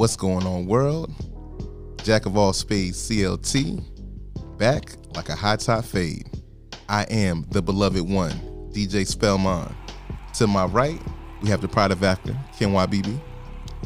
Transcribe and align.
What's 0.00 0.16
going 0.16 0.46
on, 0.46 0.64
world? 0.64 1.12
Jack 2.04 2.24
of 2.24 2.34
all 2.34 2.54
spades, 2.54 2.96
CLT, 3.06 3.84
back 4.56 4.96
like 5.14 5.28
a 5.28 5.34
high 5.34 5.56
top 5.56 5.84
fade. 5.84 6.26
I 6.88 7.02
am 7.10 7.44
the 7.50 7.60
beloved 7.60 8.08
one, 8.08 8.30
DJ 8.72 9.06
Spellman. 9.06 9.70
To 10.36 10.46
my 10.46 10.64
right, 10.64 10.98
we 11.42 11.50
have 11.50 11.60
the 11.60 11.68
pride 11.68 11.90
of 11.90 12.02
Africa, 12.02 12.34
Ken 12.58 12.70
YBB. 12.70 13.20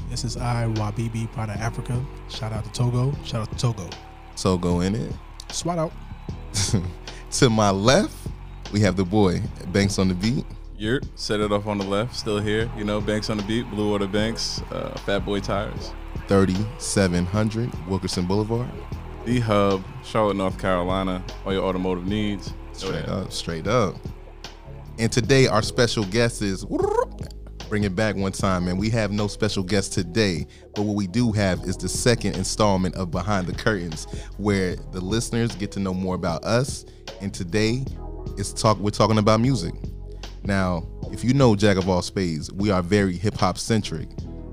This 0.09 0.23
is 0.23 0.37
I, 0.37 0.67
Wabibi, 0.77 1.33
part 1.33 1.51
of 1.51 1.57
Africa. 1.57 2.01
Shout 2.29 2.53
out 2.53 2.65
to 2.65 2.71
Togo. 2.71 3.13
Shout 3.25 3.49
out 3.49 3.51
to 3.51 3.59
Togo. 3.59 3.91
Togo 4.37 4.83
in 4.83 4.95
it. 4.95 5.13
Swat 5.51 5.79
out. 5.79 5.93
to 7.33 7.51
my 7.51 7.71
left, 7.71 8.15
we 8.73 8.79
have 8.79 8.95
the 8.95 9.05
boy, 9.05 9.43
Banks 9.73 9.99
on 9.99 10.07
the 10.07 10.15
beat. 10.15 10.47
Yurt, 10.77 11.07
set 11.17 11.41
it 11.41 11.51
off 11.51 11.67
on 11.67 11.79
the 11.79 11.85
left, 11.85 12.15
still 12.15 12.39
here. 12.39 12.71
You 12.77 12.85
know, 12.85 13.01
Banks 13.01 13.31
on 13.31 13.37
the 13.37 13.43
beat, 13.43 13.69
Blue 13.69 13.91
Water 13.91 14.07
Banks, 14.07 14.63
uh, 14.71 14.97
Fat 14.99 15.25
Boy 15.25 15.41
Tires. 15.41 15.91
3700 16.29 17.89
Wilkinson 17.89 18.27
Boulevard. 18.27 18.71
The 19.25 19.41
Hub, 19.41 19.83
Charlotte, 20.03 20.37
North 20.37 20.59
Carolina. 20.59 21.25
All 21.45 21.53
your 21.53 21.65
automotive 21.65 22.07
needs. 22.07 22.53
Straight 22.73 23.09
up, 23.09 23.33
straight 23.33 23.67
up. 23.67 23.97
And 24.99 25.11
today 25.11 25.47
our 25.47 25.63
special 25.63 26.05
guest 26.05 26.43
is 26.43 26.65
bring 27.69 27.85
it 27.85 27.97
back 27.97 28.15
one 28.17 28.33
time, 28.33 28.67
man. 28.67 28.77
We 28.77 28.91
have 28.91 29.11
no 29.11 29.27
special 29.27 29.63
guest 29.63 29.93
today, 29.93 30.47
but 30.75 30.83
what 30.83 30.95
we 30.95 31.07
do 31.07 31.33
have 31.33 31.65
is 31.65 31.77
the 31.77 31.89
second 31.89 32.37
installment 32.37 32.95
of 32.95 33.11
Behind 33.11 33.47
the 33.47 33.53
Curtains, 33.53 34.07
where 34.37 34.77
the 34.93 35.01
listeners 35.01 35.55
get 35.57 35.73
to 35.73 35.81
know 35.81 35.95
more 35.95 36.15
about 36.15 36.45
us. 36.45 36.85
And 37.21 37.33
today, 37.33 37.85
it's 38.37 38.53
talk. 38.53 38.79
We're 38.79 38.91
talking 38.91 39.19
about 39.19 39.41
music. 39.41 39.75
Now, 40.45 40.87
if 41.11 41.25
you 41.25 41.35
know 41.35 41.57
Jack 41.57 41.77
of 41.77 41.89
all 41.89 42.03
spades, 42.03 42.53
we 42.53 42.71
are 42.71 42.83
very 42.83 43.17
hip 43.17 43.35
hop 43.35 43.59
centric, 43.59 44.09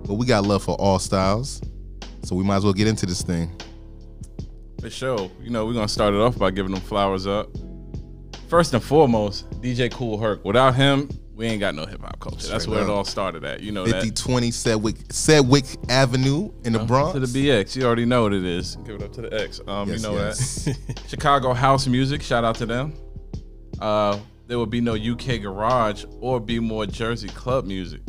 but 0.08 0.16
we 0.16 0.26
got 0.26 0.44
love 0.46 0.64
for 0.64 0.76
all 0.76 1.00
styles, 1.00 1.62
so 2.24 2.36
we 2.36 2.44
might 2.44 2.58
as 2.58 2.64
well 2.64 2.74
get 2.74 2.88
into 2.88 3.06
this 3.06 3.22
thing. 3.22 3.50
The 4.78 4.90
show, 4.90 5.30
you 5.42 5.50
know, 5.52 5.66
we're 5.66 5.74
gonna 5.74 5.88
start 5.88 6.14
it 6.14 6.20
off 6.20 6.38
by 6.38 6.52
giving 6.52 6.72
them 6.72 6.82
flowers 6.82 7.28
up. 7.28 7.50
First 8.50 8.74
and 8.74 8.84
foremost, 8.84 9.50
DJ 9.62 9.92
Kool 9.92 10.18
Herc. 10.18 10.44
Without 10.44 10.76
him, 10.76 11.08
we 11.36 11.46
ain't 11.46 11.60
got 11.60 11.76
no 11.76 11.86
hip 11.86 12.02
hop 12.02 12.20
culture. 12.20 12.48
That's 12.48 12.64
Straight 12.64 12.76
where 12.76 12.84
up. 12.84 12.90
it 12.90 12.92
all 12.92 13.04
started 13.06 13.44
at. 13.46 13.62
You 13.62 13.72
know 13.72 13.86
5020 13.86 14.52
Sedgwick 14.52 14.96
Sedgwick 15.12 15.66
Avenue 15.90 16.52
in 16.66 16.74
the. 16.74 16.80
Bronx. 16.80 17.14
To 17.14 17.20
the 17.20 17.28
BX, 17.50 17.76
you 17.76 17.84
already 17.84 18.06
know 18.06 18.24
what 18.24 18.34
it 18.34 18.44
is. 18.44 18.76
Give 18.78 18.96
it 18.96 19.04
up 19.04 19.14
to 19.14 19.22
the 19.22 19.34
X. 19.42 19.62
Um, 19.68 19.88
Yes, 19.90 20.02
you 20.02 20.08
know 20.10 20.16
yes. 20.16 20.66
that. 20.66 21.04
Chicago 21.08 21.54
house 21.54 21.88
music. 21.88 22.22
Shout 22.22 22.44
out 22.44 22.56
to 22.56 22.66
them. 22.66 22.94
Uh, 23.80 24.18
there 24.48 24.60
would 24.60 24.70
be 24.70 24.82
no 24.82 24.96
UK 24.96 25.42
garage 25.42 26.04
or 26.20 26.40
Baltimore 26.40 26.86
Jersey 26.86 27.30
club 27.30 27.66
music. 27.66 28.02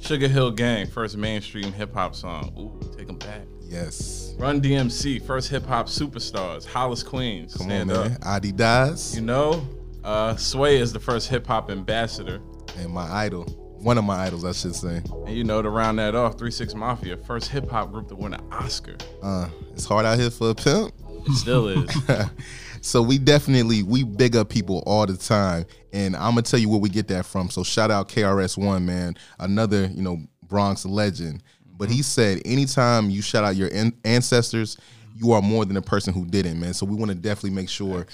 Sugar 0.00 0.28
Hill 0.28 0.50
Gang, 0.50 0.86
first 0.86 1.16
mainstream 1.16 1.72
hip 1.72 1.92
hop 1.94 2.14
song. 2.14 2.52
Ooh, 2.58 2.96
take 2.96 3.06
them 3.06 3.18
back. 3.18 3.42
Yes. 3.62 4.34
Run 4.38 4.60
DMC, 4.60 5.22
first 5.24 5.48
hip 5.50 5.64
hop 5.66 5.86
superstars. 5.86 6.66
Hollis 6.66 7.02
Queens, 7.02 7.54
Come 7.54 7.66
stand 7.66 7.90
on, 7.92 7.96
up. 7.96 8.04
man. 8.10 8.18
Adidas 8.20 9.14
You 9.14 9.20
know, 9.20 9.66
uh, 10.02 10.34
Sway 10.36 10.78
is 10.78 10.92
the 10.92 11.00
first 11.00 11.28
hip 11.28 11.46
hop 11.46 11.70
ambassador. 11.70 12.40
and 12.78 12.90
my 12.92 13.08
idol. 13.10 13.44
One 13.82 13.96
of 13.96 14.04
my 14.04 14.26
idols, 14.26 14.44
I 14.44 14.52
should 14.52 14.74
say. 14.74 15.00
And 15.26 15.34
you 15.34 15.42
know, 15.44 15.62
to 15.62 15.70
round 15.70 15.98
that 16.00 16.14
off, 16.14 16.36
3 16.38 16.50
6 16.50 16.74
Mafia, 16.74 17.16
first 17.16 17.48
hip 17.48 17.70
hop 17.70 17.90
group 17.92 18.08
to 18.08 18.14
win 18.16 18.34
an 18.34 18.42
Oscar. 18.52 18.96
Uh, 19.22 19.48
it's 19.72 19.84
hard 19.86 20.04
out 20.04 20.18
here 20.18 20.30
for 20.30 20.50
a 20.50 20.54
pimp. 20.54 20.92
It 21.26 21.32
Still 21.32 21.68
is. 21.68 21.96
So 22.80 23.02
we 23.02 23.18
definitely 23.18 23.82
we 23.82 24.04
big 24.04 24.36
up 24.36 24.48
people 24.48 24.82
all 24.86 25.06
the 25.06 25.16
time, 25.16 25.66
and 25.92 26.16
I'm 26.16 26.32
gonna 26.32 26.42
tell 26.42 26.58
you 26.58 26.68
where 26.68 26.80
we 26.80 26.88
get 26.88 27.08
that 27.08 27.26
from. 27.26 27.50
So 27.50 27.62
shout 27.62 27.90
out 27.90 28.08
KRS 28.08 28.56
One, 28.56 28.86
man, 28.86 29.16
another 29.38 29.86
you 29.86 30.02
know 30.02 30.18
Bronx 30.42 30.84
legend. 30.86 31.42
But 31.64 31.90
he 31.90 32.02
said, 32.02 32.42
anytime 32.44 33.08
you 33.08 33.22
shout 33.22 33.42
out 33.44 33.56
your 33.56 33.68
an- 33.68 33.96
ancestors, 34.04 34.76
you 35.14 35.32
are 35.32 35.40
more 35.40 35.64
than 35.64 35.76
a 35.76 35.82
person 35.82 36.12
who 36.12 36.26
didn't, 36.26 36.60
man. 36.60 36.74
So 36.74 36.84
we 36.84 36.94
want 36.94 37.10
to 37.10 37.14
definitely 37.14 37.50
make 37.50 37.68
sure 37.68 38.06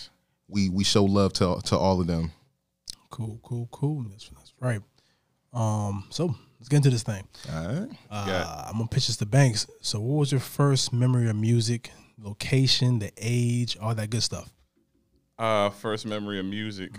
we 0.48 0.68
we 0.68 0.84
show 0.84 1.04
love 1.04 1.32
to 1.34 1.60
to 1.64 1.76
all 1.76 2.00
of 2.00 2.06
them. 2.06 2.32
Cool, 3.10 3.38
cool, 3.42 3.68
cool. 3.70 4.04
That's, 4.10 4.28
that's 4.28 4.52
right. 4.60 4.80
Um, 5.52 6.04
so 6.10 6.34
let's 6.58 6.68
get 6.68 6.78
into 6.78 6.90
this 6.90 7.02
thing. 7.02 7.26
All 7.52 7.66
right. 7.66 7.88
Uh, 8.10 8.64
I'm 8.66 8.72
gonna 8.74 8.88
pitch 8.88 9.06
this 9.06 9.16
to 9.18 9.26
Banks. 9.26 9.66
So, 9.80 10.00
what 10.00 10.18
was 10.18 10.32
your 10.32 10.40
first 10.40 10.92
memory 10.92 11.28
of 11.30 11.36
music, 11.36 11.90
location, 12.18 12.98
the 12.98 13.12
age, 13.16 13.76
all 13.80 13.94
that 13.94 14.10
good 14.10 14.22
stuff? 14.22 14.52
Uh, 15.38 15.68
first 15.70 16.06
memory 16.06 16.38
of 16.40 16.46
music. 16.46 16.92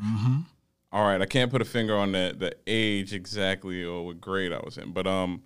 All 0.92 1.06
right, 1.06 1.22
I 1.22 1.26
can't 1.26 1.52
put 1.52 1.62
a 1.62 1.66
finger 1.66 1.96
on 1.98 2.12
the 2.12 2.36
the 2.38 2.54
age 2.66 3.14
exactly 3.14 3.84
or 3.84 4.06
what 4.06 4.22
grade 4.22 4.54
I 4.54 4.60
was 4.64 4.78
in, 4.78 4.92
but 4.94 5.06
um, 5.08 5.42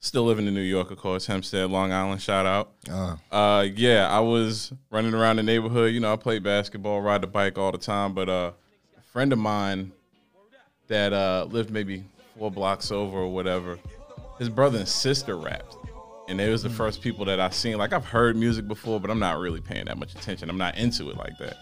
still 0.00 0.24
living 0.24 0.46
in 0.46 0.54
New 0.54 0.60
York, 0.60 0.90
of 0.90 0.98
course, 0.98 1.26
Hempstead, 1.26 1.70
Long 1.70 1.92
Island. 1.92 2.22
Shout 2.22 2.46
out. 2.46 2.72
Uh, 2.88 3.16
Uh, 3.32 3.62
yeah, 3.74 4.08
I 4.08 4.20
was 4.20 4.72
running 4.90 5.14
around 5.14 5.36
the 5.36 5.42
neighborhood. 5.42 5.92
You 5.92 6.00
know, 6.00 6.12
I 6.12 6.16
played 6.16 6.42
basketball, 6.42 7.00
ride 7.00 7.22
the 7.22 7.26
bike 7.26 7.58
all 7.58 7.72
the 7.72 7.78
time. 7.78 8.14
But 8.14 8.28
uh, 8.28 8.52
a 8.98 9.02
friend 9.12 9.32
of 9.32 9.38
mine 9.38 9.92
that 10.88 11.12
uh, 11.12 11.46
lived 11.50 11.70
maybe 11.70 12.04
four 12.38 12.50
blocks 12.50 12.90
over 12.92 13.18
or 13.18 13.28
whatever, 13.32 13.78
his 14.38 14.48
brother 14.48 14.78
and 14.78 14.88
sister 14.88 15.36
rapped, 15.36 15.76
and 16.28 16.38
they 16.38 16.48
was 16.50 16.62
the 16.62 16.70
first 16.70 17.02
people 17.02 17.24
that 17.24 17.40
I 17.40 17.50
seen. 17.50 17.76
Like 17.76 17.92
I've 17.92 18.04
heard 18.06 18.36
music 18.36 18.68
before, 18.68 19.00
but 19.00 19.10
I'm 19.10 19.18
not 19.18 19.38
really 19.38 19.60
paying 19.60 19.86
that 19.86 19.98
much 19.98 20.14
attention. 20.14 20.48
I'm 20.48 20.58
not 20.58 20.76
into 20.78 21.10
it 21.10 21.16
like 21.16 21.36
that. 21.38 21.56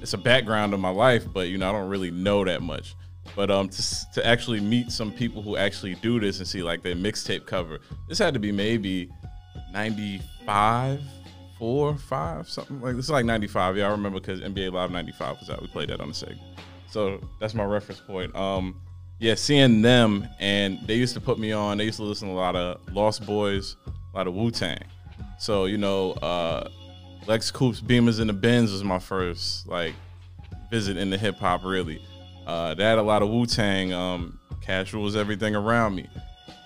It's 0.00 0.14
a 0.14 0.18
background 0.18 0.74
of 0.74 0.80
my 0.80 0.90
life, 0.90 1.24
but 1.32 1.48
you 1.48 1.58
know, 1.58 1.68
I 1.68 1.72
don't 1.72 1.88
really 1.88 2.10
know 2.10 2.44
that 2.44 2.62
much. 2.62 2.94
But 3.36 3.50
um, 3.50 3.68
to, 3.68 4.12
to 4.14 4.26
actually 4.26 4.60
meet 4.60 4.90
some 4.90 5.12
people 5.12 5.42
who 5.42 5.56
actually 5.56 5.94
do 5.96 6.18
this 6.18 6.38
and 6.38 6.48
see 6.48 6.62
like 6.62 6.82
their 6.82 6.94
mixtape 6.94 7.46
cover, 7.46 7.78
this 8.08 8.18
had 8.18 8.34
to 8.34 8.40
be 8.40 8.52
maybe 8.52 9.10
95, 9.72 11.00
4, 11.58 11.96
5, 11.96 12.48
something 12.48 12.80
like 12.80 12.96
this. 12.96 13.06
is 13.06 13.10
like 13.10 13.24
95. 13.24 13.76
Yeah, 13.76 13.88
I 13.88 13.90
remember 13.90 14.20
because 14.20 14.40
NBA 14.40 14.72
Live 14.72 14.90
95 14.90 15.40
was 15.40 15.50
out. 15.50 15.60
We 15.60 15.68
played 15.68 15.90
that 15.90 16.00
on 16.00 16.08
the 16.08 16.14
segment. 16.14 16.40
So 16.90 17.20
that's 17.38 17.54
my 17.54 17.64
reference 17.64 18.00
point. 18.00 18.34
Um, 18.34 18.80
yeah, 19.18 19.34
seeing 19.34 19.82
them 19.82 20.28
and 20.38 20.78
they 20.86 20.94
used 20.94 21.14
to 21.14 21.20
put 21.20 21.38
me 21.38 21.52
on. 21.52 21.78
They 21.78 21.84
used 21.84 21.98
to 21.98 22.04
listen 22.04 22.28
to 22.28 22.34
a 22.34 22.36
lot 22.36 22.56
of 22.56 22.80
Lost 22.92 23.22
Boyz, 23.24 23.76
a 23.86 24.16
lot 24.16 24.26
of 24.26 24.34
Wu 24.34 24.50
Tang. 24.50 24.78
So 25.38 25.66
you 25.66 25.76
know, 25.76 26.12
uh, 26.12 26.68
Lex 27.28 27.50
Coops, 27.50 27.82
Beamers, 27.82 28.20
and 28.20 28.30
the 28.30 28.32
Benz 28.32 28.72
was 28.72 28.82
my 28.82 28.98
first 28.98 29.68
like 29.68 29.94
visit 30.70 30.96
into 30.96 31.18
hip 31.18 31.36
hop. 31.36 31.62
Really, 31.62 32.02
uh, 32.46 32.72
they 32.72 32.82
had 32.84 32.98
a 32.98 33.02
lot 33.02 33.22
of 33.22 33.28
Wu 33.28 33.44
Tang. 33.44 33.92
Um, 33.92 34.40
Cash 34.62 34.94
rules 34.94 35.14
everything 35.14 35.54
around 35.54 35.94
me. 35.94 36.08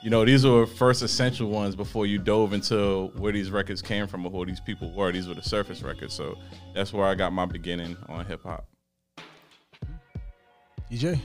You 0.04 0.10
know, 0.10 0.24
these 0.24 0.46
were 0.46 0.66
first 0.66 1.02
essential 1.02 1.48
ones 1.48 1.76
before 1.76 2.06
you 2.06 2.18
dove 2.18 2.52
into 2.52 3.12
where 3.16 3.32
these 3.32 3.50
records 3.50 3.82
came 3.82 4.06
from 4.06 4.24
or 4.24 4.30
who 4.30 4.46
these 4.46 4.60
people 4.60 4.92
were. 4.92 5.12
These 5.12 5.28
were 5.28 5.34
the 5.34 5.42
surface 5.42 5.82
records. 5.82 6.14
So 6.14 6.36
that's 6.74 6.92
where 6.92 7.06
I 7.06 7.14
got 7.16 7.32
my 7.32 7.46
beginning 7.46 7.96
on 8.08 8.24
hip 8.24 8.42
hop. 8.44 8.66
DJ. 10.90 11.20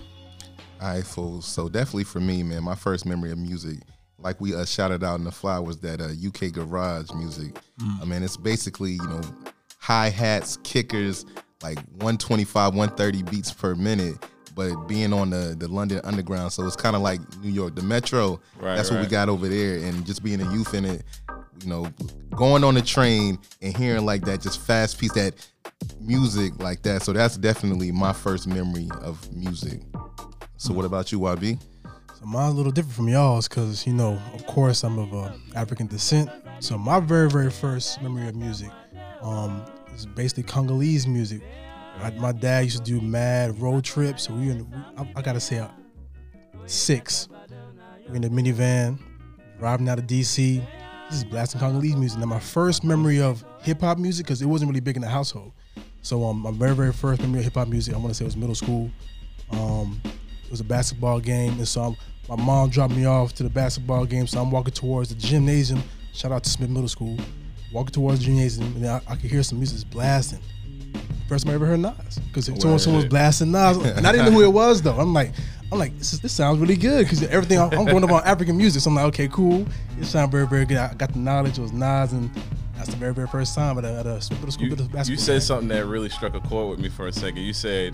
All 0.81 0.89
right, 0.89 1.03
fools. 1.05 1.45
So 1.45 1.69
definitely 1.69 2.03
for 2.05 2.19
me, 2.19 2.41
man, 2.43 2.63
my 2.63 2.75
first 2.75 3.05
memory 3.05 3.31
of 3.31 3.37
music, 3.37 3.79
like 4.19 4.39
we 4.41 4.55
uh, 4.55 4.65
shouted 4.65 5.03
out 5.03 5.19
in 5.19 5.23
the 5.23 5.31
fly, 5.31 5.59
was 5.59 5.79
that 5.79 6.01
uh, 6.01 6.09
UK 6.27 6.51
garage 6.51 7.11
music. 7.11 7.57
I 8.01 8.05
mean, 8.05 8.23
it's 8.23 8.37
basically 8.37 8.93
you 8.93 9.07
know 9.07 9.21
hi 9.79 10.09
hats, 10.09 10.57
kickers, 10.63 11.25
like 11.63 11.77
125, 11.77 12.73
130 12.75 13.23
beats 13.23 13.51
per 13.51 13.75
minute. 13.75 14.15
But 14.55 14.87
being 14.87 15.13
on 15.13 15.29
the 15.29 15.55
the 15.57 15.67
London 15.67 16.01
Underground, 16.03 16.51
so 16.51 16.65
it's 16.65 16.75
kind 16.75 16.95
of 16.95 17.01
like 17.03 17.19
New 17.43 17.51
York, 17.51 17.75
the 17.75 17.83
Metro. 17.83 18.41
Right, 18.59 18.75
that's 18.75 18.89
what 18.89 18.99
we 18.99 19.05
got 19.05 19.29
over 19.29 19.47
there, 19.47 19.77
and 19.77 20.03
just 20.05 20.23
being 20.23 20.41
a 20.41 20.51
youth 20.51 20.73
in 20.73 20.83
it, 20.85 21.03
you 21.61 21.69
know, 21.69 21.87
going 22.35 22.63
on 22.63 22.73
the 22.73 22.81
train 22.81 23.37
and 23.61 23.77
hearing 23.77 24.05
like 24.05 24.25
that, 24.25 24.41
just 24.41 24.59
fast 24.59 24.99
piece 24.99 25.11
that 25.13 25.33
music 26.01 26.57
like 26.59 26.81
that. 26.83 27.03
So 27.03 27.13
that's 27.13 27.37
definitely 27.37 27.91
my 27.91 28.13
first 28.13 28.47
memory 28.47 28.89
of 29.01 29.31
music. 29.31 29.81
So 30.57 30.73
what 30.73 30.85
about 30.85 31.11
you, 31.11 31.19
YB? 31.19 31.61
So 32.19 32.25
mine's 32.25 32.55
a 32.55 32.57
little 32.57 32.71
different 32.71 32.95
from 32.95 33.09
y'all's 33.09 33.47
because 33.47 33.85
you 33.85 33.93
know, 33.93 34.19
of 34.33 34.43
course, 34.47 34.83
I'm 34.83 34.97
of 34.97 35.13
uh, 35.13 35.33
African 35.55 35.85
descent. 35.85 36.31
So 36.59 36.75
my 36.75 36.99
very, 36.99 37.29
very 37.29 37.51
first 37.51 38.01
memory 38.01 38.27
of 38.27 38.35
music 38.35 38.71
um, 39.21 39.63
is 39.93 40.07
basically 40.07 40.41
Congolese 40.41 41.05
music. 41.05 41.43
I, 42.01 42.09
my 42.11 42.31
dad 42.31 42.61
used 42.61 42.83
to 42.83 42.83
do 42.83 43.01
mad 43.01 43.59
road 43.61 43.83
trips. 43.83 44.23
So 44.23 44.33
we, 44.33 44.47
were 44.47 44.53
in, 44.53 44.83
I, 44.97 45.07
I 45.15 45.21
gotta 45.21 45.39
say, 45.39 45.59
uh, 45.59 45.67
six. 46.65 47.29
We're 48.09 48.15
in 48.15 48.23
the 48.23 48.29
minivan, 48.29 48.97
driving 49.59 49.87
out 49.87 49.99
of 49.99 50.07
DC. 50.07 50.65
This 51.09 51.17
is 51.17 51.23
blasting 51.23 51.61
Congolese 51.61 51.97
music. 51.97 52.17
Now 52.17 52.25
my 52.25 52.39
first 52.39 52.83
memory 52.83 53.21
of 53.21 53.45
hip 53.61 53.81
hop 53.81 53.99
music 53.99 54.25
because 54.25 54.41
it 54.41 54.47
wasn't 54.47 54.69
really 54.69 54.81
big 54.81 54.95
in 54.95 55.03
the 55.03 55.07
household. 55.07 55.51
So 56.01 56.25
um, 56.25 56.39
my 56.39 56.51
very, 56.51 56.73
very 56.73 56.93
first 56.93 57.21
memory 57.21 57.41
of 57.41 57.43
hip 57.43 57.53
hop 57.53 57.67
music, 57.67 57.93
I 57.93 57.97
want 57.97 58.09
to 58.09 58.15
say 58.15 58.25
it 58.25 58.29
was 58.29 58.37
middle 58.37 58.55
school. 58.55 58.89
Um, 59.51 60.01
it 60.47 60.51
was 60.51 60.61
a 60.61 60.63
basketball 60.65 61.19
game, 61.19 61.53
and 61.57 61.67
so 61.67 61.81
I'm, 61.81 62.37
my 62.37 62.43
mom 62.43 62.69
dropped 62.69 62.95
me 62.95 63.05
off 63.05 63.33
to 63.33 63.43
the 63.43 63.49
basketball 63.49 64.05
game. 64.05 64.27
So 64.27 64.41
I'm 64.41 64.49
walking 64.49 64.73
towards 64.73 65.09
the 65.09 65.15
gymnasium. 65.15 65.83
Shout 66.13 66.31
out 66.31 66.43
to 66.45 66.49
Smith 66.49 66.69
Middle 66.69 66.87
School. 66.87 67.17
Walking 67.73 67.91
towards 67.91 68.19
the 68.19 68.25
gymnasium, 68.25 68.73
and 68.77 68.87
I, 68.87 69.01
I 69.07 69.15
could 69.17 69.29
hear 69.29 69.43
some 69.43 69.59
music 69.59 69.89
blasting. 69.89 70.39
First 71.27 71.45
time 71.45 71.51
I 71.51 71.55
ever 71.55 71.65
heard 71.65 71.81
Nas, 71.81 72.19
because 72.27 72.45
someone, 72.45 72.79
someone 72.79 73.01
was 73.03 73.09
blasting 73.09 73.51
Nas, 73.51 73.77
and 73.97 74.07
I 74.07 74.11
didn't 74.13 74.27
know 74.27 74.31
who 74.39 74.43
it 74.45 74.53
was 74.53 74.81
though. 74.81 74.97
I'm 74.97 75.13
like, 75.13 75.33
I'm 75.69 75.77
like, 75.79 75.97
this, 75.97 76.13
is, 76.13 76.21
this 76.21 76.31
sounds 76.31 76.59
really 76.59 76.77
good 76.77 77.03
because 77.03 77.21
everything 77.23 77.59
I'm, 77.59 77.69
I'm 77.77 77.85
going 77.85 78.03
up 78.05 78.11
on 78.11 78.23
African 78.23 78.55
music. 78.55 78.81
So 78.81 78.89
I'm 78.89 78.95
like, 78.95 79.05
okay, 79.07 79.27
cool. 79.27 79.67
It 79.99 80.05
sounds 80.05 80.31
very, 80.31 80.47
very 80.47 80.65
good. 80.65 80.77
I 80.77 80.93
got 80.93 81.11
the 81.11 81.19
knowledge. 81.19 81.57
It 81.59 81.61
was 81.61 81.73
Nas, 81.73 82.13
and 82.13 82.31
that's 82.77 82.89
the 82.89 82.95
very, 82.95 83.13
very 83.13 83.27
first 83.27 83.53
time 83.53 83.77
at 83.77 83.83
a, 83.83 83.99
at 83.99 84.05
a 84.05 84.21
school, 84.21 84.37
You, 84.59 84.75
basketball. 84.75 85.05
you 85.07 85.17
said 85.17 85.33
game. 85.33 85.41
something 85.41 85.67
that 85.67 85.85
really 85.85 86.07
struck 86.09 86.35
a 86.35 86.39
chord 86.39 86.69
with 86.69 86.79
me 86.79 86.87
for 86.87 87.07
a 87.07 87.11
second. 87.11 87.39
You 87.41 87.51
said, 87.53 87.93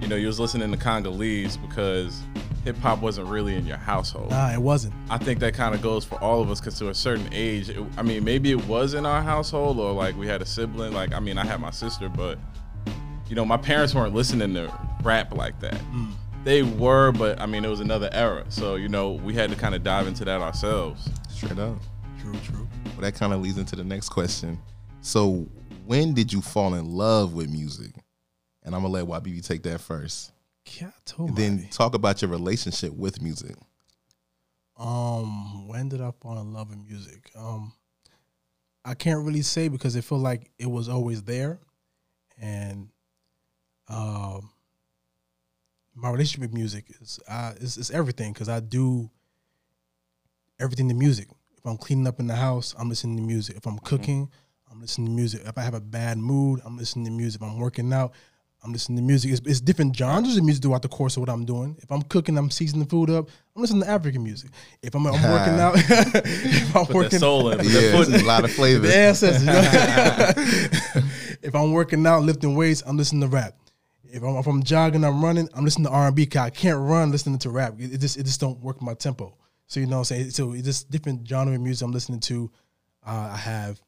you 0.00 0.08
know, 0.08 0.16
you 0.16 0.26
was 0.26 0.40
listening 0.40 0.70
to 0.70 0.76
Congolese 0.76 1.56
because 1.56 2.22
hip 2.64 2.76
hop 2.78 3.00
wasn't 3.00 3.28
really 3.28 3.54
in 3.54 3.66
your 3.66 3.76
household. 3.76 4.30
Nah, 4.30 4.52
it 4.52 4.60
wasn't. 4.60 4.94
I 5.08 5.18
think 5.18 5.40
that 5.40 5.54
kind 5.54 5.74
of 5.74 5.82
goes 5.82 6.04
for 6.04 6.16
all 6.22 6.40
of 6.40 6.50
us 6.50 6.60
because 6.60 6.78
to 6.78 6.88
a 6.88 6.94
certain 6.94 7.28
age, 7.32 7.68
it, 7.68 7.82
I 7.96 8.02
mean, 8.02 8.24
maybe 8.24 8.50
it 8.50 8.66
was 8.66 8.94
in 8.94 9.06
our 9.06 9.22
household 9.22 9.78
or 9.78 9.92
like 9.92 10.16
we 10.16 10.26
had 10.26 10.42
a 10.42 10.46
sibling. 10.46 10.92
Like, 10.92 11.12
I 11.12 11.20
mean, 11.20 11.38
I 11.38 11.44
had 11.44 11.60
my 11.60 11.70
sister, 11.70 12.08
but 12.08 12.38
you 13.28 13.36
know, 13.36 13.44
my 13.44 13.56
parents 13.56 13.94
weren't 13.94 14.14
listening 14.14 14.54
to 14.54 14.72
rap 15.02 15.34
like 15.34 15.60
that. 15.60 15.74
Mm. 15.74 16.12
They 16.44 16.62
were, 16.62 17.12
but 17.12 17.40
I 17.40 17.46
mean, 17.46 17.64
it 17.64 17.68
was 17.68 17.80
another 17.80 18.08
era. 18.12 18.44
So, 18.48 18.76
you 18.76 18.88
know, 18.88 19.12
we 19.12 19.34
had 19.34 19.50
to 19.50 19.56
kind 19.56 19.74
of 19.74 19.82
dive 19.82 20.06
into 20.06 20.24
that 20.24 20.40
ourselves. 20.40 21.08
Straight 21.28 21.58
up. 21.58 21.76
True, 22.20 22.34
true. 22.42 22.68
Well, 22.86 23.02
that 23.02 23.14
kind 23.14 23.32
of 23.32 23.40
leads 23.40 23.58
into 23.58 23.76
the 23.76 23.84
next 23.84 24.08
question. 24.08 24.58
So, 25.00 25.46
when 25.84 26.14
did 26.14 26.32
you 26.32 26.40
fall 26.40 26.74
in 26.74 26.86
love 26.86 27.34
with 27.34 27.50
music? 27.50 27.92
And 28.62 28.74
I'm 28.74 28.82
gonna 28.82 28.92
let 28.92 29.06
YBB 29.06 29.46
take 29.46 29.62
that 29.64 29.80
first. 29.80 30.32
Yeah, 30.78 30.88
I 30.88 31.00
told 31.04 31.30
And 31.30 31.38
then 31.38 31.68
talk 31.70 31.94
about 31.94 32.20
your 32.22 32.30
relationship 32.30 32.92
with 32.92 33.22
music. 33.22 33.56
Um, 34.76 35.68
when 35.68 35.88
did 35.88 36.00
I 36.00 36.10
fall 36.20 36.38
in 36.40 36.52
love 36.52 36.70
with 36.70 36.78
music? 36.78 37.30
Um, 37.36 37.72
I 38.84 38.94
can't 38.94 39.24
really 39.24 39.42
say 39.42 39.68
because 39.68 39.96
it 39.96 40.04
felt 40.04 40.22
like 40.22 40.50
it 40.58 40.70
was 40.70 40.88
always 40.88 41.22
there, 41.22 41.60
and 42.40 42.88
um, 43.88 44.50
my 45.94 46.10
relationship 46.10 46.40
with 46.40 46.54
music 46.54 46.86
is 47.00 47.20
uh, 47.28 47.52
it's, 47.60 47.76
is 47.76 47.90
everything 47.90 48.32
because 48.32 48.48
I 48.48 48.60
do 48.60 49.10
everything 50.58 50.88
to 50.88 50.94
music. 50.94 51.28
If 51.56 51.66
I'm 51.66 51.76
cleaning 51.76 52.06
up 52.06 52.20
in 52.20 52.26
the 52.26 52.36
house, 52.36 52.74
I'm 52.78 52.88
listening 52.88 53.16
to 53.18 53.22
music. 53.22 53.56
If 53.56 53.66
I'm 53.66 53.78
cooking, 53.80 54.30
I'm 54.70 54.80
listening 54.80 55.08
to 55.08 55.12
music. 55.12 55.42
If 55.44 55.58
I 55.58 55.62
have 55.62 55.74
a 55.74 55.80
bad 55.80 56.16
mood, 56.16 56.60
I'm 56.64 56.78
listening 56.78 57.04
to 57.04 57.10
music. 57.10 57.42
If 57.42 57.46
I'm 57.48 57.58
working 57.58 57.92
out, 57.92 58.12
I'm 58.62 58.72
listening 58.72 58.98
to 58.98 59.02
music. 59.02 59.30
It's, 59.32 59.40
it's 59.46 59.60
different 59.60 59.96
genres 59.96 60.36
of 60.36 60.44
music 60.44 60.62
throughout 60.62 60.82
the 60.82 60.88
course 60.88 61.16
of 61.16 61.20
what 61.20 61.30
I'm 61.30 61.46
doing. 61.46 61.76
If 61.82 61.90
I'm 61.90 62.02
cooking, 62.02 62.36
I'm 62.36 62.50
seasoning 62.50 62.84
the 62.84 62.90
food 62.90 63.08
up. 63.08 63.28
I'm 63.56 63.62
listening 63.62 63.82
to 63.84 63.88
African 63.88 64.22
music. 64.22 64.50
If 64.82 64.94
I'm, 64.94 65.06
I'm 65.06 65.12
working 65.14 65.58
out, 65.58 65.74
if 65.76 66.76
I'm 66.76 66.84
Put 66.86 66.94
working, 66.94 67.10
that 67.12 67.20
soul 67.20 67.50
in, 67.50 67.58
put 67.58 67.66
Yeah, 67.68 67.92
foot 67.92 68.08
in. 68.08 68.20
a 68.20 68.24
lot 68.24 68.44
of 68.44 68.52
flavor. 68.52 68.86
the 68.86 68.94
ancestors. 68.96 69.48
if 71.42 71.54
I'm 71.54 71.72
working 71.72 72.06
out, 72.06 72.22
lifting 72.22 72.54
weights, 72.54 72.82
I'm 72.86 72.96
listening 72.96 73.22
to 73.22 73.28
rap. 73.28 73.54
If 74.12 74.22
I'm, 74.22 74.36
if 74.36 74.46
I'm 74.46 74.62
jogging, 74.62 75.04
I'm 75.04 75.24
running, 75.24 75.48
I'm 75.54 75.64
listening 75.64 75.86
to 75.86 75.92
R&B. 75.92 76.26
Cause 76.26 76.42
I 76.42 76.50
can't 76.50 76.78
run 76.78 77.10
listening 77.12 77.38
to 77.40 77.50
rap. 77.50 77.74
It, 77.78 77.94
it 77.94 77.98
just 77.98 78.18
it 78.18 78.24
just 78.24 78.40
don't 78.40 78.60
work 78.60 78.82
my 78.82 78.94
tempo. 78.94 79.36
So 79.68 79.78
you 79.80 79.86
know 79.86 79.96
what 79.98 80.10
I'm 80.10 80.16
saying. 80.16 80.30
So 80.30 80.52
it's 80.52 80.64
just 80.64 80.90
different 80.90 81.26
genre 81.28 81.54
of 81.54 81.60
music 81.60 81.84
I'm 81.86 81.92
listening 81.92 82.18
to. 82.20 82.50
Uh, 83.06 83.30
I 83.32 83.36
have 83.36 83.80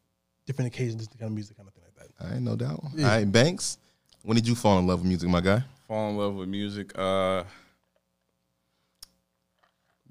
different 0.47 0.73
occasions, 0.73 1.03
different 1.09 1.21
kind 1.21 1.31
of 1.31 1.35
music, 1.35 1.57
kind 1.57 1.69
of 1.69 1.75
thing 1.75 1.83
like 1.85 1.95
that. 2.17 2.25
All 2.25 2.31
right, 2.31 2.41
no 2.41 2.55
doubt. 2.57 2.83
Yeah. 2.95 3.11
All 3.11 3.17
right, 3.19 3.31
Banks. 3.31 3.79
When 4.23 4.37
did 4.37 4.47
you 4.47 4.55
fall 4.55 4.79
in 4.79 4.87
love 4.87 5.01
with 5.01 5.09
music, 5.09 5.29
my 5.29 5.41
guy? 5.41 5.63
fall 5.89 6.09
in 6.11 6.17
love 6.17 6.35
with 6.35 6.49
music. 6.49 6.97
Uh, 6.99 7.45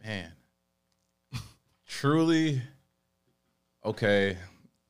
man, 0.04 0.32
truly, 1.88 2.62
okay. 3.86 4.38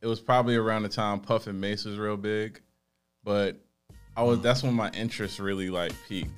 It 0.01 0.07
was 0.07 0.19
probably 0.19 0.55
around 0.55 0.83
the 0.83 0.89
time 0.89 1.19
Puff 1.19 1.45
and 1.47 1.61
Mase 1.61 1.85
was 1.85 1.97
real 1.97 2.17
big, 2.17 2.59
but 3.23 3.57
I 4.17 4.23
was 4.23 4.41
that's 4.41 4.63
when 4.63 4.73
my 4.73 4.89
interest 4.91 5.39
really 5.39 5.69
like 5.69 5.93
peaked. 6.07 6.31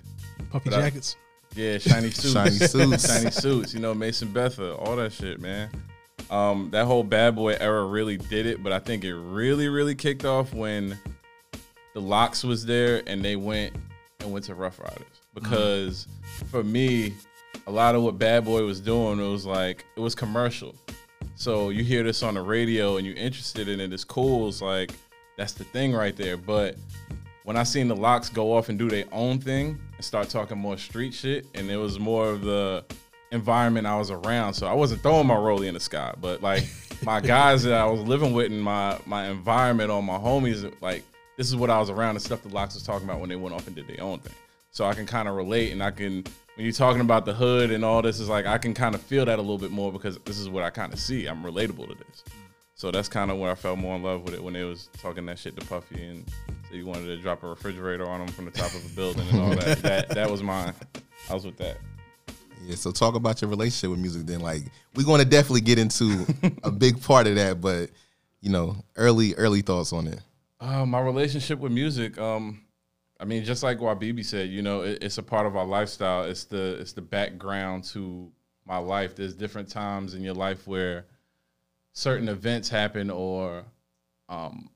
Puffy 0.52 0.70
But 0.70 0.80
I- 0.80 0.82
jackets. 0.82 1.16
Yeah, 1.56 1.78
shiny 1.78 2.10
suits, 2.12 2.34
Shiny 2.34 2.50
suits. 2.58 3.08
shiny 3.08 3.30
suits. 3.32 3.74
You 3.76 3.80
know, 3.80 3.94
Mason 3.94 4.34
Betha, 4.34 4.76
all 4.76 4.96
that 4.96 5.14
shit, 5.14 5.40
man. 5.40 5.70
Um, 6.32 6.70
that 6.72 6.86
whole 6.86 7.04
bad 7.04 7.36
boy 7.36 7.56
era 7.60 7.86
really 7.86 8.18
did 8.18 8.48
it, 8.48 8.64
but 8.64 8.74
I 8.74 8.80
think 8.80 9.04
it 9.04 9.14
really, 9.16 9.68
really 9.70 9.94
kicked 9.94 10.26
off 10.26 10.52
when 10.52 10.98
the 11.94 12.02
LOX 12.02 12.44
was 12.44 12.66
there 12.66 13.04
and 13.08 13.24
they 13.24 13.36
went 13.36 13.76
and 14.20 14.32
went 14.32 14.46
to 14.46 14.56
Ruff 14.56 14.80
Ryders. 14.80 15.22
Because 15.34 16.08
for 16.50 16.64
me, 16.64 17.14
a 17.68 17.72
lot 17.72 17.96
of 17.96 18.04
what 18.04 18.18
Bad 18.18 18.46
Boy 18.46 18.64
was 18.64 18.80
doing, 18.80 19.20
it 19.20 19.30
was 19.30 19.46
like 19.46 19.86
it 19.96 20.00
was 20.00 20.16
commercial. 20.16 20.76
So 21.36 21.70
you 21.70 21.84
hear 21.84 22.04
this 22.04 22.24
on 22.24 22.36
the 22.36 22.42
radio 22.42 22.98
and 22.98 23.06
you're 23.06 23.16
interested 23.16 23.68
in 23.68 23.80
it, 23.80 23.94
it's 23.94 24.04
cool. 24.04 24.48
It's 24.48 24.62
like 24.62 24.92
that's 25.38 25.54
the 25.54 25.64
thing 25.64 25.94
right 25.94 26.16
there. 26.16 26.38
But 26.38 26.76
when 27.44 27.58
I 27.58 27.64
seen 27.64 27.88
the 27.88 27.96
LOX 27.96 28.30
go 28.30 28.56
off 28.56 28.70
and 28.70 28.78
do 28.78 28.90
their 28.90 29.06
own 29.12 29.40
thing 29.40 29.80
and 29.96 30.06
start 30.06 30.30
talking 30.30 30.58
more 30.58 30.78
street 30.78 31.14
shit, 31.14 31.46
and 31.54 31.70
it 31.70 31.78
was 31.78 32.00
more 32.00 32.30
of 32.30 32.42
the 32.42 32.86
environment 33.32 33.88
I 33.88 33.98
was 33.98 34.12
around. 34.12 34.54
So 34.54 34.68
I 34.68 34.74
wasn't 34.74 35.02
throwing 35.02 35.28
my 35.28 35.36
rollie 35.36 35.68
in 35.68 35.74
the 35.74 35.80
sky, 35.80 36.14
but 36.20 36.42
like 36.42 36.64
my 37.04 37.20
guys 37.22 37.64
that 37.64 37.74
I 37.74 37.86
was 37.86 38.02
living 38.02 38.34
with 38.34 38.52
in 38.52 38.60
my 38.60 39.00
my 39.06 39.28
environment 39.28 39.90
or 39.90 40.02
my 40.04 40.18
homies, 40.18 40.72
like 40.82 41.04
this 41.38 41.48
is 41.48 41.56
what 41.56 41.70
I 41.70 41.80
was 41.80 41.90
around 41.90 42.12
and 42.12 42.22
stuff 42.22 42.44
the 42.44 42.50
LOX 42.50 42.74
was 42.76 42.84
talking 42.84 43.08
about 43.08 43.20
when 43.20 43.30
they 43.30 43.36
went 43.36 43.56
off 43.56 43.68
and 43.68 43.76
did 43.76 43.88
their 43.88 44.02
own 44.02 44.20
thing. 44.20 44.34
So 44.72 44.86
I 44.86 44.94
can 44.94 45.06
kind 45.06 45.28
of 45.28 45.36
relate 45.36 45.72
and 45.72 45.84
I 45.84 45.92
can 45.92 46.24
when 46.56 46.66
you're 46.66 46.72
talking 46.72 47.02
about 47.02 47.26
the 47.26 47.34
hood 47.34 47.72
and 47.72 47.86
all 47.86 48.02
this 48.02 48.20
is 48.20 48.30
like 48.30 48.46
I 48.46 48.58
can 48.58 48.74
kind 48.74 48.96
of 48.96 49.02
feel 49.02 49.26
that 49.26 49.40
a 49.40 49.42
little 49.42 49.58
bit 49.58 49.72
more 49.72 49.92
because 49.92 50.18
this 50.26 50.40
is 50.40 50.50
what 50.50 50.64
I 50.64 50.70
kind 50.70 50.94
of 50.94 51.00
see. 51.00 51.28
I'm 51.28 51.44
relatable 51.44 51.90
to 51.90 51.96
this. 51.96 52.24
So 52.76 52.92
that's 52.92 53.08
kind 53.08 53.32
of 53.32 53.38
where 53.38 53.52
I 53.52 53.56
fell 53.56 53.76
more 53.76 53.96
in 53.96 54.04
love 54.04 54.24
with 54.24 54.34
it 54.34 54.44
when 54.44 54.54
they 54.54 54.64
was 54.64 54.90
talking 55.00 55.26
that 55.28 55.40
shit 55.40 55.56
to 55.58 55.66
Puffy 55.66 56.04
and 56.06 56.28
so 56.70 56.76
you 56.76 56.86
wanted 56.88 57.06
to 57.06 57.18
drop 57.18 57.44
a 57.44 57.48
refrigerator 57.48 58.08
on 58.08 58.22
him 58.22 58.28
from 58.30 58.46
the 58.46 58.52
top 58.52 58.74
of 58.74 58.84
a 58.84 58.96
building 58.96 59.28
and 59.30 59.40
all 59.40 59.56
that. 59.56 59.78
that 59.84 60.10
that 60.10 60.30
was 60.30 60.42
mine. 60.42 60.74
I 61.30 61.34
was 61.36 61.46
with 61.46 61.58
that. 61.58 61.78
Yeah, 62.66 62.76
so 62.76 62.92
talk 62.92 63.16
about 63.16 63.42
your 63.42 63.50
relationship 63.50 63.92
with 63.92 64.00
music 64.00 64.26
then. 64.26 64.40
Like, 64.40 64.64
we're 64.96 65.18
to 65.18 65.26
definitely 65.26 65.62
get 65.62 65.78
into 65.78 66.26
a 66.64 66.72
big 66.72 67.02
part 67.02 67.28
of 67.28 67.36
that, 67.36 67.60
but, 67.62 67.90
you 68.42 68.50
know, 68.50 68.78
early, 68.96 69.36
early 69.36 69.62
thoughts 69.62 69.92
on 69.94 70.08
it. 70.08 70.20
Uh, 70.64 70.86
my 70.86 71.02
relationship 71.02 71.60
with 71.60 71.74
music, 71.74 72.18
um, 72.18 72.62
I 73.20 73.26
mean, 73.26 73.44
just 73.44 73.64
like 73.64 73.80
BB 73.80 74.24
said, 74.24 74.50
you 74.50 74.62
know, 74.62 74.84
it, 74.84 75.04
it's 75.04 75.18
a 75.18 75.24
part 75.24 75.46
of 75.46 75.58
our 75.58 75.66
lifestyle. 75.66 76.24
It's 76.24 76.46
the 76.46 76.78
it's 76.80 76.94
the 76.94 77.02
background 77.02 77.84
to 77.86 78.32
my 78.66 78.78
life. 78.78 79.14
There's 79.14 79.34
different 79.34 79.68
times 79.68 80.14
in 80.14 80.22
your 80.22 80.36
life 80.36 80.66
where 80.66 81.06
certain 81.92 82.30
events 82.30 82.70
happen 82.70 83.10
or 83.10 83.66
um, 84.30 84.70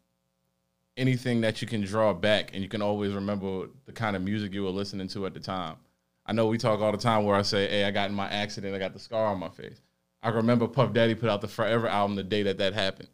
anything 0.98 1.40
that 1.40 1.62
you 1.62 1.68
can 1.70 1.80
draw 1.80 2.14
back, 2.14 2.54
and 2.54 2.62
you 2.62 2.68
can 2.68 2.82
always 2.82 3.14
remember 3.14 3.68
the 3.86 3.94
kind 3.94 4.18
of 4.18 4.22
music 4.22 4.54
you 4.54 4.64
were 4.64 4.72
listening 4.72 5.08
to 5.08 5.26
at 5.26 5.34
the 5.34 5.40
time. 5.40 5.78
I 6.26 6.34
know 6.34 6.48
we 6.48 6.58
talk 6.58 6.82
all 6.82 6.92
the 6.92 6.98
time 6.98 7.24
where 7.24 7.38
I 7.38 7.44
say, 7.44 7.66
"Hey, 7.66 7.86
I 7.86 7.92
got 7.92 8.10
in 8.10 8.16
my 8.16 8.28
accident. 8.28 8.76
I 8.76 8.80
got 8.80 8.92
the 8.92 9.00
scar 9.00 9.28
on 9.28 9.40
my 9.40 9.50
face." 9.50 9.80
I 10.22 10.30
remember 10.32 10.68
Puff 10.68 10.92
Daddy 10.92 11.16
put 11.16 11.30
out 11.30 11.40
the 11.40 11.48
Forever 11.48 11.88
album 11.88 12.18
the 12.18 12.24
day 12.24 12.44
that 12.44 12.58
that 12.58 12.74
happened. 12.74 13.08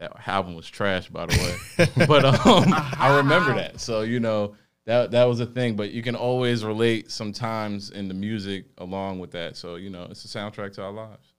That 0.00 0.26
album 0.26 0.54
was 0.54 0.68
trash, 0.68 1.08
by 1.08 1.26
the 1.26 1.36
way. 1.76 2.06
but 2.06 2.24
um, 2.24 2.64
I 2.98 3.18
remember 3.18 3.54
that. 3.54 3.80
So 3.80 4.00
you 4.00 4.18
know 4.18 4.56
that 4.86 5.10
that 5.10 5.24
was 5.24 5.40
a 5.40 5.46
thing. 5.46 5.76
But 5.76 5.90
you 5.92 6.02
can 6.02 6.16
always 6.16 6.64
relate 6.64 7.10
sometimes 7.10 7.90
in 7.90 8.08
the 8.08 8.14
music 8.14 8.64
along 8.78 9.18
with 9.18 9.30
that. 9.32 9.56
So 9.56 9.76
you 9.76 9.90
know 9.90 10.08
it's 10.10 10.24
a 10.24 10.28
soundtrack 10.28 10.72
to 10.74 10.82
our 10.84 10.92
lives. 10.92 11.34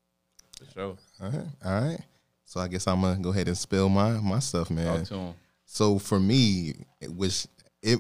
For 0.60 0.72
sure. 0.72 0.98
All 1.22 1.30
right, 1.30 1.48
all 1.66 1.82
right. 1.82 2.00
So 2.46 2.60
I 2.60 2.68
guess 2.68 2.88
I'm 2.88 3.02
gonna 3.02 3.20
go 3.20 3.32
ahead 3.32 3.48
and 3.48 3.58
spill 3.58 3.90
my 3.90 4.12
my 4.12 4.38
stuff, 4.40 4.70
man. 4.70 5.00
Talk 5.00 5.08
to 5.08 5.16
him. 5.16 5.34
So 5.66 5.98
for 5.98 6.20
me, 6.20 6.74
it 7.00 7.16
was 7.16 7.48
if 7.82 8.00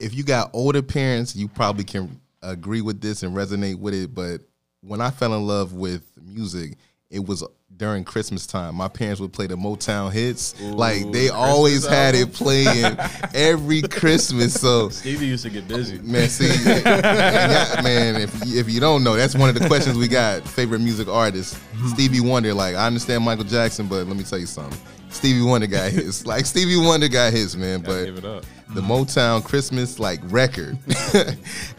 if 0.00 0.14
you 0.14 0.24
got 0.24 0.50
older 0.52 0.82
parents, 0.82 1.36
you 1.36 1.46
probably 1.46 1.84
can 1.84 2.20
agree 2.42 2.80
with 2.80 3.00
this 3.00 3.22
and 3.22 3.36
resonate 3.36 3.78
with 3.78 3.94
it. 3.94 4.12
But 4.12 4.40
when 4.80 5.00
I 5.00 5.10
fell 5.10 5.32
in 5.34 5.46
love 5.46 5.74
with 5.74 6.02
music, 6.20 6.76
it 7.14 7.24
was 7.24 7.44
during 7.76 8.04
Christmas 8.04 8.46
time. 8.46 8.74
My 8.74 8.88
parents 8.88 9.20
would 9.20 9.32
play 9.32 9.46
the 9.46 9.56
Motown 9.56 10.12
hits. 10.12 10.60
like 10.60 11.02
they 11.12 11.28
Christmas 11.28 11.30
always 11.30 11.86
had 11.86 12.14
it 12.14 12.32
playing 12.32 12.96
every 13.34 13.82
Christmas. 13.82 14.60
So 14.60 14.88
Stevie 14.88 15.26
used 15.26 15.44
to 15.44 15.50
get 15.50 15.68
busy. 15.68 15.98
Man, 15.98 16.28
see, 16.28 16.46
yeah, 16.66 17.80
man, 17.82 18.20
if 18.20 18.34
if 18.46 18.68
you 18.68 18.80
don't 18.80 19.04
know, 19.04 19.14
that's 19.14 19.34
one 19.34 19.48
of 19.48 19.54
the 19.54 19.66
questions 19.66 19.96
we 19.96 20.08
got. 20.08 20.46
Favorite 20.46 20.80
music 20.80 21.08
artist, 21.08 21.54
mm-hmm. 21.54 21.88
Stevie 21.88 22.20
Wonder. 22.20 22.52
Like, 22.52 22.74
I 22.74 22.86
understand 22.86 23.24
Michael 23.24 23.44
Jackson, 23.44 23.86
but 23.86 24.06
let 24.06 24.16
me 24.16 24.24
tell 24.24 24.38
you 24.38 24.46
something. 24.46 24.78
Stevie 25.14 25.42
Wonder 25.42 25.66
got 25.66 25.90
his. 25.92 26.26
Like 26.34 26.44
Stevie 26.46 26.76
Wonder 26.76 27.08
got 27.08 27.32
his, 27.32 27.56
man. 27.56 27.80
Gotta 27.80 27.94
But 27.98 28.04
give 28.04 28.18
it 28.18 28.24
up. 28.24 28.44
the 28.74 28.80
Motown 28.80 29.42
Christmas 29.44 29.98
like 29.98 30.20
record, 30.24 30.78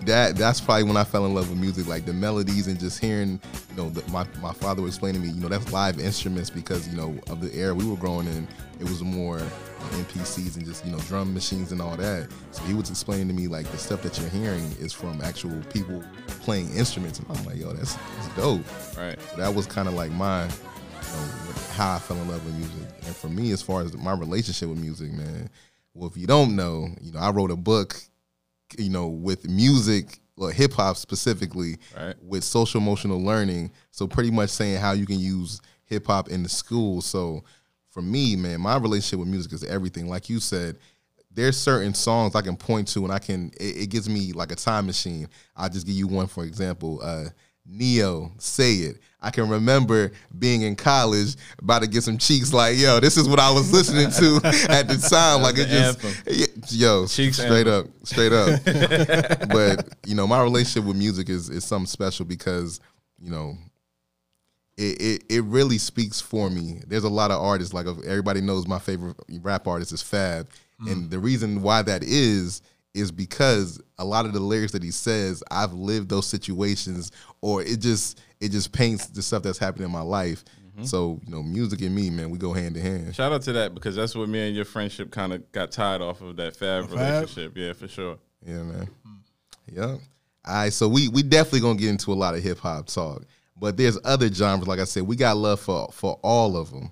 that 0.06 0.34
that's 0.36 0.62
probably 0.62 0.84
when 0.84 0.98
I 0.98 1.04
fell 1.04 1.26
in 1.26 1.34
love 1.36 1.50
with 1.50 1.60
music. 1.60 1.88
Like 1.88 2.06
the 2.06 2.14
melodies 2.14 2.68
and 2.68 2.80
just 2.80 3.00
hearing, 3.00 3.40
you 3.72 3.76
know, 3.78 3.90
the, 3.90 4.10
my 4.12 4.26
my 4.42 4.54
father 4.54 4.82
would 4.82 4.88
explain 4.88 5.14
to 5.16 5.20
me, 5.20 5.30
you 5.30 5.42
know, 5.42 5.48
that's 5.50 5.72
live 5.72 6.00
instruments 6.00 6.50
because 6.50 6.88
you 6.88 6.96
know 6.98 7.16
of 7.30 7.42
the 7.42 7.54
era 7.56 7.74
we 7.76 7.86
were 7.86 7.98
growing 7.98 8.28
in. 8.28 8.48
It 8.80 8.84
was 8.90 9.02
more 9.04 9.40
MPCs 9.92 10.56
and 10.58 10.66
just 10.66 10.86
you 10.86 10.92
know 10.92 11.00
drum 11.00 11.34
machines 11.34 11.72
and 11.72 11.82
all 11.82 11.96
that. 11.98 12.30
So 12.52 12.64
he 12.64 12.74
was 12.74 12.90
explaining 12.90 13.28
to 13.28 13.34
me 13.34 13.48
like 13.48 13.68
the 13.72 13.78
stuff 13.78 14.02
that 14.04 14.18
you're 14.20 14.30
hearing 14.30 14.64
is 14.80 14.94
from 14.94 15.22
actual 15.22 15.62
people 15.74 16.04
playing 16.42 16.74
instruments, 16.76 17.20
and 17.20 17.28
I'm 17.38 17.46
like, 17.46 17.58
yo, 17.58 17.72
that's, 17.74 17.96
that's 17.96 18.36
dope. 18.36 18.62
Right. 18.98 19.18
So 19.32 19.38
that 19.38 19.54
was 19.54 19.66
kind 19.68 19.88
of 19.88 19.94
like 19.94 20.12
my, 20.12 20.44
you 20.46 20.50
know, 20.50 21.28
how 21.74 21.96
I 21.96 22.00
fell 22.00 22.18
in 22.18 22.28
love 22.30 22.44
with 22.46 22.56
music. 22.56 22.82
And 23.06 23.16
for 23.16 23.28
me, 23.30 23.52
as 23.52 23.62
far 23.62 23.82
as 23.82 23.96
my 23.96 24.14
relationship 24.14 24.70
with 24.70 24.80
music, 24.80 25.12
man, 25.12 25.50
well, 25.94 26.10
if 26.10 26.18
you 26.18 26.28
don't 26.28 26.56
know, 26.56 26.90
you 27.02 27.12
know, 27.12 27.20
I 27.20 27.30
wrote 27.30 27.52
a 27.52 27.56
book, 27.56 27.96
you 28.78 28.90
know, 28.90 29.08
with 29.08 29.48
music 29.48 30.20
well, 30.38 30.50
hip 30.50 30.74
hop 30.74 30.98
specifically, 30.98 31.78
Right. 31.96 32.16
with 32.22 32.44
social 32.44 32.82
emotional 32.82 33.24
learning. 33.24 33.72
So 33.92 34.06
pretty 34.06 34.32
much 34.32 34.50
saying 34.50 34.82
how 34.82 34.92
you 34.92 35.06
can 35.06 35.18
use 35.20 35.62
hip 35.86 36.08
hop 36.08 36.28
in 36.28 36.44
the 36.44 36.50
school. 36.50 37.02
So 37.02 37.44
for 37.90 38.02
me, 38.02 38.36
man, 38.36 38.60
my 38.60 38.76
relationship 38.76 39.20
with 39.20 39.30
music 39.30 39.54
is 39.54 39.64
everything. 39.64 40.10
Like 40.10 40.30
you 40.30 40.42
said, 40.42 40.78
there's 41.32 41.58
certain 41.58 41.94
songs 41.94 42.36
I 42.36 42.42
can 42.42 42.58
point 42.58 42.90
to 42.90 43.04
and 43.06 43.14
I 43.14 43.20
can 43.20 43.52
it, 43.60 43.84
it 43.84 43.90
gives 43.90 44.10
me 44.10 44.34
like 44.34 44.52
a 44.52 44.56
time 44.56 44.88
machine. 44.88 45.30
I'll 45.56 45.70
just 45.70 45.86
give 45.86 45.96
you 45.96 46.08
one 46.08 46.28
for 46.28 46.44
example. 46.44 47.00
Uh 47.02 47.30
Neo, 47.66 48.32
say 48.38 48.74
it. 48.74 48.98
I 49.22 49.32
can 49.32 49.50
remember 49.50 50.12
being 50.38 50.62
in 50.62 50.76
college, 50.76 51.36
about 51.58 51.82
to 51.82 51.88
get 51.88 52.04
some 52.04 52.20
cheeks. 52.20 52.54
Like, 52.54 52.78
yo, 52.78 53.00
this 53.00 53.18
is 53.18 53.28
what 53.28 53.40
I 53.40 53.52
was 53.52 53.74
listening 53.74 54.12
to 54.12 54.36
at 54.70 54.88
the 54.88 54.98
time. 54.98 55.42
Like, 55.42 55.56
it 55.58 55.68
just, 55.68 56.72
yo, 56.72 57.08
Cheeks 57.08 57.38
straight 57.38 57.66
up, 57.66 57.88
straight 58.04 58.32
up. 58.32 58.64
but 59.50 59.96
you 60.06 60.14
know, 60.14 60.28
my 60.28 60.44
relationship 60.44 60.88
with 60.88 60.96
music 60.96 61.30
is 61.30 61.50
is 61.50 61.66
something 61.66 61.88
special 61.88 62.24
because 62.24 62.80
you 63.20 63.32
know, 63.32 63.58
it, 64.78 65.02
it 65.02 65.24
it 65.28 65.44
really 65.46 65.80
speaks 65.80 66.22
for 66.22 66.52
me. 66.52 66.82
There's 66.86 67.04
a 67.04 67.10
lot 67.10 67.32
of 67.32 67.42
artists 67.42 67.74
like 67.74 67.88
everybody 67.88 68.42
knows 68.42 68.68
my 68.68 68.80
favorite 68.80 69.16
rap 69.42 69.66
artist 69.66 69.92
is 69.92 70.04
Fab, 70.04 70.48
and 70.88 71.10
the 71.10 71.18
reason 71.18 71.64
why 71.64 71.82
that 71.82 72.04
is 72.04 72.62
is 72.96 73.12
because 73.12 73.82
a 73.98 74.06
lot 74.06 74.26
of 74.26 74.34
the 74.34 74.40
lyrics 74.40 74.72
that 74.72 74.84
he 74.84 74.92
says, 74.92 75.44
I've 75.52 75.74
lived 75.74 76.10
those 76.10 76.28
situations, 76.28 77.12
or 77.42 77.62
it 77.62 77.80
just 77.80 78.20
it 78.40 78.50
just 78.50 78.72
paints 78.72 79.08
the 79.08 79.22
stuff 79.22 79.44
that's 79.44 79.58
happening 79.58 79.86
in 79.86 79.92
my 79.92 80.02
life. 80.02 80.44
Mm-hmm. 80.76 80.84
So 80.84 81.20
you 81.26 81.32
know, 81.32 81.44
music 81.44 81.82
and 81.82 81.94
me, 81.94 82.10
man, 82.10 82.30
we 82.30 82.38
go 82.38 82.54
hand 82.54 82.78
in 82.78 82.84
hand. 82.84 83.16
Shout 83.16 83.32
out 83.32 83.42
to 83.44 83.54
that 83.54 83.74
because 83.74 83.96
that's 83.96 84.16
what 84.16 84.30
me 84.30 84.48
and 84.48 84.56
your 84.56 84.66
friendship 84.66 85.12
kind 85.12 85.34
of 85.34 85.52
got 85.52 85.72
tied 85.72 86.02
off 86.02 86.22
of 86.22 86.38
that 86.38 86.56
Fab 86.56 86.90
Fab? 86.90 86.94
relationship. 86.94 87.58
Yeah, 87.58 87.74
for 87.74 87.88
sure. 87.88 88.18
Yeah, 88.46 88.64
man. 88.64 88.90
Yeah. 89.72 89.98
All 90.48 90.54
right, 90.54 90.72
so 90.74 90.88
we 90.88 91.10
we 91.10 91.24
definitely 91.24 91.62
gonna 91.62 91.80
get 91.80 91.90
into 91.90 92.14
a 92.14 92.16
lot 92.16 92.36
of 92.36 92.44
hip 92.44 92.60
hop 92.60 92.88
talk, 92.88 93.24
but 93.60 93.78
there's 93.78 93.98
other 94.04 94.32
genres. 94.32 94.68
Like 94.68 94.80
I 94.80 94.84
said, 94.84 95.04
we 95.04 95.16
got 95.16 95.38
love 95.38 95.60
for 95.60 95.90
for 95.92 96.20
all 96.22 96.56
of 96.56 96.72
them. 96.72 96.92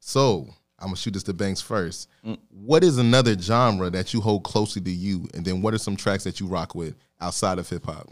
So 0.00 0.48
I'm 0.78 0.86
gonna 0.86 0.96
shoot 0.96 1.12
this 1.14 1.22
to 1.24 1.32
Banks 1.32 1.60
first. 1.60 2.08
What 2.50 2.82
is 2.84 2.98
another 2.98 3.38
genre 3.38 3.90
that 3.90 4.12
you 4.12 4.20
hold 4.20 4.44
closely 4.44 4.82
to 4.82 4.90
you, 4.90 5.28
and 5.34 5.44
then 5.44 5.62
what 5.62 5.74
are 5.74 5.78
some 5.78 5.96
tracks 5.96 6.24
that 6.24 6.40
you 6.40 6.46
rock 6.46 6.74
with 6.74 6.94
outside 7.20 7.58
of 7.58 7.68
hip 7.68 7.86
hop? 7.86 8.10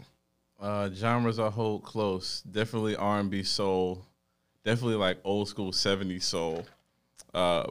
Uh, 0.59 0.89
genres 0.91 1.39
I 1.39 1.49
hold 1.49 1.83
close. 1.83 2.41
Definitely 2.41 2.95
R 2.95 3.19
and 3.19 3.29
B 3.29 3.43
soul. 3.43 4.05
Definitely 4.63 4.95
like 4.95 5.19
old 5.23 5.49
school 5.49 5.71
'70s 5.71 6.23
soul. 6.23 6.65
Uh, 7.33 7.67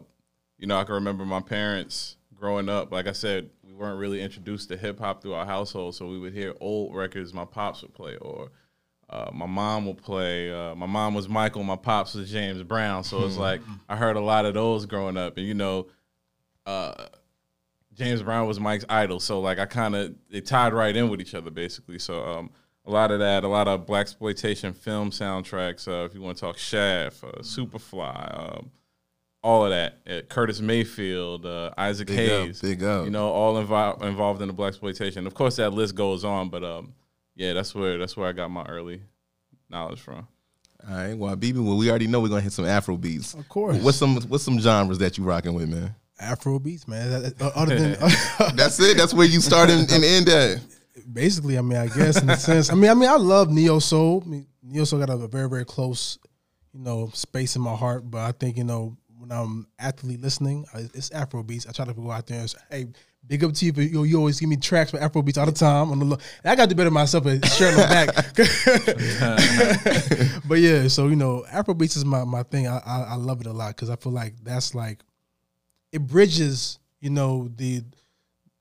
you 0.58 0.66
know, 0.66 0.78
I 0.78 0.84
can 0.84 0.94
remember 0.94 1.24
my 1.24 1.40
parents 1.40 2.16
growing 2.34 2.68
up. 2.68 2.92
Like 2.92 3.06
I 3.06 3.12
said, 3.12 3.48
we 3.62 3.72
weren't 3.72 3.98
really 3.98 4.20
introduced 4.20 4.68
to 4.68 4.76
hip 4.76 4.98
hop 4.98 5.22
through 5.22 5.34
our 5.34 5.46
household, 5.46 5.94
so 5.94 6.06
we 6.06 6.18
would 6.18 6.34
hear 6.34 6.54
old 6.60 6.94
records 6.94 7.32
my 7.32 7.44
pops 7.46 7.82
would 7.82 7.94
play, 7.94 8.16
or 8.16 8.50
uh, 9.12 9.30
my 9.32 9.46
mom 9.46 9.86
would 9.86 9.98
play. 9.98 10.50
Uh, 10.52 10.74
my 10.74 10.86
mom 10.86 11.14
was 11.14 11.28
Michael, 11.28 11.62
my 11.62 11.76
pops 11.76 12.14
was 12.14 12.30
James 12.30 12.62
Brown. 12.62 13.04
So 13.04 13.24
it's 13.26 13.36
like 13.36 13.60
I 13.88 13.96
heard 13.96 14.16
a 14.16 14.20
lot 14.20 14.46
of 14.46 14.54
those 14.54 14.86
growing 14.86 15.16
up, 15.16 15.36
and 15.36 15.46
you 15.46 15.54
know, 15.54 15.88
uh, 16.66 17.06
James 17.94 18.22
Brown 18.22 18.46
was 18.46 18.58
Mike's 18.58 18.86
idol, 18.88 19.20
so 19.20 19.40
like 19.40 19.58
I 19.58 19.66
kind 19.66 19.94
of 19.94 20.14
they 20.30 20.40
tied 20.40 20.72
right 20.72 20.96
in 20.96 21.10
with 21.10 21.20
each 21.20 21.34
other 21.34 21.50
basically. 21.50 21.98
So 21.98 22.24
um, 22.24 22.50
a 22.86 22.90
lot 22.90 23.10
of 23.10 23.18
that, 23.18 23.44
a 23.44 23.48
lot 23.48 23.68
of 23.68 23.86
black 23.86 24.02
exploitation 24.02 24.72
film 24.72 25.10
soundtracks. 25.10 25.86
Uh, 25.86 26.04
if 26.06 26.14
you 26.14 26.22
want 26.22 26.38
to 26.38 26.40
talk 26.40 26.56
Shaft, 26.56 27.22
uh, 27.22 27.40
Superfly, 27.40 28.56
um, 28.58 28.70
all 29.42 29.64
of 29.64 29.70
that. 29.70 29.98
Uh, 30.08 30.22
Curtis 30.22 30.60
Mayfield, 30.60 31.44
uh, 31.44 31.70
Isaac 31.76 32.08
Big 32.08 32.30
up, 32.30 32.46
Hayes, 32.46 32.60
big 32.60 32.82
up. 32.82 33.04
You 33.04 33.10
know, 33.10 33.28
all 33.28 33.62
invo- 33.62 34.02
involved 34.02 34.40
in 34.40 34.48
the 34.48 34.54
black 34.54 34.68
exploitation. 34.68 35.26
Of 35.26 35.34
course, 35.34 35.56
that 35.56 35.72
list 35.72 35.94
goes 35.94 36.24
on, 36.24 36.48
but 36.48 36.64
um, 36.64 36.94
yeah, 37.34 37.52
that's 37.52 37.74
where 37.74 37.98
that's 37.98 38.16
where 38.16 38.28
I 38.28 38.32
got 38.32 38.50
my 38.50 38.64
early 38.64 39.02
knowledge 39.68 40.00
from. 40.00 40.26
All 40.88 40.96
right, 40.96 41.16
well, 41.16 41.36
BB, 41.36 41.64
well, 41.64 41.76
we 41.76 41.88
already 41.90 42.06
know 42.08 42.20
we're 42.20 42.28
gonna 42.28 42.40
hit 42.40 42.52
some 42.52 42.64
Afro 42.66 42.96
beats. 42.96 43.34
Of 43.34 43.48
course. 43.48 43.80
What's 43.82 43.96
some 43.98 44.16
what's 44.22 44.44
some 44.44 44.58
genres 44.58 44.98
that 44.98 45.16
you 45.16 45.24
rocking 45.24 45.54
with, 45.54 45.68
man? 45.68 45.94
Afro 46.20 46.58
beats, 46.58 46.86
man. 46.88 47.10
That- 47.10 47.38
that- 47.38 47.44
uh, 47.44 47.52
Other 47.54 47.78
than 47.78 47.92
That's 48.56 48.78
it. 48.80 48.96
That's 48.96 49.14
where 49.14 49.26
you 49.26 49.40
start 49.40 49.70
and, 49.70 49.90
and 49.90 50.04
end 50.04 50.28
at. 50.28 50.58
basically, 51.12 51.56
I 51.58 51.62
mean, 51.62 51.78
I 51.78 51.86
guess 51.88 52.20
in 52.22 52.28
a 52.30 52.36
sense, 52.36 52.70
I 52.70 52.74
mean, 52.74 52.90
I 52.90 52.94
mean, 52.94 53.08
I 53.08 53.16
love 53.16 53.50
neo 53.50 53.78
soul. 53.78 54.22
I 54.26 54.28
mean, 54.28 54.46
neo 54.62 54.84
soul 54.84 54.98
got 55.00 55.10
a 55.10 55.16
very, 55.28 55.48
very 55.48 55.64
close, 55.64 56.18
you 56.72 56.80
know, 56.80 57.10
space 57.14 57.54
in 57.56 57.62
my 57.62 57.74
heart. 57.74 58.08
But 58.10 58.18
I 58.22 58.32
think 58.32 58.56
you 58.56 58.64
know, 58.64 58.96
when 59.18 59.30
I'm 59.32 59.66
actively 59.78 60.16
listening, 60.16 60.64
uh, 60.74 60.82
it's 60.94 61.10
Afro 61.12 61.42
beats. 61.44 61.66
I 61.66 61.72
try 61.72 61.84
to 61.86 61.94
go 61.94 62.10
out 62.10 62.26
there 62.26 62.40
and 62.40 62.50
say, 62.50 62.58
hey. 62.70 62.86
Big 63.26 63.44
up 63.44 63.52
to 63.54 63.64
you, 63.64 63.72
for, 63.72 63.82
you, 63.82 64.02
you 64.04 64.18
always 64.18 64.40
give 64.40 64.48
me 64.48 64.56
tracks 64.56 64.90
for 64.90 64.98
Afro 64.98 65.22
beats 65.22 65.38
all 65.38 65.46
the 65.46 65.52
time. 65.52 65.90
On 65.92 65.98
the 65.98 66.18
I 66.44 66.56
got 66.56 66.68
to 66.68 66.74
better 66.74 66.90
myself 66.90 67.24
at 67.26 67.46
sharing 67.46 67.76
the 67.76 67.82
back. 67.82 68.08
but 70.48 70.58
yeah, 70.58 70.88
so 70.88 71.08
you 71.08 71.16
know, 71.16 71.44
Afro 71.50 71.74
beats 71.74 71.96
is 71.96 72.04
my, 72.04 72.24
my 72.24 72.42
thing. 72.42 72.66
I, 72.66 72.78
I 72.84 73.00
I 73.10 73.14
love 73.14 73.40
it 73.40 73.46
a 73.46 73.52
lot 73.52 73.68
because 73.76 73.90
I 73.90 73.96
feel 73.96 74.12
like 74.12 74.34
that's 74.42 74.74
like 74.74 75.00
it 75.92 76.00
bridges, 76.06 76.78
you 77.00 77.10
know, 77.10 77.48
the 77.56 77.82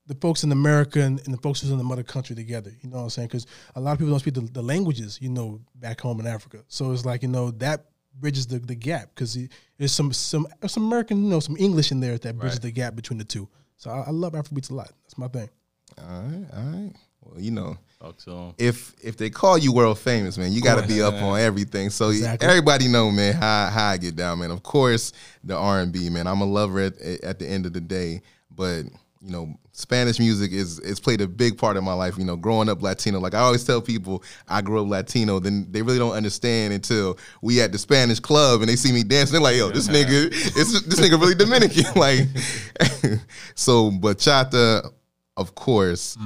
the 0.06 0.14
folks 0.16 0.42
in 0.44 0.52
America 0.52 1.00
and, 1.00 1.20
and 1.24 1.32
the 1.34 1.38
folks 1.40 1.60
who's 1.60 1.70
in 1.70 1.78
the 1.78 1.84
mother 1.84 2.02
country 2.02 2.34
together. 2.36 2.72
You 2.82 2.90
know 2.90 2.98
what 2.98 3.02
I'm 3.04 3.10
saying? 3.10 3.28
Because 3.28 3.46
a 3.74 3.80
lot 3.80 3.92
of 3.92 3.98
people 3.98 4.10
don't 4.10 4.20
speak 4.20 4.34
the, 4.34 4.40
the 4.42 4.62
languages, 4.62 5.18
you 5.20 5.28
know, 5.28 5.60
back 5.76 6.00
home 6.00 6.20
in 6.20 6.26
Africa. 6.26 6.58
So 6.68 6.92
it's 6.92 7.04
like 7.04 7.22
you 7.22 7.28
know 7.28 7.50
that 7.52 7.86
bridges 8.20 8.46
the, 8.46 8.58
the 8.58 8.74
gap 8.74 9.10
because 9.14 9.38
there's 9.78 9.92
some 9.92 10.12
some 10.12 10.46
some 10.66 10.84
American, 10.84 11.24
you 11.24 11.30
know, 11.30 11.40
some 11.40 11.56
English 11.58 11.90
in 11.90 12.00
there 12.00 12.16
that 12.18 12.38
bridges 12.38 12.56
Right. 12.56 12.62
the 12.62 12.70
gap 12.72 12.94
between 12.94 13.18
the 13.18 13.24
two. 13.24 13.48
So 13.82 13.90
I, 13.90 14.02
I 14.02 14.10
love 14.10 14.34
Afrobeats 14.34 14.70
a 14.70 14.74
lot. 14.74 14.92
That's 15.02 15.18
my 15.18 15.26
thing. 15.26 15.48
All 15.98 16.22
right, 16.22 16.46
all 16.54 16.62
right. 16.62 16.92
Well, 17.20 17.40
you 17.40 17.50
know, 17.50 17.76
Talk 18.00 18.16
to 18.18 18.54
if 18.56 18.94
if 19.02 19.16
they 19.16 19.28
call 19.28 19.58
you 19.58 19.72
world 19.72 19.98
famous, 19.98 20.38
man, 20.38 20.52
you 20.52 20.62
got 20.62 20.80
to 20.80 20.86
be 20.86 21.02
up 21.02 21.14
on 21.22 21.40
everything. 21.40 21.90
So 21.90 22.10
Exactly. 22.10 22.46
everybody 22.46 22.86
know, 22.86 23.10
man, 23.10 23.34
how 23.34 23.66
how 23.66 23.88
I 23.88 23.96
get 23.96 24.14
down, 24.14 24.38
man. 24.38 24.52
Of 24.52 24.62
course, 24.62 25.12
the 25.42 25.56
R 25.56 25.80
and 25.80 25.92
B, 25.92 26.10
man. 26.10 26.28
I'm 26.28 26.40
a 26.42 26.44
lover 26.44 26.78
at 26.78 27.00
at 27.00 27.40
the 27.40 27.46
end 27.48 27.66
of 27.66 27.72
the 27.72 27.80
day, 27.80 28.22
but 28.54 28.84
you 29.24 29.30
know, 29.30 29.54
Spanish 29.70 30.18
music 30.18 30.52
is 30.52 30.80
is 30.80 30.98
played 30.98 31.20
a 31.20 31.28
big 31.28 31.56
part 31.56 31.76
of 31.76 31.84
my 31.84 31.92
life. 31.92 32.18
You 32.18 32.24
know, 32.24 32.36
growing 32.36 32.68
up 32.68 32.82
Latino, 32.82 33.20
like 33.20 33.34
I 33.34 33.38
always 33.38 33.64
tell 33.64 33.80
people, 33.80 34.22
I 34.48 34.62
grew 34.62 34.82
up 34.82 34.88
Latino. 34.88 35.38
Then 35.38 35.66
they 35.70 35.80
really 35.82 35.98
don't 35.98 36.14
understand 36.14 36.74
until 36.74 37.18
we 37.40 37.60
at 37.60 37.70
the 37.70 37.78
Spanish 37.78 38.18
club 38.18 38.60
and 38.60 38.68
they 38.68 38.76
see 38.76 38.92
me 38.92 39.04
dancing. 39.04 39.34
They're 39.34 39.42
like, 39.42 39.56
"Yo, 39.56 39.70
this 39.70 39.88
nigga, 39.88 40.26
it's, 40.32 40.82
this 40.82 41.00
nigga 41.00 41.20
really 41.20 41.36
Dominican." 41.36 41.84
like, 41.96 42.26
so 43.54 43.90
bachata, 43.92 44.90
of 45.36 45.54
course, 45.54 46.18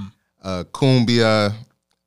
uh, 0.42 0.64
cumbia, 0.72 1.52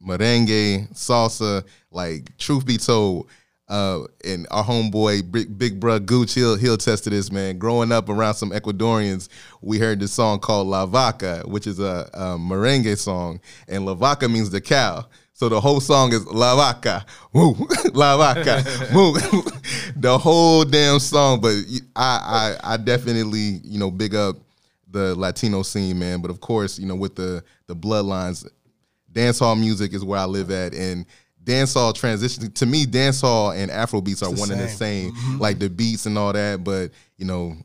merengue, 0.04 0.92
salsa. 0.94 1.64
Like, 1.92 2.36
truth 2.38 2.66
be 2.66 2.78
told, 2.78 3.30
uh, 3.70 4.02
and 4.26 4.48
our 4.50 4.64
homeboy 4.64 5.32
Big, 5.32 5.58
Big 5.58 5.80
Bruh 5.80 6.04
Gooch, 6.04 6.34
he'll, 6.34 6.56
he'll 6.56 6.74
attest 6.74 7.04
to 7.04 7.10
this, 7.10 7.32
man. 7.32 7.58
Growing 7.58 7.92
up 7.92 8.10
around 8.10 8.34
some 8.34 8.52
Ecuadorians, 8.52 9.30
we 9.62 9.78
heard 9.78 10.00
this 10.00 10.12
song 10.12 10.40
called 10.40 10.68
La 10.68 10.86
Vaca, 10.86 11.44
which 11.46 11.68
is 11.68 11.80
a, 11.80 12.10
a 12.14 12.24
merengue 12.38 12.98
song, 12.98 13.40
and 13.68 13.86
La 13.86 13.94
Vaca 13.94 14.28
means 14.28 14.50
the 14.50 14.62
cow. 14.62 15.06
So 15.34 15.48
the 15.48 15.62
whole 15.62 15.80
song 15.80 16.12
is 16.12 16.26
La 16.26 16.56
Vaca, 16.56 17.06
woo, 17.32 17.56
La 17.94 18.18
Vaca, 18.18 18.62
woo. 18.94 19.14
the 19.96 20.18
whole 20.18 20.66
damn 20.66 21.00
song. 21.00 21.40
But 21.40 21.54
I, 21.96 22.58
I, 22.64 22.74
I 22.74 22.78
definitely, 22.78 23.62
you 23.64 23.80
know, 23.80 23.90
big 23.92 24.16
up 24.16 24.36
the 24.90 25.16
Latino 25.16 25.62
scene, 25.62 26.00
man. 26.00 26.22
But 26.22 26.32
of 26.32 26.42
course, 26.42 26.78
you 26.78 26.88
know, 26.88 26.96
with 26.96 27.16
the 27.16 27.44
the 27.68 27.76
bloodlines, 27.76 28.46
dancehall 29.14 29.58
music 29.58 29.94
is 29.94 30.04
where 30.04 30.20
I 30.20 30.26
live 30.26 30.52
at, 30.52 30.74
and 30.74 31.06
dancehall 31.44 31.94
transition 31.94 32.52
to 32.52 32.66
me, 32.66 32.86
dancehall 32.86 33.56
and 33.56 33.72
Afro 33.72 34.02
beats 34.02 34.24
are 34.24 34.32
one 34.32 34.52
and 34.52 34.60
the 34.60 34.68
same. 34.68 35.16
same, 35.16 35.40
like 35.40 35.60
the 35.60 35.70
beats 35.70 36.06
and 36.06 36.18
all 36.18 36.34
that. 36.34 36.64
But 36.64 36.92
you 37.18 37.26
know, 37.26 37.56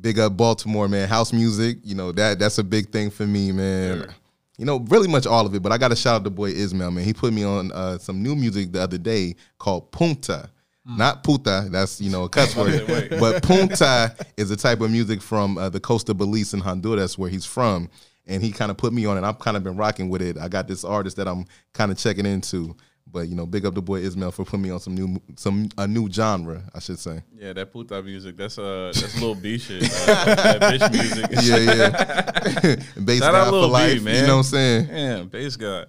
big 0.00 0.18
up 0.18 0.36
Baltimore, 0.36 0.88
man. 0.88 1.08
House 1.08 1.32
music, 1.32 1.78
you 1.82 1.94
know 1.94 2.12
that 2.12 2.38
that's 2.38 2.58
a 2.58 2.64
big 2.64 2.90
thing 2.90 3.10
for 3.10 3.26
me, 3.26 3.52
man. 3.52 3.98
Sure. 3.98 4.14
You 4.58 4.66
know, 4.66 4.80
really 4.80 5.08
much 5.08 5.26
all 5.26 5.46
of 5.46 5.54
it, 5.54 5.62
but 5.62 5.72
I 5.72 5.78
got 5.78 5.88
to 5.88 5.96
shout 5.96 6.16
out 6.16 6.24
the 6.24 6.30
boy 6.30 6.50
Ismail, 6.50 6.90
man. 6.90 7.04
He 7.04 7.14
put 7.14 7.32
me 7.32 7.42
on 7.42 7.72
uh, 7.72 7.98
some 7.98 8.22
new 8.22 8.36
music 8.36 8.70
the 8.70 8.82
other 8.82 8.98
day 8.98 9.34
called 9.58 9.90
Punta. 9.90 10.50
Not 10.84 11.22
puta, 11.22 11.68
that's 11.70 12.00
you 12.00 12.10
know 12.10 12.24
a 12.24 12.28
cuss 12.28 12.56
word, 12.56 12.84
but 13.20 13.42
punta 13.44 14.16
is 14.36 14.50
a 14.50 14.56
type 14.56 14.80
of 14.80 14.90
music 14.90 15.22
from 15.22 15.56
uh, 15.56 15.68
the 15.68 15.78
coast 15.78 16.08
of 16.08 16.18
Belize 16.18 16.54
in 16.54 16.60
Honduras, 16.60 17.16
where 17.16 17.30
he's 17.30 17.44
from, 17.44 17.88
and 18.26 18.42
he 18.42 18.52
kind 18.52 18.70
of 18.70 18.76
put 18.76 18.92
me 18.92 19.06
on 19.06 19.16
it. 19.18 19.24
I've 19.24 19.38
kind 19.38 19.56
of 19.56 19.62
been 19.64 19.76
rocking 19.76 20.08
with 20.08 20.22
it. 20.22 20.38
I 20.38 20.48
got 20.48 20.68
this 20.68 20.84
artist 20.84 21.16
that 21.16 21.26
I'm 21.28 21.44
kind 21.74 21.90
of 21.90 21.98
checking 21.98 22.24
into, 22.26 22.76
but 23.06 23.28
you 23.28 23.34
know, 23.34 23.44
big 23.46 23.66
up 23.66 23.74
the 23.74 23.82
boy 23.82 23.96
Ismail 24.00 24.30
for 24.30 24.44
putting 24.44 24.62
me 24.62 24.70
on 24.70 24.80
some 24.80 24.94
new, 24.94 25.20
some 25.36 25.68
a 25.76 25.86
new 25.86 26.10
genre, 26.10 26.62
I 26.74 26.78
should 26.78 26.98
say. 26.98 27.22
Yeah, 27.34 27.52
that 27.54 27.72
puta 27.72 28.02
music. 28.02 28.36
That's 28.36 28.58
uh, 28.58 28.92
that's 28.94 29.14
little 29.14 29.34
B 29.34 29.58
shit. 29.58 29.82
Uh, 29.84 30.34
that 30.34 30.60
bitch 30.60 30.92
music. 30.92 31.26
Yeah, 31.42 32.76
yeah. 32.76 32.76
Bass 33.04 33.18
Shout 33.20 33.34
out 33.34 33.44
guy 33.44 33.50
for 33.50 33.56
Lil 33.56 33.66
B, 33.68 33.72
life, 33.72 34.02
man. 34.02 34.14
you 34.14 34.22
know 34.22 34.28
what 34.36 34.38
I'm 34.38 34.42
saying? 34.44 34.86
Damn, 34.86 35.28
Based 35.28 35.58
God. 35.58 35.88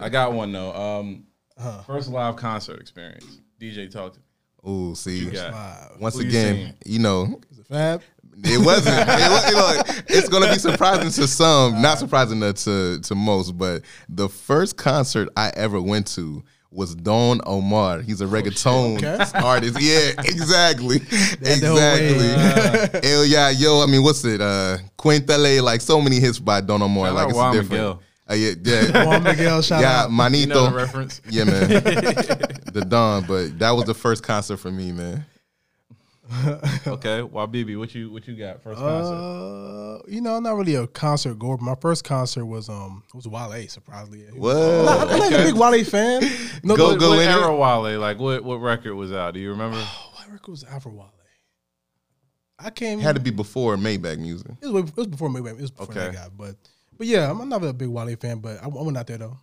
I 0.00 0.08
got 0.08 0.32
one 0.32 0.52
though. 0.52 0.74
Um, 0.74 1.24
first 1.86 2.08
live 2.10 2.36
concert 2.36 2.80
experience. 2.80 3.40
DJ 3.60 3.90
talk 3.90 4.14
to 4.14 4.18
me. 4.18 4.24
Oh, 4.62 4.92
see, 4.94 5.18
You 5.18 5.30
got 5.30 5.52
Wow. 5.52 5.92
once 6.00 6.14
Who 6.16 6.22
you 6.22 6.28
again, 6.28 6.54
seen? 6.56 6.74
you 6.84 6.98
know, 6.98 7.40
Is 7.50 7.58
it 7.60 7.66
Fab? 7.66 8.02
It 8.44 8.64
wasn't. 8.64 8.96
it 8.98 9.06
was, 9.06 9.50
you 9.50 9.56
know, 9.56 10.02
it's 10.08 10.28
gonna 10.28 10.50
be 10.50 10.58
surprising 10.58 11.10
to 11.10 11.28
some, 11.28 11.80
not 11.82 11.98
surprising 11.98 12.40
to, 12.40 12.52
to 12.52 13.00
to 13.00 13.14
most. 13.14 13.58
But 13.58 13.82
the 14.08 14.28
first 14.28 14.76
concert 14.76 15.28
I 15.36 15.50
ever 15.56 15.80
went 15.80 16.06
to 16.14 16.42
was 16.72 16.94
Don 16.94 17.40
Omar. 17.46 18.00
He's 18.00 18.20
a 18.20 18.26
reggaeton 18.26 18.98
Okay. 18.98 19.38
artist. 19.40 19.80
Yeah, 19.80 20.10
exactly, 20.24 20.98
the 20.98 21.60
whole 21.66 21.76
exactly. 21.76 23.00
El 23.10 23.24
yeah, 23.26 23.50
yo. 23.50 23.82
I 23.82 23.86
mean, 23.86 24.02
what's 24.02 24.24
it? 24.24 24.40
Uh, 24.40 24.78
Quintale, 24.96 25.62
like 25.62 25.80
so 25.80 26.00
many 26.00 26.20
hits 26.20 26.38
by 26.38 26.60
Don 26.60 26.80
Omar. 26.82 27.06
Shout 27.06 27.14
like 27.14 27.24
out 27.24 27.28
it's 27.30 27.36
Juan 27.36 27.52
different. 27.54 27.70
Miguel. 27.72 28.02
Uh, 28.30 28.34
yeah, 28.34 28.52
yeah. 28.62 29.04
Juan 29.06 29.22
Miguel, 29.24 29.62
shout 29.62 29.80
yeah, 29.80 30.02
out. 30.02 30.12
Manito. 30.12 30.40
You 30.40 30.46
know 30.46 30.70
the 30.70 30.76
reference? 30.76 31.20
Yeah, 31.28 31.44
man. 31.44 31.68
the 31.68 32.86
Don, 32.88 33.24
but 33.26 33.58
that 33.58 33.72
was 33.72 33.86
the 33.86 33.94
first 33.94 34.22
concert 34.22 34.58
for 34.58 34.70
me, 34.70 34.92
man. 34.92 35.24
Okay, 36.86 37.20
Wabibi, 37.22 37.78
what 37.78 37.94
you 37.94 38.10
what 38.10 38.26
you 38.28 38.36
got 38.36 38.62
first 38.62 38.78
concert? 38.78 39.14
Uh, 39.14 39.98
you 40.08 40.20
know, 40.20 40.36
I'm 40.36 40.42
not 40.42 40.56
really 40.56 40.74
a 40.74 40.86
concert 40.86 41.38
goer. 41.38 41.56
But 41.56 41.64
my 41.64 41.74
first 41.74 42.04
concert 42.04 42.46
was 42.46 42.68
um 42.68 43.02
was 43.14 43.26
Wale. 43.26 43.68
Surprisingly, 43.68 44.24
yeah. 44.24 44.30
What? 44.30 44.56
I'm 44.56 44.84
not, 44.84 45.10
I'm 45.10 45.18
not 45.18 45.32
a 45.32 45.44
big 45.44 45.54
Wale 45.54 45.84
fan. 45.84 46.22
No, 46.62 46.76
Go, 46.76 46.92
no, 46.92 46.98
go 46.98 47.10
what 47.10 47.20
in 47.20 47.28
era 47.28 47.52
it. 47.52 47.58
Wale? 47.58 47.98
Like 47.98 48.18
what 48.18 48.44
what 48.44 48.56
record 48.56 48.94
was 48.94 49.12
out? 49.12 49.34
Do 49.34 49.40
you 49.40 49.50
remember? 49.50 49.78
What 50.14 50.30
record 50.30 50.50
was 50.50 50.64
after 50.64 50.90
Wale? 50.90 51.12
I 52.58 52.70
can't. 52.70 53.00
It 53.00 53.04
had 53.04 53.16
to 53.16 53.20
be 53.20 53.30
before 53.30 53.76
Maybach 53.76 54.18
music. 54.18 54.52
It 54.60 54.68
was, 54.68 54.90
it 54.90 54.96
was 54.96 55.06
before 55.06 55.30
Mayweather. 55.30 55.58
It 55.58 55.62
was 55.62 55.70
before 55.70 55.94
that 55.94 56.12
guy. 56.12 56.28
But 56.36 56.56
but 56.96 57.06
yeah, 57.06 57.30
I'm 57.30 57.48
not 57.48 57.64
a 57.64 57.72
big 57.72 57.88
Wale 57.88 58.14
fan. 58.16 58.38
But 58.38 58.62
I, 58.62 58.66
I 58.66 58.68
went 58.68 58.96
out 58.96 59.06
there 59.06 59.18
though. 59.18 59.38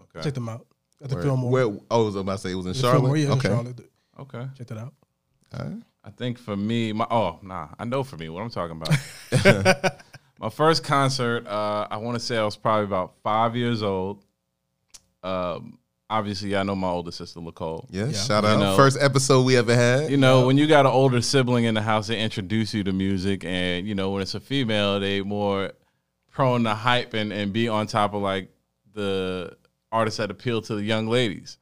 Okay. 0.00 0.24
Check 0.24 0.34
them 0.34 0.48
out 0.48 0.66
at 1.02 1.10
the 1.10 1.16
Where, 1.16 1.24
Fillmore. 1.24 1.50
where, 1.50 1.64
oh, 1.64 1.82
I 1.90 1.96
was 1.98 2.16
about 2.16 2.32
to 2.32 2.38
say 2.38 2.52
it 2.52 2.54
was 2.54 2.66
in 2.66 2.72
The 2.72 2.78
Charlotte. 2.78 3.00
Fillmore, 3.00 3.16
yeah, 3.16 3.32
okay. 3.32 3.48
in 3.48 3.54
Charlotte. 3.54 3.80
Okay. 4.20 4.46
Check 4.56 4.66
that 4.68 4.78
out. 4.78 4.94
All 5.58 5.66
right. 5.66 5.82
I 6.04 6.10
think 6.10 6.38
for 6.38 6.56
me, 6.56 6.92
my 6.92 7.06
oh 7.10 7.38
nah, 7.42 7.68
I 7.78 7.84
know 7.84 8.04
for 8.04 8.16
me 8.16 8.28
what 8.28 8.42
I'm 8.42 8.50
talking 8.50 8.80
about. 8.80 10.00
my 10.38 10.50
first 10.50 10.84
concert, 10.84 11.46
uh, 11.46 11.86
I 11.90 11.96
want 11.96 12.18
to 12.18 12.24
say 12.24 12.36
I 12.36 12.44
was 12.44 12.56
probably 12.56 12.84
about 12.84 13.14
five 13.22 13.56
years 13.56 13.82
old. 13.82 14.22
Um, 15.22 15.78
obviously, 16.10 16.54
I 16.56 16.62
know 16.62 16.76
my 16.76 16.88
older 16.88 17.10
sister 17.10 17.40
Nicole. 17.40 17.86
Yeah, 17.90 18.06
Yeah. 18.06 18.12
shout 18.12 18.44
You 18.44 18.50
out. 18.50 18.58
know. 18.60 18.76
First 18.76 18.98
episode 19.00 19.42
we 19.42 19.56
ever 19.56 19.74
had. 19.74 20.10
You 20.10 20.16
know, 20.18 20.46
when 20.46 20.58
you 20.58 20.66
got 20.66 20.84
an 20.86 20.92
older 20.92 21.22
sibling 21.22 21.64
in 21.64 21.74
the 21.74 21.82
house, 21.82 22.08
they 22.08 22.20
introduce 22.20 22.74
you 22.74 22.84
to 22.84 22.92
music, 22.92 23.44
and 23.44 23.86
you 23.86 23.94
know, 23.94 24.10
when 24.10 24.20
it's 24.22 24.34
a 24.34 24.40
female, 24.40 25.00
they 25.00 25.22
more 25.22 25.72
prone 26.30 26.64
to 26.64 26.74
hype 26.74 27.14
and, 27.14 27.32
and 27.32 27.52
be 27.52 27.68
on 27.68 27.86
top 27.86 28.12
of 28.12 28.20
like 28.20 28.50
the 28.92 29.56
artists 29.90 30.18
that 30.18 30.30
appeal 30.30 30.60
to 30.60 30.74
the 30.74 30.82
young 30.82 31.06
ladies. 31.08 31.58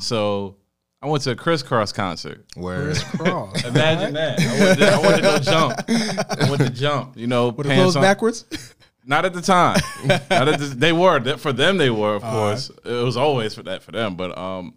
So 0.00 0.56
I 1.04 1.06
went 1.06 1.22
to 1.24 1.32
a 1.32 1.36
Kris 1.36 1.62
Kross 1.62 1.92
concert. 1.92 2.46
Where 2.54 2.84
Kris 2.84 3.04
Kross. 3.04 3.64
Imagine 3.68 4.14
that. 4.14 4.40
I 4.40 4.64
went, 4.64 4.78
to, 4.78 4.86
I 4.86 4.98
went 4.98 5.16
to 5.16 5.22
go 5.22 5.38
jump. 5.38 6.40
I 6.40 6.50
went 6.50 6.62
to 6.62 6.70
jump. 6.70 7.18
You 7.18 7.26
know, 7.26 7.48
With 7.48 7.58
the 7.58 7.64
pants 7.64 7.82
clothes 7.82 7.96
on- 7.96 8.02
backwards. 8.02 8.74
Not 9.04 9.26
at 9.26 9.34
the 9.34 9.42
time. 9.42 9.78
Not 10.06 10.48
at 10.48 10.58
the, 10.58 10.64
they 10.64 10.94
were 10.94 11.36
for 11.36 11.52
them. 11.52 11.76
They 11.76 11.90
were, 11.90 12.14
of 12.14 12.24
All 12.24 12.32
course. 12.32 12.70
It 12.86 13.04
was 13.04 13.18
always 13.18 13.54
for 13.54 13.62
that 13.64 13.82
for 13.82 13.92
them. 13.92 14.16
But 14.16 14.36
um, 14.38 14.76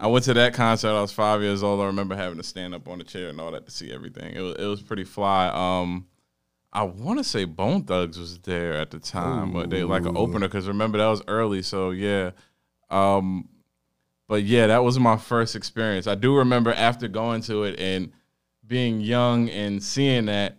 I 0.00 0.06
went 0.06 0.24
to 0.24 0.32
that 0.34 0.54
concert. 0.54 0.88
I 0.88 1.00
was 1.02 1.12
five 1.12 1.42
years 1.42 1.62
old. 1.62 1.82
I 1.82 1.84
remember 1.84 2.16
having 2.16 2.38
to 2.38 2.42
stand 2.42 2.74
up 2.74 2.88
on 2.88 2.98
a 3.02 3.04
chair 3.04 3.28
and 3.28 3.38
all 3.38 3.50
that 3.50 3.66
to 3.66 3.70
see 3.70 3.92
everything. 3.92 4.34
It 4.34 4.40
was 4.40 4.54
it 4.58 4.64
was 4.64 4.80
pretty 4.80 5.04
fly. 5.04 5.48
Um, 5.52 6.06
I 6.72 6.84
want 6.84 7.18
to 7.18 7.24
say 7.24 7.44
Bone 7.44 7.82
Thugs 7.82 8.18
was 8.18 8.38
there 8.38 8.72
at 8.72 8.90
the 8.90 8.98
time, 8.98 9.52
but 9.52 9.68
they 9.68 9.84
like 9.84 10.06
an 10.06 10.16
opener 10.16 10.48
because 10.48 10.68
remember 10.68 10.96
that 10.96 11.08
was 11.08 11.20
early. 11.28 11.60
So 11.60 11.90
yeah. 11.90 12.30
Um, 12.88 13.50
but 14.28 14.42
yeah, 14.44 14.66
that 14.68 14.82
was 14.84 14.98
my 14.98 15.16
first 15.16 15.54
experience. 15.56 16.06
I 16.06 16.14
do 16.14 16.36
remember 16.36 16.72
after 16.72 17.08
going 17.08 17.42
to 17.42 17.64
it 17.64 17.78
and 17.78 18.12
being 18.66 19.00
young 19.00 19.48
and 19.50 19.82
seeing 19.82 20.26
that, 20.26 20.56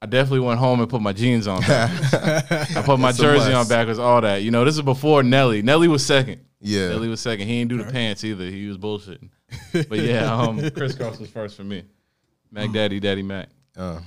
I 0.00 0.06
definitely 0.06 0.46
went 0.46 0.60
home 0.60 0.78
and 0.80 0.88
put 0.88 1.02
my 1.02 1.12
jeans 1.12 1.48
on. 1.48 1.62
I 1.66 2.82
put 2.84 3.00
my 3.00 3.10
jersey 3.10 3.52
on 3.52 3.66
backwards, 3.66 3.98
all 3.98 4.20
that. 4.20 4.42
You 4.42 4.50
know, 4.52 4.64
this 4.64 4.76
is 4.76 4.82
before 4.82 5.22
Nelly. 5.24 5.60
Nelly 5.62 5.88
was 5.88 6.06
second. 6.06 6.42
yeah, 6.60 6.88
Nelly 6.90 7.08
was 7.08 7.20
second. 7.20 7.48
He 7.48 7.58
didn't 7.58 7.70
do 7.78 7.84
the 7.84 7.90
pants 7.90 8.22
either. 8.22 8.44
He 8.44 8.66
was 8.68 8.78
bullshitting. 8.78 9.30
But 9.88 9.98
yeah, 10.00 10.30
um, 10.32 10.58
Kris 10.70 10.94
Kross 10.94 11.18
was 11.18 11.30
first 11.30 11.56
for 11.56 11.64
me. 11.64 11.82
Mac 12.52 12.70
Daddy, 12.70 13.00
Daddy 13.00 13.22
Mac. 13.22 13.48
uh, 13.76 14.00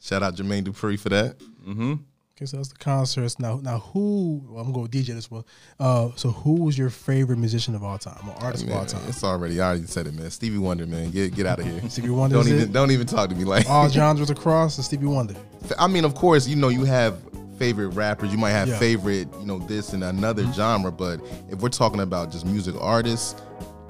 shout 0.00 0.22
out 0.22 0.34
Jermaine 0.34 0.64
Dupri 0.64 0.98
for 0.98 1.10
that. 1.10 1.38
Mm-hmm. 1.38 1.94
Okay, 2.40 2.46
so 2.46 2.56
that's 2.56 2.70
the 2.70 2.78
concerts. 2.78 3.38
Now, 3.38 3.56
now 3.62 3.80
who? 3.80 4.42
Well, 4.48 4.64
I'm 4.64 4.72
gonna 4.72 4.86
go 4.86 4.90
DJ 4.90 5.08
this 5.08 5.30
one. 5.30 5.44
Uh, 5.78 6.08
so 6.16 6.30
who 6.30 6.54
was 6.64 6.78
your 6.78 6.88
favorite 6.88 7.36
musician 7.38 7.74
of 7.74 7.84
all 7.84 7.98
time, 7.98 8.26
or 8.26 8.34
artist 8.42 8.64
of 8.64 8.72
all 8.72 8.86
time? 8.86 9.02
it's 9.08 9.22
already. 9.22 9.60
I 9.60 9.66
already 9.68 9.84
said 9.84 10.06
it, 10.06 10.14
man. 10.14 10.30
Stevie 10.30 10.56
Wonder, 10.56 10.86
man. 10.86 11.10
Get 11.10 11.34
get 11.34 11.44
out 11.44 11.58
of 11.58 11.66
here. 11.66 11.82
Stevie 11.90 12.08
Wonder. 12.08 12.36
don't 12.36 12.46
is 12.46 12.52
even 12.52 12.62
it? 12.62 12.72
don't 12.72 12.90
even 12.92 13.06
talk 13.06 13.28
to 13.28 13.34
me 13.36 13.44
like. 13.44 13.68
all 13.68 13.88
genres 13.90 14.30
across. 14.30 14.78
And 14.78 14.84
Stevie 14.86 15.04
Wonder. 15.04 15.34
I 15.78 15.86
mean, 15.86 16.06
of 16.06 16.14
course, 16.14 16.48
you 16.48 16.56
know 16.56 16.70
you 16.70 16.84
have 16.86 17.18
favorite 17.58 17.88
rappers. 17.88 18.32
You 18.32 18.38
might 18.38 18.52
have 18.52 18.68
Yeah. 18.68 18.78
favorite, 18.78 19.28
you 19.38 19.44
know, 19.44 19.58
this 19.58 19.92
and 19.92 20.02
another 20.02 20.50
genre. 20.54 20.90
But 20.90 21.20
if 21.50 21.58
we're 21.60 21.68
talking 21.68 22.00
about 22.00 22.32
just 22.32 22.46
music 22.46 22.74
artists, 22.80 23.38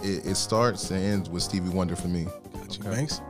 it, 0.03 0.27
it 0.27 0.35
starts 0.35 0.91
and 0.91 1.01
ends 1.01 1.31
with 1.31 1.45
Stevie 1.45 1.69
Wonder 1.69 1.95
for 1.95 2.09
me. 2.09 2.27
Got 2.55 2.79
you, 2.79 2.83
Banks. 2.83 3.21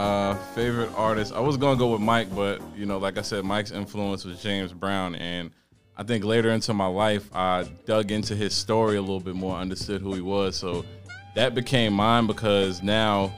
Uh, 0.00 0.34
favorite 0.54 0.90
artist. 0.96 1.30
I 1.34 1.40
was 1.40 1.58
gonna 1.58 1.78
go 1.78 1.88
with 1.92 2.00
Mike, 2.00 2.34
but 2.34 2.62
you 2.74 2.86
know, 2.86 2.96
like 2.96 3.18
I 3.18 3.20
said, 3.20 3.44
Mike's 3.44 3.70
influence 3.70 4.24
was 4.24 4.42
James 4.42 4.72
Brown, 4.72 5.14
and 5.14 5.50
I 5.94 6.04
think 6.04 6.24
later 6.24 6.48
into 6.52 6.72
my 6.72 6.86
life, 6.86 7.28
I 7.34 7.64
dug 7.84 8.10
into 8.10 8.34
his 8.34 8.54
story 8.54 8.96
a 8.96 9.02
little 9.02 9.20
bit 9.20 9.34
more, 9.34 9.56
understood 9.56 10.00
who 10.00 10.14
he 10.14 10.22
was. 10.22 10.56
So 10.56 10.86
that 11.34 11.54
became 11.54 11.92
mine 11.92 12.26
because 12.26 12.82
now, 12.82 13.30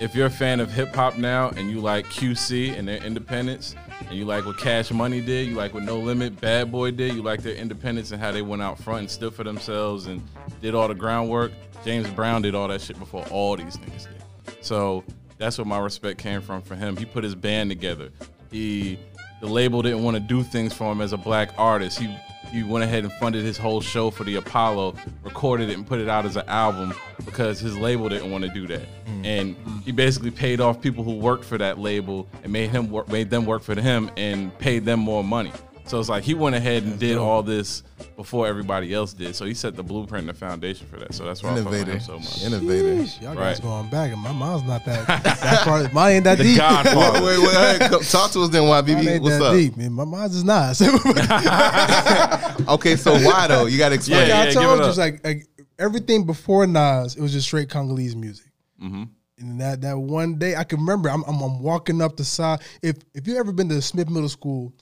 if 0.00 0.14
you're 0.14 0.26
a 0.26 0.30
fan 0.30 0.60
of 0.60 0.70
hip 0.70 0.94
hop 0.94 1.16
now 1.16 1.48
and 1.48 1.70
you 1.70 1.80
like 1.80 2.04
QC 2.08 2.78
and 2.78 2.86
their 2.86 3.02
independence, 3.02 3.74
and 4.00 4.12
you 4.12 4.26
like 4.26 4.44
what 4.44 4.58
Cash 4.58 4.90
Money 4.90 5.22
did, 5.22 5.48
you 5.48 5.54
like 5.54 5.72
what 5.72 5.84
No 5.84 5.98
Limit, 5.98 6.38
Bad 6.42 6.70
Boy 6.70 6.90
did, 6.90 7.14
you 7.14 7.22
like 7.22 7.42
their 7.42 7.54
independence 7.54 8.12
and 8.12 8.20
how 8.20 8.32
they 8.32 8.42
went 8.42 8.60
out 8.60 8.78
front 8.78 9.00
and 9.00 9.10
stood 9.10 9.32
for 9.32 9.44
themselves 9.44 10.08
and 10.08 10.22
did 10.60 10.74
all 10.74 10.88
the 10.88 10.94
groundwork. 10.94 11.52
James 11.86 12.10
Brown 12.10 12.42
did 12.42 12.54
all 12.54 12.68
that 12.68 12.82
shit 12.82 12.98
before 12.98 13.24
all 13.30 13.56
these 13.56 13.78
niggas 13.78 14.08
did. 14.08 14.62
So 14.62 15.04
that's 15.40 15.56
where 15.56 15.64
my 15.64 15.78
respect 15.78 16.18
came 16.18 16.42
from 16.42 16.60
for 16.60 16.76
him. 16.76 16.96
He 16.96 17.06
put 17.06 17.24
his 17.24 17.34
band 17.34 17.70
together. 17.70 18.10
He 18.52 18.98
the 19.40 19.46
label 19.46 19.80
didn't 19.80 20.02
want 20.02 20.16
to 20.16 20.20
do 20.20 20.42
things 20.42 20.74
for 20.74 20.92
him 20.92 21.00
as 21.00 21.14
a 21.14 21.16
black 21.16 21.50
artist. 21.56 21.98
He 21.98 22.14
he 22.52 22.62
went 22.62 22.84
ahead 22.84 23.04
and 23.04 23.12
funded 23.14 23.44
his 23.44 23.56
whole 23.56 23.80
show 23.80 24.10
for 24.10 24.24
the 24.24 24.36
Apollo, 24.36 24.96
recorded 25.24 25.70
it 25.70 25.76
and 25.76 25.86
put 25.86 25.98
it 25.98 26.08
out 26.08 26.26
as 26.26 26.36
an 26.36 26.46
album 26.46 26.92
because 27.24 27.58
his 27.58 27.76
label 27.78 28.08
didn't 28.08 28.30
want 28.30 28.44
to 28.44 28.50
do 28.50 28.66
that. 28.66 28.86
Mm. 29.06 29.24
And 29.24 29.56
he 29.84 29.92
basically 29.92 30.30
paid 30.30 30.60
off 30.60 30.80
people 30.80 31.04
who 31.04 31.14
worked 31.14 31.44
for 31.44 31.56
that 31.56 31.78
label 31.78 32.28
and 32.42 32.52
made 32.52 32.68
him 32.70 32.90
work 32.90 33.08
made 33.08 33.30
them 33.30 33.46
work 33.46 33.62
for 33.62 33.74
him 33.80 34.10
and 34.18 34.56
paid 34.58 34.84
them 34.84 35.00
more 35.00 35.24
money. 35.24 35.52
So 35.86 35.98
it's 35.98 36.08
like 36.08 36.22
he 36.22 36.34
went 36.34 36.54
ahead 36.54 36.84
and 36.84 36.98
did 36.98 37.18
all 37.18 37.42
this 37.42 37.82
before 38.16 38.46
everybody 38.46 38.94
else 38.94 39.12
did. 39.12 39.34
So 39.34 39.44
he 39.44 39.54
set 39.54 39.74
the 39.74 39.82
blueprint 39.82 40.28
and 40.28 40.36
the 40.36 40.38
foundation 40.38 40.86
for 40.86 40.98
that. 41.00 41.12
So 41.14 41.24
that's 41.24 41.42
why 41.42 41.50
I 41.50 41.56
fuck 41.56 41.64
with 41.70 41.74
Innovator, 41.74 41.92
him 41.92 42.00
so 42.00 42.18
much. 42.18 42.44
innovator. 42.44 42.94
Sheesh, 43.02 43.20
y'all 43.22 43.34
guys 43.34 43.56
Right. 43.58 43.62
going 43.62 43.90
back, 43.90 44.12
and 44.12 44.20
my 44.20 44.30
mom's 44.32 44.62
not 44.64 44.84
that. 44.84 45.06
that 45.24 45.62
far, 45.64 45.88
mine 45.92 46.16
ain't 46.16 46.24
that 46.24 46.38
The 46.38 46.44
deep. 46.44 46.58
Godfather. 46.58 47.20
Wait, 47.24 47.38
wait, 47.38 47.46
wait. 47.46 47.82
hey, 47.82 47.88
come- 47.88 48.02
talk 48.02 48.30
to 48.32 48.40
us 48.42 48.50
then, 48.50 48.68
Mine 48.68 48.84
YBB. 48.84 49.08
ain't 49.08 49.22
What's 49.22 49.38
that 49.38 49.44
up? 49.44 49.54
deep, 49.54 49.76
man. 49.76 49.92
My 49.92 50.04
mom's 50.04 50.36
is 50.36 50.44
not. 50.44 50.76
Okay, 52.68 52.96
so 52.96 53.18
why 53.24 53.46
though? 53.48 53.66
You 53.66 53.78
gotta 53.78 53.94
explain. 53.96 54.28
Yeah, 54.28 54.34
Like 54.38 54.38
yeah, 54.38 54.40
I 54.40 54.44
give 54.46 54.54
told 54.54 54.66
it 54.66 54.76
you, 54.78 54.82
up. 54.84 54.88
it's 54.90 54.98
like, 54.98 55.24
like 55.24 55.46
everything 55.78 56.24
before 56.26 56.66
Nas, 56.66 57.16
it 57.16 57.20
was 57.22 57.32
just 57.32 57.46
straight 57.46 57.68
Congolese 57.68 58.14
music. 58.14 58.46
Mm-hmm. 58.82 59.04
And 59.38 59.60
that 59.60 59.80
that 59.80 59.96
one 59.98 60.36
day, 60.38 60.54
I 60.54 60.64
can 60.64 60.78
remember. 60.80 61.08
I'm, 61.08 61.24
I'm, 61.24 61.40
I'm 61.40 61.60
walking 61.60 62.00
up 62.02 62.16
the 62.16 62.24
side. 62.24 62.60
If 62.82 62.96
if 63.14 63.26
you 63.26 63.38
ever 63.38 63.52
been 63.52 63.68
to 63.70 63.80
Smith 63.82 64.08
Middle 64.10 64.28
School, 64.28 64.72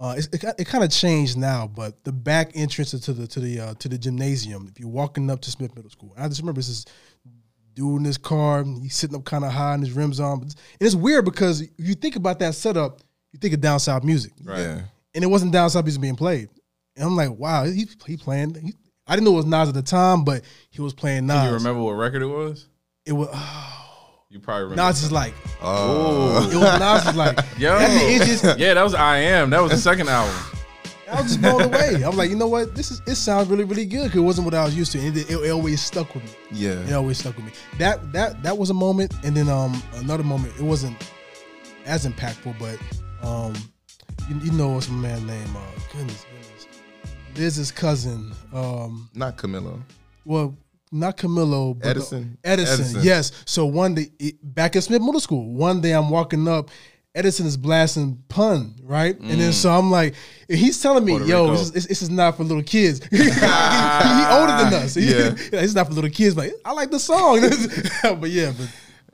uh, 0.00 0.14
it's, 0.16 0.26
it 0.28 0.44
it 0.58 0.66
kind 0.66 0.84
of 0.84 0.90
changed 0.90 1.36
now. 1.36 1.66
But 1.66 2.04
the 2.04 2.12
back 2.12 2.52
entrance 2.54 2.90
to 2.92 3.12
the 3.12 3.26
to 3.26 3.40
the 3.40 3.60
uh, 3.60 3.74
to 3.74 3.88
the 3.88 3.98
gymnasium, 3.98 4.68
if 4.70 4.78
you're 4.78 4.88
walking 4.88 5.30
up 5.30 5.40
to 5.42 5.50
Smith 5.50 5.74
Middle 5.74 5.90
School, 5.90 6.14
I 6.16 6.28
just 6.28 6.40
remember 6.40 6.58
this 6.60 6.68
is 6.68 6.86
dude 7.74 7.98
in 8.00 8.04
his 8.04 8.18
car. 8.18 8.64
He's 8.64 8.94
sitting 8.96 9.16
up 9.16 9.24
kind 9.24 9.44
of 9.44 9.52
high, 9.52 9.74
and 9.74 9.82
his 9.84 9.92
rims 9.94 10.20
on. 10.20 10.42
And 10.42 10.54
it's 10.80 10.94
weird 10.94 11.24
because 11.24 11.60
if 11.62 11.70
you 11.78 11.94
think 11.94 12.16
about 12.16 12.38
that 12.40 12.54
setup, 12.54 13.00
you 13.32 13.38
think 13.38 13.54
of 13.54 13.60
down 13.60 13.78
south 13.80 14.04
music 14.04 14.32
Right. 14.42 14.60
Yeah. 14.60 14.80
and 15.14 15.22
it 15.24 15.28
wasn't 15.28 15.52
down 15.52 15.68
south 15.70 15.84
music 15.84 16.00
being 16.02 16.16
played. 16.16 16.48
And 16.96 17.04
I'm 17.06 17.14
like, 17.16 17.30
wow, 17.30 17.64
he, 17.64 17.86
he 18.06 18.16
playing. 18.16 18.54
He, 18.54 18.74
I 19.06 19.14
didn't 19.14 19.24
know 19.26 19.32
it 19.34 19.36
was 19.36 19.46
Nas 19.46 19.68
at 19.68 19.74
the 19.74 19.82
time, 19.82 20.24
but 20.24 20.42
he 20.70 20.80
was 20.82 20.92
playing 20.94 21.26
Nas. 21.26 21.44
You 21.44 21.54
remember 21.54 21.80
what 21.82 21.92
record 21.92 22.22
it 22.22 22.26
was? 22.26 22.68
It 23.06 23.12
was 23.12 23.28
You 24.30 24.40
probably 24.40 24.64
remember. 24.64 24.82
Nas 24.82 25.02
is 25.02 25.12
like 25.12 25.34
Oh, 25.62 26.48
it 26.52 26.56
was 26.56 26.78
Nas 26.80 27.06
is 27.08 27.16
like 27.16 27.36
Yo. 27.58 27.78
that 27.78 27.90
nigga, 27.90 28.20
it 28.20 28.26
just 28.26 28.44
yeah, 28.58 28.74
that 28.74 28.82
was 28.82 28.94
I 28.94 29.18
Am. 29.18 29.50
That 29.50 29.62
was 29.62 29.72
the 29.72 29.78
second 29.78 30.08
album. 30.08 30.34
I 31.10 31.22
was 31.22 31.30
just 31.36 31.40
blown 31.40 31.62
away. 31.62 32.02
I'm 32.04 32.14
like, 32.18 32.28
you 32.28 32.36
know 32.36 32.48
what? 32.48 32.74
This 32.74 32.90
is 32.90 33.00
it 33.06 33.14
sounds 33.14 33.48
really 33.48 33.64
really 33.64 33.86
good. 33.86 34.10
'cause 34.10 34.16
it 34.18 34.24
wasn't 34.24 34.44
what 34.44 34.52
I 34.54 34.64
was 34.64 34.76
used 34.76 34.92
to. 34.92 34.98
And 34.98 35.16
it, 35.16 35.30
it, 35.30 35.36
it 35.36 35.50
always 35.50 35.80
stuck 35.82 36.14
with 36.14 36.24
me. 36.24 36.30
Yeah, 36.52 36.72
it 36.86 36.92
always 36.92 37.16
stuck 37.18 37.36
with 37.36 37.46
me. 37.46 37.52
That 37.78 38.12
that 38.12 38.42
that 38.42 38.58
was 38.58 38.68
a 38.68 38.74
moment, 38.74 39.14
and 39.24 39.34
then 39.34 39.48
um 39.48 39.82
another 39.94 40.22
moment. 40.24 40.52
It 40.58 40.62
wasn't 40.64 40.96
as 41.86 42.06
impactful, 42.06 42.54
but 42.58 42.78
um 43.26 43.54
you, 44.28 44.38
you 44.42 44.52
know 44.52 44.68
what's 44.72 44.90
my 44.90 45.08
man 45.08 45.26
name? 45.26 45.56
Uh, 45.56 45.60
goodness, 45.90 46.26
goodness, 46.30 46.66
Liz's 47.34 47.70
cousin. 47.72 48.32
Um, 48.52 49.08
Not 49.14 49.38
Camilo. 49.38 49.80
well, 50.26 50.54
not 50.92 51.16
Camilo, 51.16 51.74
but 51.74 51.82
the- 51.82 51.90
Edison? 51.90 52.38
Edison, 52.44 52.80
Edison. 52.80 53.02
yes. 53.02 53.32
So 53.46 53.66
one 53.66 53.94
day, 53.94 54.10
back 54.42 54.76
at 54.76 54.84
Smith 54.84 55.02
Middle 55.02 55.20
School, 55.20 55.54
one 55.54 55.80
day 55.80 55.92
I'm 55.92 56.10
walking 56.10 56.48
up, 56.48 56.70
Edison 57.14 57.46
is 57.46 57.56
blasting 57.56 58.22
pun, 58.28 58.76
right? 58.82 59.18
And 59.18 59.40
then 59.40 59.50
mm. 59.50 59.52
so 59.52 59.70
I'm 59.70 59.90
like, 59.90 60.14
he's 60.46 60.80
telling 60.80 61.04
me, 61.04 61.12
Puerto 61.12 61.26
yo, 61.26 61.50
this 61.50 61.60
is, 61.62 61.72
this, 61.72 61.86
this 61.86 62.02
is 62.02 62.10
not 62.10 62.36
for 62.36 62.44
little 62.44 62.62
kids. 62.62 63.04
he, 63.10 63.24
he 63.24 63.30
ah, 63.42 64.38
older 64.40 64.70
than 64.70 64.84
us. 64.84 64.94
He- 64.94 65.10
Yeah. 65.10 65.34
it's 65.52 65.74
not 65.74 65.88
for 65.88 65.94
little 65.94 66.10
kids. 66.10 66.34
But 66.34 66.50
I 66.64 66.72
like 66.72 66.90
the 66.90 67.00
song. 67.00 67.40
but 68.20 68.30
yeah, 68.30 68.52
but 68.56 68.68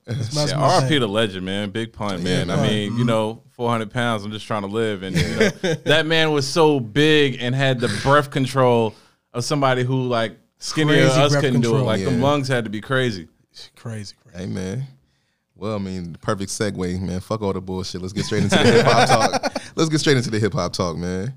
that's 0.04 0.34
my, 0.34 0.44
Yeah, 0.44 0.56
my 0.56 0.68
RP 0.80 1.00
the 1.00 1.08
legend, 1.08 1.46
man. 1.46 1.70
Big 1.70 1.92
pun, 1.94 2.22
man. 2.22 2.50
I 2.50 2.56
pun. 2.56 2.66
mean, 2.66 2.98
you 2.98 3.04
mm. 3.04 3.08
know, 3.08 3.42
400 3.52 3.90
pounds. 3.90 4.24
I'm 4.24 4.32
just 4.32 4.46
trying 4.46 4.62
to 4.62 4.68
live. 4.68 5.02
And 5.02 5.16
you 5.16 5.36
know, 5.36 5.48
that 5.84 6.04
man 6.04 6.32
was 6.32 6.46
so 6.46 6.80
big 6.80 7.38
and 7.40 7.54
had 7.54 7.80
the 7.80 7.88
breath 8.02 8.30
control 8.30 8.94
of 9.32 9.44
somebody 9.44 9.82
who, 9.82 10.08
like, 10.08 10.36
skinnier 10.58 11.06
Crazy 11.08 11.20
us 11.20 11.36
couldn't 11.36 11.60
do 11.60 11.76
it. 11.76 11.82
Like, 11.82 12.04
them 12.04 12.18
Yeah. 12.18 12.22
lungs 12.24 12.48
had 12.48 12.64
to 12.64 12.70
be 12.70 12.80
crazy. 12.80 13.28
crazy, 13.76 14.14
crazy. 14.22 14.38
Hey 14.38 14.46
man. 14.46 14.84
Well, 15.56 15.76
I 15.76 15.78
mean, 15.78 16.16
perfect 16.20 16.50
segue, 16.50 17.00
man. 17.00 17.20
Fuck 17.20 17.42
all 17.42 17.52
the 17.52 17.60
bullshit. 17.60 18.00
Let's 18.02 18.12
get 18.12 18.24
straight 18.24 18.42
into 18.42 18.56
the 18.56 18.62
hip 18.72 18.86
hop 18.86 19.08
talk. 19.42 19.52
Let's 19.76 19.88
get 19.88 19.98
straight 20.00 20.16
into 20.16 20.30
the 20.30 20.38
hip 20.40 20.52
hop 20.52 20.72
talk, 20.72 20.96
man. 20.96 21.32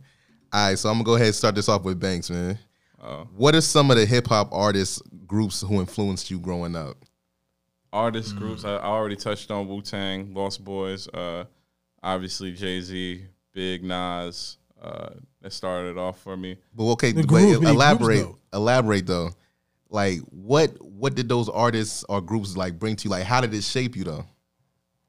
All 0.52 0.70
right, 0.70 0.80
so 0.80 0.90
I'm 0.90 0.96
gonna 0.96 1.04
go 1.04 1.16
ahead 1.16 1.28
and 1.28 1.36
start 1.36 1.54
this 1.56 1.70
off 1.70 1.84
with 1.84 2.00
Banks, 2.00 2.30
man. 2.30 2.58
What 3.36 3.54
are 3.56 3.62
some 3.62 3.90
of 3.92 3.98
the 3.98 4.06
hip 4.06 4.28
hop 4.28 4.50
artists 4.52 5.02
groups 5.28 5.62
who 5.62 5.80
influenced 5.80 6.32
you 6.32 6.40
growing 6.40 6.76
up? 6.76 6.98
Artist 7.94 8.36
groups, 8.36 8.66
I, 8.66 8.76
I 8.76 8.86
already 8.86 9.16
touched 9.16 9.50
on 9.50 9.68
Wu 9.68 9.82
Tang, 9.82 10.34
Lost 10.34 10.64
Boyz, 10.64 11.08
uh, 11.14 11.46
obviously 12.04 12.52
Jay 12.54 12.82
Z, 12.82 13.24
Big 13.54 13.84
Nas. 13.84 14.58
Uh, 14.82 15.10
that 15.42 15.54
started 15.54 15.92
it 15.92 15.98
off 15.98 16.20
for 16.20 16.36
me. 16.36 16.58
But 16.76 16.84
okay, 16.94 17.14
but 17.14 17.26
group, 17.28 17.64
elaborate, 17.64 18.24
groups, 18.24 18.37
elaborate 18.54 19.08
though. 19.08 19.32
Like, 19.90 20.20
what 20.32 20.82
what 20.82 21.16
did 21.16 21.30
those 21.30 21.50
artists 21.50 22.04
or 22.10 22.22
groups 22.22 22.58
like 22.58 22.78
bring 22.78 22.96
to 22.98 23.06
you? 23.06 23.10
Like, 23.10 23.24
how 23.24 23.42
did 23.42 23.54
it 23.54 23.64
shape 23.64 23.96
you 23.96 24.04
though? 24.04 24.26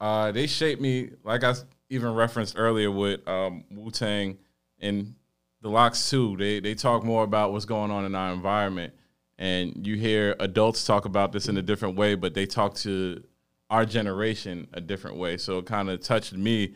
Uh, 0.00 0.30
they 0.30 0.46
shaped 0.46 0.80
me, 0.80 1.10
like 1.24 1.42
I 1.42 1.54
even 1.90 2.14
referenced 2.14 2.54
earlier 2.56 2.90
with 2.90 3.26
um, 3.26 3.64
Wu 3.70 3.90
Tang 3.90 4.38
and 4.80 5.14
the 5.62 5.68
LOX 5.68 6.08
too. 6.08 6.36
They 6.36 6.60
they 6.60 6.74
talk 6.74 7.04
more 7.04 7.24
about 7.24 7.52
what's 7.52 7.64
going 7.64 7.90
on 7.90 8.04
in 8.04 8.14
our 8.14 8.32
environment, 8.32 8.94
and 9.38 9.86
you 9.86 9.96
hear 9.96 10.36
adults 10.38 10.84
talk 10.84 11.04
about 11.04 11.32
this 11.32 11.48
in 11.48 11.56
a 11.56 11.62
different 11.62 11.96
way, 11.96 12.14
but 12.14 12.34
they 12.34 12.46
talk 12.46 12.74
to 12.76 13.22
our 13.70 13.84
generation 13.84 14.68
a 14.72 14.80
different 14.80 15.16
way. 15.16 15.36
So 15.36 15.58
it 15.58 15.66
kind 15.66 15.90
of 15.90 16.00
touched 16.00 16.32
me, 16.32 16.74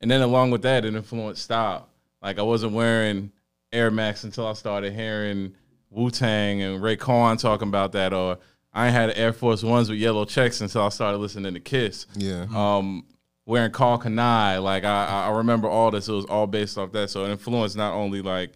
and 0.00 0.10
then 0.10 0.22
along 0.22 0.50
with 0.50 0.62
that, 0.62 0.84
it 0.84 0.94
influenced 0.94 1.42
style. 1.42 1.88
Like 2.20 2.40
I 2.40 2.42
wasn't 2.42 2.72
wearing 2.72 3.30
Air 3.72 3.92
Max 3.92 4.24
until 4.24 4.46
I 4.46 4.54
started 4.54 4.92
hearing 4.92 5.54
Wu 5.96 6.10
Tang 6.10 6.60
and 6.60 6.82
Raekwon 6.82 7.40
talking 7.40 7.68
about 7.68 7.92
that, 7.92 8.12
or 8.12 8.38
I 8.72 8.90
had 8.90 9.16
Air 9.16 9.32
Force 9.32 9.62
Ones 9.62 9.88
with 9.88 9.98
yellow 9.98 10.26
checks 10.26 10.60
until 10.60 10.82
I 10.82 10.90
started 10.90 11.16
listening 11.16 11.54
to 11.54 11.60
Kiss 11.60 12.06
Yeah, 12.14 12.46
um, 12.54 13.06
wearing 13.46 13.70
Karl 13.70 13.98
Kani. 13.98 14.62
Like 14.62 14.84
I, 14.84 15.26
I 15.26 15.30
remember 15.38 15.68
all 15.68 15.90
this. 15.90 16.08
It 16.08 16.12
was 16.12 16.26
all 16.26 16.46
based 16.46 16.76
off 16.76 16.92
that. 16.92 17.08
So 17.08 17.24
it 17.24 17.30
influenced 17.30 17.76
not 17.76 17.94
only 17.94 18.20
like 18.20 18.52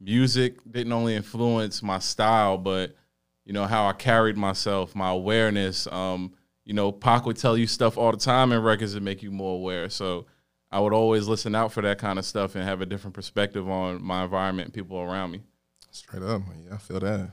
music, 0.00 0.58
didn't 0.68 0.92
only 0.92 1.14
influence 1.14 1.80
my 1.80 2.00
style, 2.00 2.58
but 2.58 2.96
you 3.44 3.52
know 3.52 3.66
how 3.66 3.86
I 3.86 3.92
carried 3.92 4.36
myself, 4.36 4.96
my 4.96 5.10
awareness. 5.10 5.86
Um, 5.86 6.34
you 6.64 6.74
know, 6.74 6.90
Pac 6.90 7.24
would 7.24 7.36
tell 7.36 7.56
you 7.56 7.68
stuff 7.68 7.96
all 7.98 8.10
the 8.10 8.18
time 8.18 8.50
in 8.50 8.62
records 8.62 8.94
that 8.94 9.02
make 9.02 9.22
you 9.22 9.30
more 9.30 9.54
aware. 9.54 9.88
So 9.90 10.26
I 10.72 10.80
would 10.80 10.92
always 10.92 11.28
listen 11.28 11.54
out 11.54 11.72
for 11.72 11.82
that 11.82 11.98
kind 11.98 12.18
of 12.18 12.24
stuff 12.24 12.56
and 12.56 12.64
have 12.64 12.80
a 12.80 12.86
different 12.86 13.14
perspective 13.14 13.68
on 13.68 14.02
my 14.02 14.24
environment 14.24 14.66
and 14.66 14.74
people 14.74 14.98
around 14.98 15.30
me. 15.30 15.42
Straight 15.90 16.22
up. 16.22 16.42
Yeah, 16.66 16.74
I 16.74 16.78
feel 16.78 17.00
that. 17.00 17.30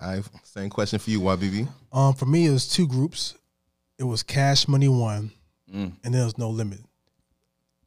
All 0.00 0.08
right, 0.14 0.22
same 0.44 0.70
question 0.70 0.98
for 0.98 1.10
you, 1.10 1.20
YBB. 1.20 1.68
Um, 1.92 2.14
for 2.14 2.26
me, 2.26 2.46
it 2.46 2.50
was 2.52 2.68
two 2.68 2.86
groups. 2.86 3.34
It 3.98 4.04
was 4.04 4.22
Cash 4.22 4.68
Money 4.68 4.88
One, 4.88 5.30
Mm. 5.74 5.92
and 6.04 6.14
there 6.14 6.24
was 6.24 6.38
No 6.38 6.50
Limit. 6.50 6.80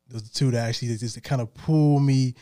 Those 0.09 0.23
the 0.23 0.29
two 0.37 0.51
that 0.51 0.67
actually 0.67 0.95
just 0.97 1.21
kind 1.23 1.39
of 1.41 1.53
pull 1.53 1.99
me, 1.99 2.33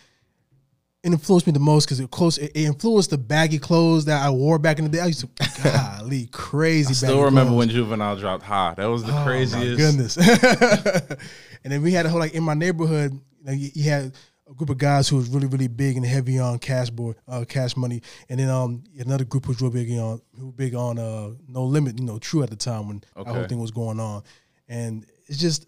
it 1.04 1.12
influenced 1.12 1.46
me 1.46 1.54
the 1.54 1.60
most 1.60 1.86
because 1.86 2.00
it 2.00 2.10
close. 2.10 2.38
It, 2.38 2.52
it 2.56 2.64
influenced 2.64 3.10
the 3.12 3.18
baggy 3.18 3.60
clothes 3.60 4.06
that 4.06 4.26
I 4.26 4.30
wore 4.32 4.58
back 4.58 4.80
in 4.80 4.86
the 4.86 4.90
day. 4.90 5.00
I 5.02 5.08
used 5.08 5.20
to, 5.20 5.30
golly, 5.64 6.28
crazy. 6.32 6.90
I 6.90 6.94
still 6.94 7.10
baggy 7.10 7.24
remember 7.26 7.50
clothes. 7.50 7.58
when 7.60 7.70
Juvenile 7.70 8.16
dropped 8.16 8.44
High. 8.44 8.74
That 8.78 8.86
was 8.86 9.04
the 9.04 9.12
Oh, 9.12 9.16
my 9.16 9.24
craziest. 9.26 9.78
goodness. 9.78 10.18
and 11.64 11.74
then 11.74 11.82
we 11.82 11.92
had 11.92 12.06
a 12.06 12.10
whole 12.10 12.20
like 12.20 12.34
in 12.34 12.44
my 12.44 12.54
neighborhood. 12.54 13.12
You, 13.14 13.46
know, 13.46 13.52
you, 13.52 13.70
you 13.76 13.90
had 13.90 14.14
a 14.50 14.54
group 14.54 14.70
of 14.70 14.78
guys 14.78 15.10
who 15.10 15.18
was 15.18 15.28
really 15.30 15.48
really 15.48 15.68
big 15.68 15.98
and 15.98 16.06
heavy 16.06 16.40
on 16.40 16.58
cash 16.60 16.90
boy, 16.90 17.14
uh, 17.28 17.44
cash 17.48 17.76
money, 17.76 18.02
and 18.30 18.40
then 18.40 18.50
um 18.50 18.84
another 19.00 19.26
group 19.26 19.46
who 19.46 19.52
was 19.52 19.62
real 19.62 19.72
big 19.72 19.90
on 19.92 20.22
who 20.40 20.52
big 20.52 20.74
on 20.76 20.98
uh 21.00 21.30
no 21.48 21.64
limit. 21.64 22.00
You 22.00 22.06
know, 22.06 22.18
true 22.20 22.44
at 22.44 22.50
the 22.50 22.56
time 22.56 22.88
when 22.88 23.04
that 23.16 23.26
whole 23.28 23.48
thing 23.48 23.60
was 23.60 23.72
going 23.72 24.00
on, 24.00 24.24
and 24.68 25.06
it's 25.28 25.38
just 25.40 25.68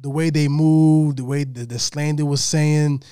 the 0.00 0.10
way 0.10 0.30
they 0.30 0.46
moved, 0.48 1.18
the 1.18 1.24
way 1.24 1.44
the, 1.44 1.64
the 1.66 1.78
slang 1.78 2.16
they 2.16 2.22
was 2.22 2.42
saying. 2.42 3.02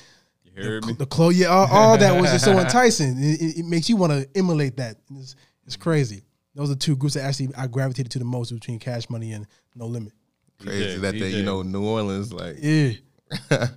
You 0.45 0.63
heard 0.63 0.87
me? 0.87 0.93
The 0.93 1.07
clothes, 1.07 1.37
yeah, 1.39 1.49
all, 1.49 1.67
all 1.67 1.99
that 1.99 2.21
was 2.21 2.31
just 2.31 2.45
so 2.45 2.59
enticing. 2.59 3.19
It, 3.19 3.41
it- 3.43 3.59
it 3.61 3.65
makes 3.65 3.89
you 3.89 3.97
want 3.97 4.13
to 4.13 4.29
emulate 4.37 4.77
that. 4.77 4.97
It's, 5.17 5.35
it's 5.67 5.77
crazy. 5.77 6.23
Those 6.55 6.71
are 6.71 6.77
two 6.77 6.95
groups 6.95 7.15
that 7.15 7.25
actually 7.25 7.49
I 7.57 7.67
gravitated 7.67 8.13
to 8.13 8.21
the 8.21 8.25
most 8.25 8.53
between 8.53 8.79
Cash 8.79 9.11
Money 9.11 9.33
and 9.33 9.47
No 9.75 9.87
Limit. 9.87 10.13
Crazy 10.61 10.99
DJ, 10.99 11.01
that 11.01 11.13
they, 11.15 11.31
you 11.31 11.43
know, 11.43 11.63
New 11.63 11.85
Orleans, 11.85 12.33
like 12.33 12.57
Yeah. 12.61 12.93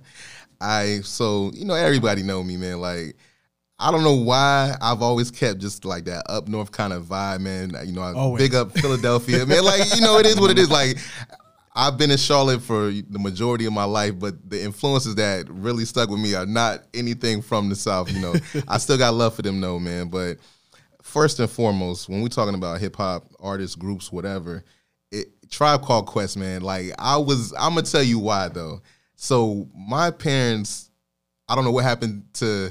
I 0.60 1.00
so 1.02 1.50
you 1.54 1.64
know 1.64 1.74
everybody 1.74 2.22
know 2.22 2.42
me, 2.42 2.56
man. 2.56 2.80
Like 2.80 3.16
I 3.78 3.92
don't 3.92 4.02
know 4.02 4.14
why 4.14 4.76
I've 4.80 5.02
always 5.02 5.30
kept 5.30 5.60
just 5.60 5.84
like 5.84 6.06
that 6.06 6.24
up 6.28 6.48
north 6.48 6.72
kind 6.72 6.92
of 6.92 7.04
vibe, 7.04 7.40
man. 7.40 7.74
You 7.86 7.92
know, 7.92 8.02
I 8.02 8.12
Always. 8.12 8.42
big 8.42 8.54
up 8.54 8.72
Philadelphia, 8.72 9.46
man. 9.46 9.64
Like 9.64 9.94
you 9.94 10.00
know, 10.00 10.18
it 10.18 10.26
is 10.26 10.40
what 10.40 10.50
it 10.50 10.58
is. 10.58 10.70
Like 10.70 10.98
I've 11.78 11.96
been 11.96 12.10
in 12.10 12.18
Charlotte 12.18 12.60
for 12.60 12.90
the 12.90 13.20
majority 13.20 13.64
of 13.66 13.72
my 13.72 13.84
life, 13.84 14.18
but 14.18 14.50
the 14.50 14.60
influences 14.60 15.14
that 15.14 15.48
really 15.48 15.84
stuck 15.84 16.10
with 16.10 16.18
me 16.18 16.34
are 16.34 16.44
not 16.44 16.82
anything 16.92 17.40
from 17.40 17.68
the 17.68 17.76
South. 17.76 18.10
You 18.12 18.20
know, 18.20 18.34
I 18.68 18.78
still 18.78 18.98
got 18.98 19.14
love 19.14 19.34
for 19.34 19.42
them, 19.42 19.60
though, 19.60 19.78
man. 19.78 20.08
But 20.08 20.38
first 21.02 21.38
and 21.38 21.48
foremost, 21.48 22.08
when 22.08 22.20
we're 22.20 22.28
talking 22.28 22.56
about 22.56 22.80
hip 22.80 22.96
hop 22.96 23.28
artists, 23.38 23.76
groups, 23.76 24.10
whatever, 24.10 24.64
it, 25.12 25.28
Tribe 25.50 25.82
Called 25.82 26.06
Quest, 26.06 26.36
man. 26.36 26.62
Like 26.62 26.90
I 26.98 27.16
was, 27.16 27.52
I'm 27.56 27.74
gonna 27.74 27.82
tell 27.82 28.02
you 28.02 28.18
why 28.18 28.48
though. 28.48 28.82
So 29.20 29.68
my 29.76 30.12
parents, 30.12 30.90
I 31.48 31.56
don't 31.56 31.64
know 31.64 31.72
what 31.72 31.82
happened 31.82 32.22
to, 32.34 32.70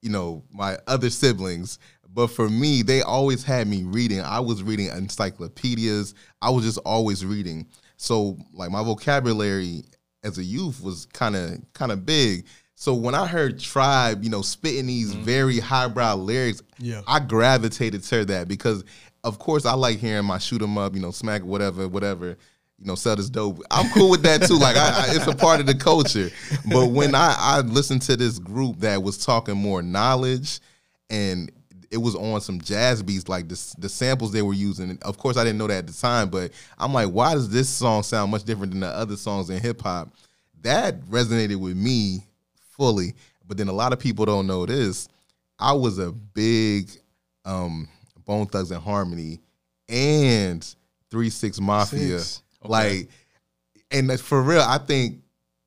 you 0.00 0.10
know, 0.10 0.44
my 0.52 0.78
other 0.86 1.10
siblings, 1.10 1.80
but 2.08 2.28
for 2.28 2.48
me, 2.48 2.82
they 2.82 3.02
always 3.02 3.42
had 3.42 3.66
me 3.66 3.82
reading. 3.82 4.20
I 4.20 4.38
was 4.38 4.62
reading 4.62 4.86
encyclopedias. 4.86 6.14
I 6.40 6.50
was 6.50 6.64
just 6.64 6.78
always 6.86 7.26
reading. 7.26 7.66
So 7.96 8.38
like 8.52 8.70
my 8.70 8.84
vocabulary 8.84 9.82
as 10.22 10.38
a 10.38 10.44
youth 10.44 10.80
was 10.80 11.06
kind 11.06 11.34
of 11.34 11.60
kind 11.72 11.90
of 11.90 12.06
big. 12.06 12.46
So 12.76 12.94
when 12.94 13.16
I 13.16 13.26
heard 13.26 13.58
Tribe, 13.58 14.22
you 14.22 14.30
know, 14.30 14.42
spitting 14.42 14.86
these 14.86 15.12
mm. 15.12 15.22
very 15.22 15.58
highbrow 15.58 16.14
lyrics, 16.14 16.62
Yeah. 16.78 17.02
I 17.08 17.18
gravitated 17.18 18.04
to 18.04 18.24
that 18.26 18.46
because, 18.46 18.84
of 19.24 19.40
course, 19.40 19.66
I 19.66 19.72
like 19.72 19.98
hearing 19.98 20.26
my 20.26 20.38
shoot 20.38 20.62
'em 20.62 20.78
up, 20.78 20.94
you 20.94 21.00
know, 21.00 21.10
smack 21.10 21.42
whatever, 21.42 21.88
whatever, 21.88 22.36
you 22.78 22.86
know, 22.86 22.94
sell 22.94 23.16
this 23.16 23.28
dope. 23.28 23.62
I'm 23.70 23.90
cool 23.90 24.10
with 24.10 24.22
that 24.22 24.42
too. 24.42 24.58
Like, 24.58 24.76
I, 24.76 24.88
I, 24.88 25.14
it's 25.14 25.26
a 25.26 25.34
part 25.34 25.60
of 25.60 25.66
the 25.66 25.74
culture. 25.74 26.30
But 26.70 26.86
when 26.86 27.14
I, 27.14 27.34
I 27.36 27.60
listened 27.60 28.02
to 28.02 28.16
this 28.16 28.38
group 28.38 28.78
that 28.80 29.02
was 29.02 29.18
talking 29.24 29.56
more 29.56 29.82
knowledge 29.82 30.60
and 31.10 31.50
it 31.90 31.96
was 31.96 32.14
on 32.14 32.40
some 32.40 32.60
jazz 32.60 33.02
beats, 33.02 33.28
like 33.28 33.48
the, 33.48 33.74
the 33.78 33.88
samples 33.88 34.32
they 34.32 34.42
were 34.42 34.54
using. 34.54 34.98
Of 35.02 35.18
course, 35.18 35.36
I 35.36 35.44
didn't 35.44 35.58
know 35.58 35.66
that 35.66 35.78
at 35.78 35.86
the 35.86 35.92
time, 35.92 36.28
but 36.28 36.52
I'm 36.78 36.92
like, 36.92 37.08
why 37.08 37.34
does 37.34 37.48
this 37.48 37.68
song 37.68 38.02
sound 38.02 38.30
much 38.30 38.44
different 38.44 38.72
than 38.72 38.80
the 38.80 38.88
other 38.88 39.16
songs 39.16 39.50
in 39.50 39.60
hip 39.60 39.80
hop? 39.80 40.10
That 40.62 41.00
resonated 41.02 41.56
with 41.56 41.76
me 41.76 42.24
fully. 42.76 43.14
But 43.46 43.56
then 43.56 43.68
a 43.68 43.72
lot 43.72 43.92
of 43.92 43.98
people 43.98 44.26
don't 44.26 44.46
know 44.46 44.66
this. 44.66 45.08
I 45.58 45.72
was 45.72 45.98
a 45.98 46.12
big 46.12 46.90
um, 47.44 47.88
Bone 48.24 48.46
Thugs 48.46 48.70
and 48.70 48.82
Harmony 48.82 49.40
and 49.88 50.64
Three 51.10 51.30
Six 51.30 51.58
Mafia. 51.58 52.20
Six. 52.20 52.42
Like, 52.68 53.08
and 53.90 54.20
for 54.20 54.42
real, 54.42 54.60
I 54.62 54.78
think 54.78 55.18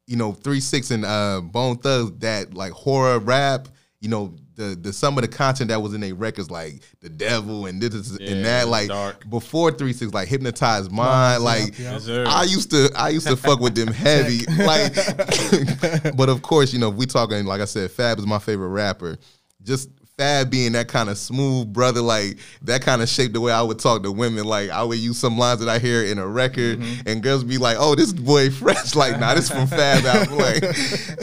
you 0.07 0.15
know 0.17 0.33
Three 0.33 0.59
Six 0.59 0.91
and 0.91 1.05
uh, 1.05 1.41
Bone 1.41 1.77
Thugs 1.77 2.11
that 2.19 2.53
like 2.53 2.71
horror 2.71 3.19
rap. 3.19 3.67
You 3.99 4.09
know 4.09 4.33
the 4.55 4.75
the 4.79 4.91
some 4.91 5.17
of 5.17 5.21
the 5.21 5.27
content 5.27 5.69
that 5.69 5.79
was 5.81 5.93
in 5.93 6.01
their 6.01 6.15
records 6.15 6.49
like 6.51 6.81
the 7.01 7.07
devil 7.09 7.67
and 7.67 7.79
this 7.79 7.93
is- 7.93 8.17
Yeah, 8.19 8.31
and 8.31 8.45
that 8.45 8.67
like 8.67 8.87
dark. 8.87 9.29
before 9.29 9.71
Three 9.71 9.93
Six 9.93 10.11
like 10.11 10.27
hypnotized 10.27 10.91
mind 10.91 11.43
like 11.43 11.77
yeah. 11.77 11.99
Yes. 11.99 12.07
I 12.27 12.43
used 12.43 12.71
to 12.71 12.89
I 12.95 13.09
used 13.09 13.27
to 13.27 13.35
fuck 13.37 13.59
with 13.59 13.75
them 13.75 13.87
heavy. 13.93 14.39
Like 14.57 14.95
but 16.17 16.29
of 16.29 16.41
course, 16.41 16.73
you 16.73 16.79
know, 16.79 16.89
if 16.89 16.95
we 16.95 17.05
talking 17.05 17.45
like 17.45 17.61
I 17.61 17.65
said, 17.65 17.91
Fab 17.91 18.17
is 18.19 18.25
my 18.25 18.39
favorite 18.39 18.69
rapper. 18.69 19.17
Just 19.63 19.89
Fab 20.21 20.51
being 20.51 20.73
that 20.73 20.87
kind 20.87 21.09
of 21.09 21.17
smooth 21.17 21.73
brother, 21.73 21.99
like 22.01 22.37
that 22.61 22.83
kind 22.83 23.01
of 23.01 23.09
shaped 23.09 23.33
the 23.33 23.41
way 23.41 23.51
I 23.51 23.63
would 23.63 23.79
talk 23.79 24.03
to 24.03 24.11
women. 24.11 24.45
Like 24.45 24.69
I 24.69 24.83
would 24.83 24.99
use 24.99 25.17
some 25.17 25.35
lines 25.35 25.59
that 25.61 25.67
I 25.69 25.79
hear 25.79 26.03
in 26.03 26.19
a 26.19 26.27
record, 26.27 26.79
Mm-hmm. 26.79 27.07
and 27.09 27.23
girls 27.23 27.43
be 27.43 27.57
like, 27.57 27.77
"Oh, 27.79 27.95
this 27.95 28.13
boy 28.13 28.51
fresh." 28.51 28.95
Like, 29.01 29.19
nah, 29.19 29.33
this 29.33 29.49
from 29.49 29.65
Fab 29.67 30.05
album. 30.05 30.37
Like, 30.37 30.63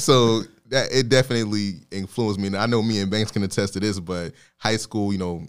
so 0.01 0.43
that 0.71 0.89
it 0.93 1.09
definitely 1.09 1.75
influenced 1.93 2.41
me. 2.41 2.49
And 2.49 2.57
I 2.57 2.67
know 2.67 2.83
me 2.83 3.01
and 3.01 3.09
Banks 3.11 3.31
can 3.31 3.43
attest 3.45 3.75
to 3.75 3.81
this, 3.81 4.01
but 4.01 4.33
high 4.57 4.77
school, 4.77 5.13
you 5.13 5.19
know, 5.19 5.45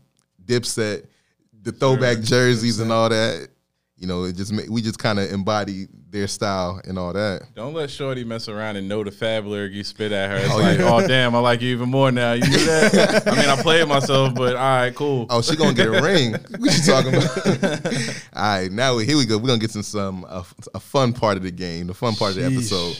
Dipset, 0.45 1.05
the 1.63 1.71
throwback 1.71 2.19
jerseys 2.21 2.79
and 2.79 2.91
all 2.91 3.09
that. 3.09 3.49
You 3.99 4.07
know, 4.07 4.23
it 4.23 4.35
just 4.35 4.53
we 4.69 4.81
just 4.81 4.97
kind 4.97 5.19
of 5.19 5.29
embody 5.31 5.87
their 6.09 6.27
style 6.27 6.81
and 6.85 6.97
all 6.97 7.11
that. 7.13 7.41
Don't 7.53 7.73
let 7.73 7.89
Shorty 7.89 8.23
mess 8.23 8.47
around 8.47 8.77
and 8.77 8.87
know 8.87 9.03
the 9.03 9.11
fab 9.11 9.45
lyric 9.45 9.73
you 9.73 9.83
spit 9.83 10.11
at 10.11 10.29
her. 10.29 10.37
It's 10.37 10.49
Oh, 10.53 10.57
like, 10.57 10.79
yeah. 10.79 10.89
oh 10.93 11.05
damn, 11.07 11.35
I 11.35 11.39
like 11.39 11.61
you 11.61 11.71
even 11.75 11.89
more 11.89 12.11
now. 12.11 12.33
You 12.33 12.41
do 12.43 12.49
that? 12.65 13.23
I 13.27 13.35
mean, 13.35 13.49
I 13.49 13.61
play 13.61 13.81
it 13.81 13.87
myself, 13.87 14.33
but 14.33 14.55
all 14.55 14.61
right, 14.77 14.95
cool. 14.95 15.27
Oh, 15.29 15.41
she 15.41 15.55
gonna 15.55 15.73
get 15.73 15.87
a 15.87 16.01
ring. 16.01 16.31
What 16.33 16.77
you 16.77 16.83
talking 16.83 17.13
about? 17.13 17.85
all 18.33 18.59
right, 18.61 18.71
now 18.71 18.95
we, 18.95 19.05
here 19.05 19.17
we 19.17 19.25
go. 19.25 19.37
We're 19.37 19.47
gonna 19.47 19.59
get 19.59 19.71
some 19.71 19.83
some 19.83 20.23
a, 20.29 20.45
a 20.73 20.79
fun 20.79 21.13
part 21.13 21.37
of 21.37 21.43
the 21.43 21.51
game, 21.51 21.87
the 21.87 21.93
fun 21.93 22.15
part 22.15 22.31
of 22.31 22.37
the 22.37 22.45
episode. 22.45 22.99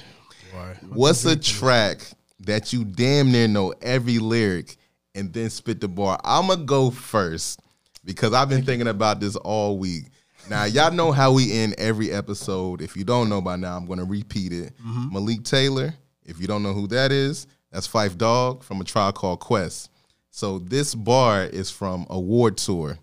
Boy. 0.52 0.76
What's 0.90 1.24
a 1.26 1.36
track 1.38 2.02
that 2.42 2.74
you 2.74 2.84
damn 2.84 3.32
near 3.32 3.48
know 3.48 3.74
every 3.82 4.20
lyric 4.20 4.76
and 5.16 5.32
then 5.34 5.50
spit 5.50 5.80
the 5.80 5.88
bar? 5.88 6.20
I'ma 6.24 6.56
go 6.56 6.92
first 6.92 7.60
because 8.04 8.34
I've 8.34 8.50
been 8.50 8.66
thinking 8.66 8.88
about 8.88 9.20
this 9.20 9.36
all 9.38 9.78
week. 9.78 10.06
Now 10.50 10.64
y'all 10.64 10.92
know 10.92 11.12
how 11.12 11.32
we 11.32 11.52
end 11.52 11.76
every 11.78 12.12
episode. 12.12 12.82
If 12.82 12.98
you 12.98 13.04
don't 13.04 13.30
know 13.30 13.40
by 13.40 13.56
now, 13.56 13.78
I'm 13.78 13.86
gonna 13.86 14.04
repeat 14.04 14.52
it. 14.52 14.74
Mm-hmm. 14.78 15.14
Malik 15.14 15.44
Taylor. 15.44 15.94
If 16.26 16.42
you 16.42 16.48
don't 16.48 16.64
know 16.64 16.74
who 16.74 16.88
that 16.88 17.12
is, 17.12 17.46
that's 17.72 17.88
Phife 17.88 18.18
Dawg 18.18 18.64
from 18.64 18.82
a 18.82 18.84
Tribe 18.84 19.14
Called 19.14 19.40
Quest. 19.40 19.92
So 20.32 20.58
this 20.58 20.96
bar 20.96 21.44
is 21.44 21.70
from 21.70 22.08
Award 22.10 22.58
Tour, 22.58 22.98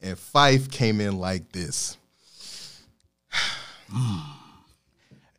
and 0.00 0.16
Phife 0.16 0.70
came 0.70 1.00
in 1.00 1.18
like 1.18 1.50
this. 1.50 1.96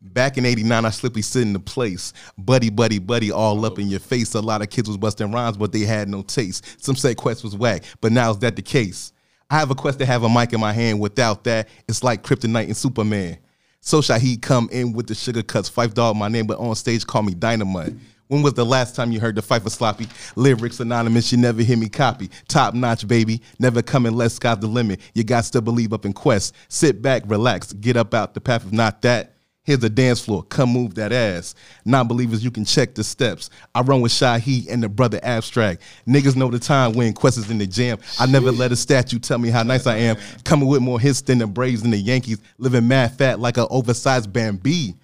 Back 0.02 0.38
in 0.38 0.46
89, 0.46 0.84
I 0.84 0.90
slipped 0.90 1.24
sit 1.24 1.44
in 1.44 1.54
the 1.54 1.60
place. 1.60 2.12
Buddy, 2.38 2.70
buddy, 2.70 3.00
buddy, 3.00 3.32
all 3.32 3.66
up 3.66 3.78
in 3.80 3.88
your 3.88 4.00
face. 4.00 4.34
A 4.34 4.42
lot 4.42 4.62
of 4.62 4.70
kids 4.70 4.90
was 4.90 4.98
busting 4.98 5.32
rhymes, 5.32 5.58
but 5.58 5.72
they 5.72 5.82
had 5.82 6.10
no 6.10 6.24
taste. 6.24 6.84
Some 6.84 6.96
said 6.96 7.16
Quest 7.18 7.44
was 7.44 7.56
whack, 7.56 7.84
but 8.02 8.12
now 8.12 8.32
is 8.32 8.40
that 8.40 8.56
the 8.56 8.62
case? 8.62 9.14
I 9.52 9.60
have 9.60 9.70
a 9.70 9.76
quest 9.76 10.00
to 10.00 10.06
have 10.06 10.24
a 10.24 10.30
mic 10.30 10.54
in 10.54 10.62
my 10.62 10.72
hand. 10.72 11.02
Without 11.02 11.44
that, 11.44 11.68
it's 11.86 12.06
like 12.06 12.24
Kryptonite 12.24 12.68
and 12.68 12.78
Superman. 12.78 13.38
So 13.82 14.00
Shaheed 14.00 14.42
come 14.42 14.70
in 14.72 14.94
with 14.94 15.08
the 15.08 15.14
sugar 15.14 15.44
cuts. 15.44 15.70
Phife 15.70 15.94
Dawg 15.94 16.16
my 16.16 16.30
name, 16.30 16.48
but 16.48 16.58
on 16.58 16.74
stage 16.74 17.06
call 17.06 17.24
me 17.24 17.34
Dynamite. 17.34 17.94
When 18.28 18.44
was 18.44 18.54
the 18.54 18.66
last 18.66 18.96
time 18.96 19.12
you 19.12 19.20
heard 19.20 19.36
the 19.36 19.42
fight 19.42 19.64
for 19.64 19.70
sloppy? 19.70 20.08
Lyrics 20.38 20.80
anonymous, 20.80 21.34
you 21.34 21.38
never 21.38 21.62
hear 21.64 21.76
me 21.76 21.90
copy. 21.90 22.30
Top 22.48 22.74
notch, 22.74 23.06
baby. 23.06 23.42
Never 23.60 23.82
coming 23.82 24.14
less, 24.14 24.36
sky's 24.36 24.60
the 24.60 24.68
limit. 24.68 25.02
You 25.14 25.26
got 25.26 25.44
to 25.44 25.62
believe 25.62 25.92
up 25.92 26.06
in 26.06 26.14
quest. 26.14 26.56
Sit 26.70 27.02
back, 27.02 27.24
relax, 27.26 27.74
get 27.74 27.98
up 27.98 28.14
out 28.14 28.34
the 28.34 28.40
path. 28.40 28.66
If 28.66 28.72
not 28.72 29.02
that, 29.02 29.34
here's 29.64 29.80
the 29.80 29.90
dance 29.90 30.24
floor. 30.24 30.44
Come 30.44 30.70
move 30.70 30.96
that 30.96 31.12
ass. 31.12 31.56
Non 31.86 32.08
believers, 32.08 32.44
you 32.44 32.52
can 32.52 32.66
check 32.66 32.96
the 32.96 33.04
steps. 33.04 33.50
I 33.74 33.82
run 33.82 34.02
with 34.02 34.12
Shaheed 34.12 34.68
and 34.70 34.82
the 34.84 34.90
brother 34.90 35.20
Abstract. 35.24 35.82
Niggas 36.08 36.36
know 36.36 36.50
the 36.50 36.60
time 36.60 36.94
when 36.94 37.14
Quest 37.14 37.38
is 37.38 37.50
in 37.52 37.58
the 37.58 37.68
jam. 37.68 37.98
I 38.20 38.26
never 38.26 38.52
let 38.52 38.72
a 38.72 38.76
statue 38.76 39.20
tell 39.20 39.38
me 39.38 39.50
how 39.50 39.64
nice 39.64 39.88
I 39.88 39.98
am. 39.98 40.18
Coming 40.44 40.68
with 40.68 40.82
more 40.82 41.00
hits 41.00 41.22
than 41.22 41.38
the 41.38 41.48
Braves 41.48 41.84
and 41.84 41.94
the 41.94 41.98
Yankees. 41.98 42.40
Living 42.58 42.88
mad 42.88 43.18
fat 43.18 43.40
like 43.40 43.58
an 43.58 43.68
oversized 43.70 44.32
Bambi. 44.32 44.96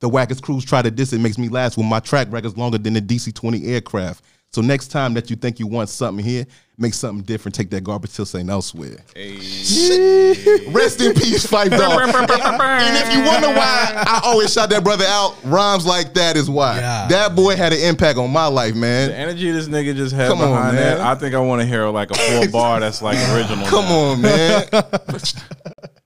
The 0.00 0.10
wackest 0.10 0.42
crews 0.42 0.64
try 0.64 0.82
to 0.82 0.90
diss 0.90 1.12
it 1.12 1.20
makes 1.20 1.38
me 1.38 1.48
last 1.48 1.78
when 1.78 1.88
my 1.88 2.00
track 2.00 2.28
record's 2.30 2.58
longer 2.58 2.78
than 2.78 2.92
the 2.92 3.00
DC 3.00 3.32
20 3.32 3.66
aircraft. 3.66 4.22
So 4.54 4.60
next 4.60 4.88
time 4.92 5.14
that 5.14 5.30
you 5.30 5.34
think 5.36 5.58
you 5.58 5.66
want 5.66 5.88
something 5.88 6.24
here, 6.24 6.46
make 6.78 6.94
something 6.94 7.24
different. 7.24 7.56
Take 7.56 7.70
that 7.70 7.82
garbage 7.82 8.14
till 8.14 8.24
saying 8.24 8.48
elsewhere. 8.48 8.98
Hey. 9.12 9.32
Rest 10.68 11.00
in 11.00 11.12
peace, 11.12 11.44
Phife 11.44 11.70
Dawg. 11.70 12.02
and 12.14 12.96
if 12.96 13.12
you 13.12 13.24
wonder 13.24 13.48
why 13.48 14.04
I 14.06 14.20
always 14.22 14.52
shout 14.52 14.70
that 14.70 14.84
brother 14.84 15.06
out, 15.08 15.34
rhymes 15.42 15.84
like 15.84 16.14
that 16.14 16.36
is 16.36 16.48
why. 16.48 16.76
Yeah. 16.76 17.08
That 17.08 17.34
boy 17.34 17.56
had 17.56 17.72
an 17.72 17.80
impact 17.80 18.16
on 18.16 18.30
my 18.30 18.46
life, 18.46 18.76
man. 18.76 19.08
The 19.08 19.16
energy 19.16 19.50
this 19.50 19.66
nigga 19.66 19.96
just 19.96 20.14
had 20.14 20.28
Come 20.28 20.40
on, 20.40 20.50
behind 20.50 20.76
man. 20.76 20.98
that, 20.98 21.00
I 21.00 21.16
think 21.16 21.34
I 21.34 21.40
want 21.40 21.60
to 21.60 21.66
hear 21.66 21.88
like 21.88 22.12
a 22.12 22.14
full 22.14 22.48
bar 22.52 22.78
that's 22.78 23.02
like 23.02 23.18
original. 23.34 23.66
Come 23.66 23.86
now. 23.86 23.98
on, 24.12 24.22
man. 24.22 24.68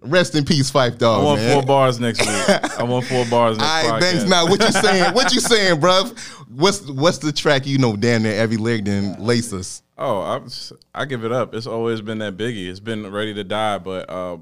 Rest 0.00 0.34
in 0.36 0.44
peace, 0.46 0.70
Phife 0.70 0.92
I 0.92 0.96
Dog, 0.96 1.22
want 1.24 1.40
man. 1.42 1.52
four 1.52 1.62
bars 1.66 2.00
next 2.00 2.20
week. 2.20 2.78
I 2.78 2.82
want 2.82 3.04
four 3.04 3.26
bars 3.26 3.58
next 3.58 3.68
All 3.68 3.90
right, 3.90 4.00
podcast. 4.02 4.10
thanks. 4.10 4.24
Now, 4.30 4.46
what 4.46 4.60
you 4.62 4.72
saying? 4.72 5.12
What 5.12 5.34
you 5.34 5.40
saying, 5.40 5.80
bruv? 5.80 6.37
What's 6.50 6.86
what's 6.88 7.18
the 7.18 7.32
track 7.32 7.66
you 7.66 7.78
know 7.78 7.96
damn 7.96 8.22
near 8.22 8.32
every 8.40 8.56
lyric 8.56 8.84
then 8.84 9.16
lace 9.22 9.52
us? 9.52 9.82
Oh, 9.98 10.20
I, 10.20 10.40
I 10.94 11.04
give 11.04 11.24
it 11.24 11.32
up. 11.32 11.54
It's 11.54 11.66
always 11.66 12.00
been 12.00 12.18
that 12.18 12.36
Biggie. 12.36 12.68
It's 12.68 12.80
been 12.80 13.10
ready 13.10 13.34
to 13.34 13.44
die, 13.44 13.78
but 13.78 14.08
uh, 14.08 14.38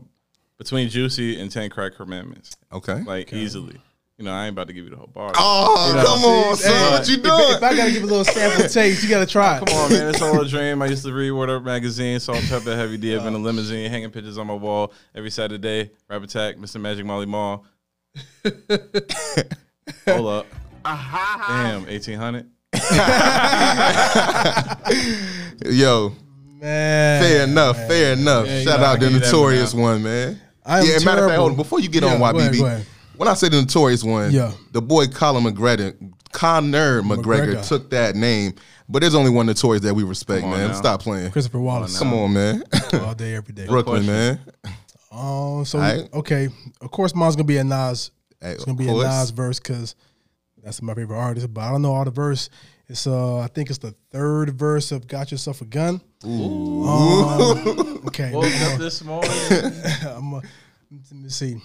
between 0.58 0.88
Juicy 0.88 1.40
and 1.40 1.50
Ten 1.50 1.70
Crack 1.70 1.94
Commandments, 1.96 2.56
Okay. 2.72 3.02
like 3.02 3.32
easily. 3.32 3.80
You 4.18 4.24
know, 4.24 4.32
I 4.32 4.46
ain't 4.46 4.52
about 4.54 4.68
to 4.68 4.72
give 4.72 4.84
you 4.84 4.90
the 4.90 4.96
whole 4.96 5.08
bar. 5.08 5.32
Oh, 5.34 5.88
You 5.88 5.94
know, 5.96 6.04
come 6.04 6.24
on, 6.24 6.56
See, 6.56 6.62
son. 6.62 6.72
hey, 6.74 6.90
What 6.90 7.08
you 7.08 7.16
doing? 7.18 7.56
If, 7.56 7.62
I 7.62 7.76
gotta 7.76 7.90
give 7.92 8.02
a 8.02 8.06
little 8.06 8.24
sample 8.24 8.66
taste, 8.68 9.02
you 9.02 9.10
gotta 9.10 9.26
try. 9.26 9.58
it. 9.58 9.66
Come 9.66 9.76
on, 9.76 9.90
man. 9.90 10.08
It's 10.08 10.22
all 10.22 10.40
a 10.40 10.48
dream. 10.48 10.80
I 10.80 10.86
used 10.86 11.04
to 11.04 11.12
read 11.12 11.32
Word 11.32 11.50
Up 11.50 11.62
magazine, 11.64 12.18
Salt 12.20 12.38
and 12.38 12.46
Pepa, 12.46 12.74
Heavy 12.76 12.96
D, 12.96 13.12
in 13.14 13.20
a 13.20 13.30
limousine, 13.38 13.90
hanging 13.90 14.10
pictures 14.10 14.38
on 14.38 14.46
my 14.46 14.54
wall 14.54 14.92
every 15.14 15.30
Saturday. 15.30 15.90
Rap 16.08 16.22
Attack, 16.22 16.56
Mr. 16.56 16.80
Magic 16.80 17.04
Marley 17.04 17.26
Marl. 17.26 17.64
Hold 20.06 20.26
up. 20.28 20.46
Damn, 20.86 21.84
1800. 21.86 22.46
Yo, 25.70 26.12
man. 26.60 27.22
fair 27.22 27.44
enough, 27.44 27.76
fair 27.88 28.12
enough. 28.12 28.46
Yeah, 28.46 28.58
you 28.58 28.64
Shout 28.64 28.80
know, 28.80 28.86
out 28.86 28.90
I 28.90 28.94
the 28.94 29.00
give 29.06 29.12
you 29.12 29.18
that 29.20 29.26
notorious 29.26 29.74
one 29.74 29.82
one, 29.82 30.02
man. 30.04 30.40
I 30.64 30.80
am 30.80 30.86
yeah, 30.86 30.98
matter 31.04 31.24
of 31.24 31.30
fact, 31.30 31.38
hold 31.38 31.50
on. 31.52 31.56
Before 31.56 31.80
you 31.80 31.88
get 31.88 32.02
Yeah, 32.02 32.14
on, 32.14 32.18
go 32.20 32.38
ahead, 32.38 32.52
YBB, 32.52 32.58
go 32.58 32.66
ahead. 32.66 32.86
when 33.16 33.28
I 33.28 33.34
say 33.34 33.48
the 33.48 33.60
notorious 33.62 34.04
one, 34.04 34.30
Yeah. 34.30 34.52
the 34.72 34.82
boy 34.82 35.06
Colin 35.06 35.44
McGregor, 35.44 35.94
Conor 36.32 37.02
McGregor, 37.02 37.54
McGregor. 37.56 37.66
took 37.68 37.90
that 37.90 38.14
name, 38.16 38.54
but 38.88 39.00
there's 39.00 39.14
only 39.14 39.30
one 39.30 39.46
notorious 39.46 39.82
that 39.84 39.94
we 39.94 40.02
respect, 40.04 40.44
on 40.44 40.50
man. 40.50 40.68
now. 40.68 40.74
Stop 40.74 41.02
playing. 41.02 41.30
Christopher 41.32 41.60
Wallace. 41.60 41.98
Come 41.98 42.12
on, 42.14 42.32
man. 42.32 42.62
All 42.94 43.14
day, 43.14 43.34
every 43.34 43.54
day. 43.54 43.66
Brooklyn, 43.66 44.04
question. 44.04 44.40
man. 44.64 44.74
Um, 45.10 45.64
so 45.64 45.78
Alright. 45.78 46.12
okay, 46.12 46.48
of 46.80 46.90
course, 46.90 47.14
mine's 47.14 47.34
gonna 47.36 47.44
be 47.44 47.56
a 47.56 47.64
Nas. 47.64 48.10
Hey, 48.40 48.52
It's 48.52 48.64
gonna 48.64 48.74
of 48.74 48.78
be 48.78 48.86
course. 48.86 49.04
a 49.04 49.08
Nas 49.08 49.30
verse 49.30 49.58
because 49.58 49.94
that's 50.66 50.82
my 50.82 50.94
favorite 50.94 51.16
artist. 51.16 51.54
But 51.54 51.60
I 51.62 51.70
don't 51.70 51.82
know 51.82 51.94
all 51.94 52.04
the 52.04 52.10
verse. 52.10 52.50
It's 52.88 53.06
uh, 53.06 53.38
I 53.38 53.46
think 53.46 53.70
it's 53.70 53.78
the 53.78 53.94
third 54.10 54.50
verse 54.50 54.90
of 54.90 55.06
"Got 55.06 55.30
Yourself 55.30 55.60
a 55.60 55.64
Gun." 55.64 56.00
Um, 56.24 58.02
okay, 58.08 58.32
Woke 58.32 58.52
up 58.62 58.78
this 58.78 59.02
morning. 59.04 59.30
I'm 60.04 60.32
a, 60.34 60.42
let 60.90 61.12
me 61.12 61.28
see. 61.28 61.56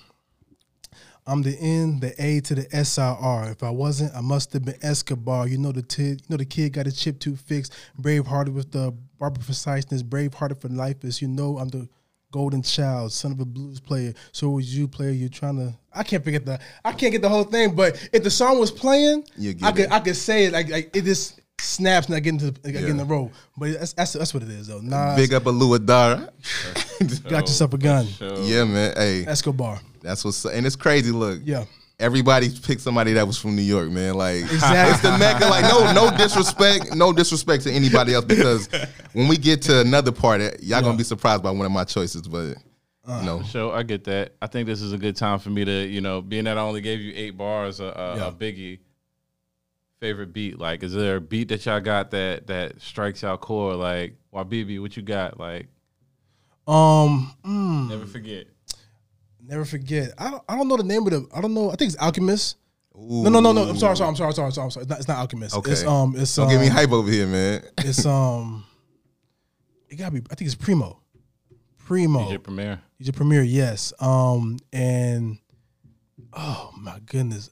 I'm 1.26 1.42
the 1.42 1.58
N, 1.60 2.00
the 2.00 2.14
A 2.24 2.42
to 2.42 2.56
the 2.56 2.68
S 2.76 3.00
I 3.00 3.16
R. 3.20 3.50
If 3.50 3.64
I 3.64 3.72
wasn't, 3.72 4.16
I 4.16 4.22
must 4.22 4.54
have 4.54 4.66
been 4.66 4.78
Escobar. 4.84 5.48
You 5.48 5.58
know 5.58 5.72
the 5.72 5.82
tid, 5.82 6.22
you 6.22 6.28
know 6.30 6.38
the 6.38 6.46
kid 6.46 6.74
got 6.74 6.86
his 6.86 6.96
chip 6.96 7.20
too 7.20 7.36
fixed. 7.36 7.74
Brave 7.98 8.28
hearted 8.28 8.54
with 8.54 8.72
the 8.72 8.94
barber 9.18 9.42
preciseness. 9.42 10.04
Brave 10.04 10.36
hearted 10.36 10.62
for 10.62 10.70
life 10.70 11.04
is 11.04 11.24
you 11.24 11.28
know 11.28 11.58
I'm 11.58 11.70
the 11.70 11.90
golden 12.32 12.62
child, 12.62 13.12
son 13.12 13.32
of 13.32 13.39
a 13.39 13.46
blues 13.46 13.80
player. 13.80 14.13
So 14.32 14.50
was 14.50 14.76
you 14.76 14.88
player? 14.88 15.12
You're 15.12 15.30
trying 15.30 15.58
to? 15.58 15.74
I 15.94 16.04
can't 16.04 16.24
forget 16.24 16.46
the. 16.46 16.60
I 16.84 16.94
can't 16.94 17.12
get 17.12 17.22
the 17.22 17.30
whole 17.30 17.44
thing. 17.44 17.76
But 17.76 18.10
if 18.13 18.24
the 18.24 18.32
song 18.32 18.60
was 18.60 18.72
playing, 18.72 19.26
I 19.62 19.72
could 19.72 19.86
it. 19.86 19.91
I 19.91 20.00
could 20.00 20.15
say 20.15 20.46
it 20.46 20.54
like, 20.54 20.70
like 20.70 20.96
it 20.96 21.04
just 21.04 21.41
snaps 21.60 22.08
and 22.08 22.15
I 22.15 22.20
get 22.20 22.30
into 22.32 22.52
the, 22.52 22.67
I 22.67 22.72
get 22.72 22.86
in 22.86 22.98
the 22.98 23.06
row. 23.06 23.32
But 23.58 23.74
that's, 23.80 23.94
that's 23.94 24.13
that's 24.13 24.34
what 24.34 24.44
it 24.44 24.50
is 24.50 24.67
though. 24.67 24.80
Nas, 24.82 25.15
Big 25.15 25.34
up 25.34 25.46
a 25.46 25.52
Luadara. 25.52 26.30
got 27.30 27.41
yourself 27.41 27.74
a 27.74 27.78
gun. 27.78 28.08
Yeah, 28.20 28.63
man. 28.63 28.94
Hey, 28.96 29.26
Escobar. 29.26 29.80
that's 30.02 30.24
what's 30.26 30.46
and 30.46 30.65
it's 30.65 30.76
crazy. 30.76 31.12
Look, 31.12 31.41
Yeah. 31.44 31.65
Everybody 32.02 32.50
picked 32.50 32.82
somebody 32.82 33.14
that 33.14 33.26
was 33.26 33.38
from 33.38 33.56
New 33.56 33.62
York, 33.62 33.90
man. 33.90 34.16
Like 34.16 34.38
Exactly. 34.44 34.92
it's 34.94 35.02
the 35.02 35.18
mecca. 35.18 35.46
Like 35.48 35.64
no, 35.64 35.94
no 35.94 36.18
disrespect, 36.18 36.96
no 36.96 37.14
disrespect 37.14 37.64
to 37.64 37.72
anybody 37.72 38.14
else 38.14 38.26
because 38.26 38.68
when 39.14 39.28
we 39.28 39.38
get 39.38 39.62
to 39.64 39.80
another 39.82 40.12
part, 40.12 40.42
eh, 40.42 40.52
y'all 40.62 40.82
gonna 40.82 40.98
be 40.98 41.04
surprised 41.04 41.44
by 41.44 41.52
one 41.52 41.66
of 41.66 41.72
my 41.72 41.84
choices. 41.86 42.24
But 42.28 42.58
you 43.08 43.26
know, 43.26 43.42
Show, 43.44 43.72
I 43.72 43.84
get 43.84 44.04
that. 44.06 44.34
I 44.42 44.48
think 44.48 44.68
this 44.68 44.82
is 44.82 44.94
a 44.94 44.98
good 44.98 45.16
time 45.16 45.40
for 45.40 45.50
me 45.50 45.66
to, 45.66 45.88
you 45.88 46.02
know, 46.02 46.22
being 46.22 46.44
that 46.46 46.58
I 46.58 46.62
only 46.62 46.82
gave 46.82 47.00
you 47.02 47.14
eight 47.16 47.38
bars, 47.38 47.80
a, 47.80 47.86
a, 47.86 48.18
Yeah. 48.18 48.28
a 48.28 48.32
biggie. 48.32 48.80
Favorite 50.00 50.34
beat, 50.34 50.58
like, 50.58 50.82
is 50.82 50.94
there 50.94 51.18
a 51.18 51.22
beat 51.22 51.50
that 51.50 51.64
y'all 51.66 51.80
got 51.80 52.10
that 52.12 52.48
that 52.48 52.82
strikes 52.82 53.22
y'all 53.22 53.38
core? 53.38 53.76
Like, 53.76 54.16
Wabibi, 54.34 54.82
what 54.82 54.98
you 54.98 55.04
got? 55.04 55.40
Like, 55.40 55.68
Um, 56.68 57.32
mm, 57.46 57.90
never 57.90 58.06
forget. 58.08 58.48
Never 59.46 59.66
forget. 59.66 60.14
I 60.18 60.32
don't. 60.32 60.44
I 60.48 60.56
don't 60.56 60.68
know 60.68 60.78
the 60.78 60.84
name 60.84 61.06
of 61.06 61.12
the. 61.12 61.28
I 61.36 61.42
don't 61.42 61.54
know. 61.54 61.70
I 61.72 61.76
think 61.76 61.94
it's 61.94 62.02
Alchemist. 62.02 62.58
No, 62.96 63.30
no, 63.30 63.40
no, 63.40 63.52
no. 63.54 63.64
I'm 63.70 63.78
sorry. 63.78 63.96
Sorry. 63.96 64.10
I'm 64.10 64.16
sorry. 64.16 64.34
Sorry. 64.34 64.52
Sorry. 64.52 64.66
I'm 64.66 64.72
sorry. 64.72 64.84
It's 64.84 64.90
not, 64.90 65.00
it's 65.00 65.08
not 65.08 65.18
Alchemist. 65.18 65.56
Okay. 65.58 65.72
It's 65.72 65.84
um. 65.86 66.14
It's 66.18 66.36
don't 66.36 66.46
um, 66.48 66.52
get 66.52 66.62
me 66.62 66.68
hype 66.68 66.92
over 66.92 67.10
here, 67.10 67.28
man. 67.28 67.64
It's 67.80 68.06
um. 68.06 68.66
It 69.90 69.96
gotta 69.96 70.12
be. 70.12 70.22
I 70.32 70.36
think 70.36 70.48
it's 70.48 70.56
Primo. 70.56 71.00
Primo. 71.78 72.20
DJ 72.20 72.44
Premier. 72.44 72.82
DJ 73.02 73.16
Premier. 73.16 73.42
Yes. 73.42 73.94
Um. 74.00 74.58
And 74.74 75.38
oh 76.34 76.72
my 76.78 77.00
goodness. 77.06 77.50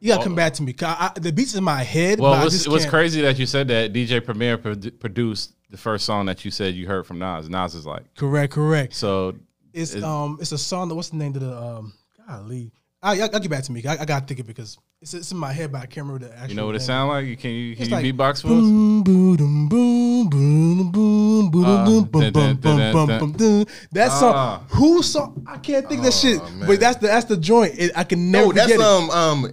You 0.00 0.08
gotta 0.10 0.24
come 0.24 0.34
back 0.34 0.52
to 0.54 0.62
me. 0.62 0.72
'Cause 0.74 0.94
I, 0.98 1.12
I, 1.16 1.18
the 1.18 1.32
beats 1.32 1.54
in 1.54 1.64
my 1.64 1.82
head. 1.82 2.20
Well, 2.20 2.32
but 2.32 2.40
I 2.40 2.42
what's, 2.44 2.54
just 2.56 2.68
what's 2.68 2.84
can't- 2.84 2.90
crazy 2.92 3.22
that 3.22 3.38
you 3.38 3.46
said 3.46 3.68
that 3.68 3.92
DJ 3.92 4.22
Premier 4.24 4.58
produ- 4.58 4.98
produced 5.00 5.54
the 5.70 5.78
first 5.78 6.04
song 6.04 6.26
that 6.26 6.44
you 6.44 6.50
said 6.50 6.74
you 6.74 6.86
heard 6.86 7.06
from 7.06 7.18
Nas. 7.18 7.48
Nas 7.48 7.74
is 7.74 7.86
like, 7.86 8.14
Correct. 8.14 8.52
Correct. 8.52 8.94
so 8.94 9.34
It's 9.74 9.94
Is- 9.94 10.02
um. 10.04 10.38
It's 10.40 10.52
a 10.52 10.58
song. 10.58 10.88
That, 10.88 10.94
what's 10.94 11.10
the 11.10 11.16
name 11.16 11.34
of 11.34 11.40
the 11.42 11.56
um? 11.56 11.92
Golly. 12.26 12.72
I, 13.02 13.20
I, 13.20 13.26
will 13.26 13.38
get 13.40 13.50
back 13.50 13.62
to 13.64 13.72
me. 13.72 13.84
I, 13.86 13.98
I 14.00 14.04
gotta 14.06 14.24
think 14.24 14.40
it 14.40 14.46
because 14.46 14.78
it's, 15.02 15.12
it's 15.12 15.30
in 15.30 15.36
my 15.36 15.52
head, 15.52 15.70
but 15.70 15.82
I 15.82 15.86
can't 15.86 16.06
remember 16.06 16.26
the 16.26 16.32
actual. 16.34 16.48
you 16.48 16.54
know 16.54 16.64
what 16.66 16.74
it 16.74 16.80
sound 16.80 17.10
like? 17.10 17.26
You 17.26 17.36
can 17.36 17.50
you 17.50 17.74
can 17.76 17.82
It's 17.82 17.90
you 17.90 17.96
like 17.96 18.04
beatbox 18.06 18.40
for 18.40 18.46
us? 18.48 18.52
boom, 18.54 19.02
boom, 19.02 19.36
boom, 19.36 19.68
boom, 19.68 20.28
boom, 20.30 20.90
boom, 20.90 21.50
boom, 21.50 21.64
Uh, 21.66 21.84
boom, 21.84 22.04
boom, 22.04 22.20
dun, 22.22 22.32
boom, 22.32 22.32
dun, 22.32 22.56
boom, 22.56 22.78
dun, 22.78 22.92
boom, 22.94 23.06
dun. 23.08 23.18
boom, 23.20 23.32
dun. 23.32 23.66
That 23.92 24.08
Ah. 24.10 24.18
song, 24.20 24.66
who 24.70 25.02
song? 25.02 25.44
I 25.46 25.58
can't 25.58 25.86
think 25.86 25.98
of 25.98 26.04
that 26.06 26.14
shit, 26.14 26.38
man. 26.54 26.66
but 26.66 26.80
that's 26.80 26.96
the 26.96 27.08
that's 27.08 27.26
the 27.26 27.36
joint. 27.36 27.74
It, 27.76 27.92
I 27.94 28.04
can 28.04 28.30
never 28.30 28.46
No, 28.46 28.52
that's 28.52 28.72
forget 28.72 28.80
it. 28.80 28.86
um 28.86 29.10
um, 29.10 29.52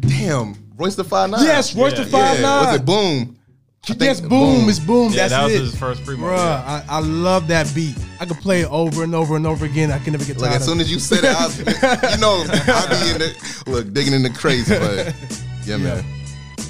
damn, 0.00 0.54
Royce 0.78 0.94
the 0.94 1.04
Five 1.04 1.28
Nine. 1.28 1.44
Yes, 1.44 1.74
Royce 1.76 1.92
the 1.92 2.04
Yeah, 2.04 2.08
Five 2.08 2.36
yeah. 2.36 2.40
Nine. 2.42 2.66
Was 2.66 2.76
it 2.76 2.84
Boom? 2.86 3.37
I 3.84 3.86
think 3.88 4.00
Yes, 4.02 4.20
boom, 4.20 4.68
it's 4.68 4.78
boom. 4.78 5.12
Yeah, 5.12 5.28
that's 5.28 5.32
that 5.32 5.44
was 5.44 5.54
it. 5.54 5.60
his 5.60 5.78
first 5.78 6.04
primo. 6.04 6.26
Bruh, 6.26 6.36
yeah. 6.36 6.84
I, 6.88 6.96
I 6.96 7.00
love 7.00 7.48
that 7.48 7.72
beat. 7.74 7.96
I 8.20 8.26
could 8.26 8.36
play 8.38 8.60
it 8.62 8.70
over 8.70 9.02
and 9.04 9.14
over 9.14 9.36
and 9.36 9.46
over 9.46 9.64
again. 9.64 9.90
I 9.90 9.98
can 9.98 10.12
never 10.12 10.24
get 10.24 10.36
Like 10.38 10.50
tired 10.50 10.60
as 10.60 10.66
soon 10.66 10.74
of 10.78 10.80
as 10.82 10.90
you 10.92 10.98
said 10.98 11.20
it, 11.24 11.34
I 11.34 11.46
was, 11.46 11.58
you 12.14 12.20
know, 12.20 12.44
I 12.48 12.86
be 12.90 13.12
in 13.12 13.18
the 13.18 13.62
look 13.66 13.92
digging 13.94 14.12
in 14.12 14.22
the 14.22 14.30
crates, 14.30 14.68
but 14.68 15.14
yeah, 15.64 15.76
man, 15.78 16.04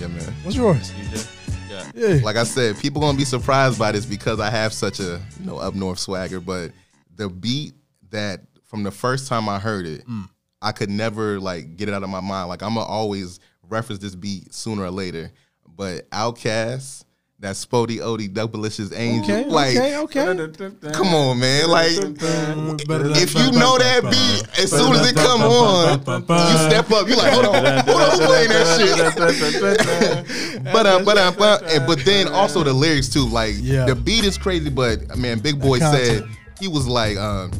yeah, 0.00 0.06
man. 0.06 0.32
What's 0.44 0.56
yours? 0.56 0.92
DJ. 0.92 1.34
Yeah. 1.70 1.90
Yeah. 1.94 2.20
Like 2.24 2.36
I 2.36 2.44
said, 2.44 2.78
people 2.78 3.00
gonna 3.00 3.18
be 3.18 3.24
surprised 3.24 3.78
by 3.78 3.90
this 3.92 4.06
because 4.06 4.38
I 4.38 4.50
have 4.50 4.72
such 4.72 5.00
a 5.00 5.20
you 5.40 5.46
know 5.46 5.58
up 5.58 5.74
north 5.74 5.98
swagger, 5.98 6.38
but 6.40 6.70
the 7.16 7.28
beat 7.28 7.72
that 8.10 8.40
from 8.64 8.82
the 8.84 8.90
first 8.92 9.26
time 9.28 9.48
I 9.48 9.58
heard 9.58 9.86
it, 9.86 10.06
Mm. 10.06 10.28
I 10.62 10.72
could 10.72 10.90
never 10.90 11.40
like 11.40 11.76
get 11.76 11.88
it 11.88 11.94
out 11.94 12.02
of 12.02 12.10
my 12.10 12.20
mind. 12.20 12.48
Like 12.48 12.62
I'm 12.62 12.74
gonna 12.74 12.86
always 12.86 13.40
reference 13.68 14.00
this 14.00 14.14
beat 14.14 14.52
sooner 14.54 14.84
or 14.84 14.90
later. 14.90 15.30
But 15.78 16.10
OutKast. 16.10 17.04
that 17.38 17.54
SpottieOttieDopaliscious 17.54 18.92
Angel, 18.96 19.36
okay, 19.36 19.48
like 19.48 19.76
okay, 19.76 19.96
okay. 19.96 20.90
come 20.92 21.14
on, 21.14 21.38
man, 21.38 21.68
like. 21.68 21.92
If 21.92 23.32
you 23.32 23.52
know 23.52 23.78
that 23.78 24.02
beat, 24.10 24.58
as 24.58 24.70
soon 24.72 24.96
as 24.96 25.08
it 25.08 25.14
come 25.14 25.42
on, 25.42 26.00
you 26.00 26.58
step 26.68 26.90
up. 26.90 27.06
You're 27.06 27.16
like, 27.16 27.32
hold 27.32 27.46
on, 27.46 27.84
hold 27.84 28.00
on, 28.00 28.10
who 28.18 28.26
playing 28.26 28.48
that 28.48 28.66
shit? 28.76 30.64
but 30.72 30.84
uh, 30.84 31.04
but 31.04 31.16
uh, 31.16 31.32
but, 31.38 31.62
and, 31.62 31.86
but 31.86 32.04
then 32.04 32.26
also 32.26 32.64
the 32.64 32.72
lyrics 32.72 33.08
too. 33.08 33.28
Like 33.28 33.54
Yeah. 33.58 33.84
the 33.86 33.94
beat 33.94 34.24
is 34.24 34.36
crazy, 34.36 34.70
but 34.70 35.16
man, 35.16 35.38
Big 35.38 35.60
Boi 35.60 35.78
said 35.78 36.26
he 36.58 36.66
was 36.66 36.88
like, 36.88 37.16
um, 37.18 37.52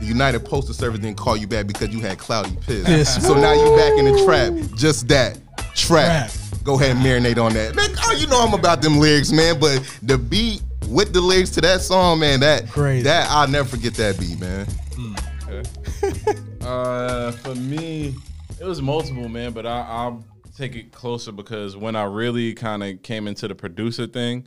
the 0.00 0.06
United 0.06 0.44
Postal 0.44 0.74
Service 0.74 0.98
didn't 0.98 1.16
call 1.16 1.36
you 1.36 1.46
back 1.46 1.68
because 1.68 1.90
you 1.90 2.00
had 2.00 2.18
cloudy 2.18 2.56
piss. 2.66 2.84
Piss. 2.86 3.24
So 3.24 3.34
now 3.34 3.52
you 3.52 3.76
back 3.76 3.96
in 4.00 4.04
the 4.06 4.24
trap. 4.24 4.52
Just 4.76 5.06
that 5.06 5.38
trap. 5.76 6.32
Trap. 6.32 6.41
Go 6.62 6.78
ahead 6.78 6.96
and 6.96 7.04
marinate 7.04 7.42
on 7.42 7.52
that. 7.54 7.74
Man, 7.74 7.90
oh, 8.04 8.12
you 8.12 8.26
know 8.28 8.40
I'm 8.40 8.54
about 8.54 8.82
them 8.82 8.98
lyrics, 8.98 9.32
man. 9.32 9.58
But 9.58 9.82
the 10.02 10.16
beat 10.16 10.62
with 10.88 11.12
the 11.12 11.20
lyrics 11.20 11.50
to 11.50 11.60
that 11.62 11.80
song, 11.80 12.20
man, 12.20 12.40
that 12.40 12.68
Crazy. 12.68 13.02
that 13.04 13.28
I'll 13.30 13.48
never 13.48 13.68
forget 13.68 13.94
that 13.94 14.18
beat, 14.18 14.38
man. 14.40 14.66
Uh, 16.62 17.32
for 17.32 17.54
me, 17.56 18.14
it 18.60 18.64
was 18.64 18.80
multiple, 18.80 19.28
man. 19.28 19.52
But 19.52 19.66
I, 19.66 19.80
I'll 19.80 20.24
take 20.56 20.76
it 20.76 20.92
closer 20.92 21.32
because 21.32 21.76
when 21.76 21.96
I 21.96 22.04
really 22.04 22.54
kind 22.54 22.84
of 22.84 23.02
came 23.02 23.26
into 23.26 23.48
the 23.48 23.54
producer 23.54 24.06
thing, 24.06 24.46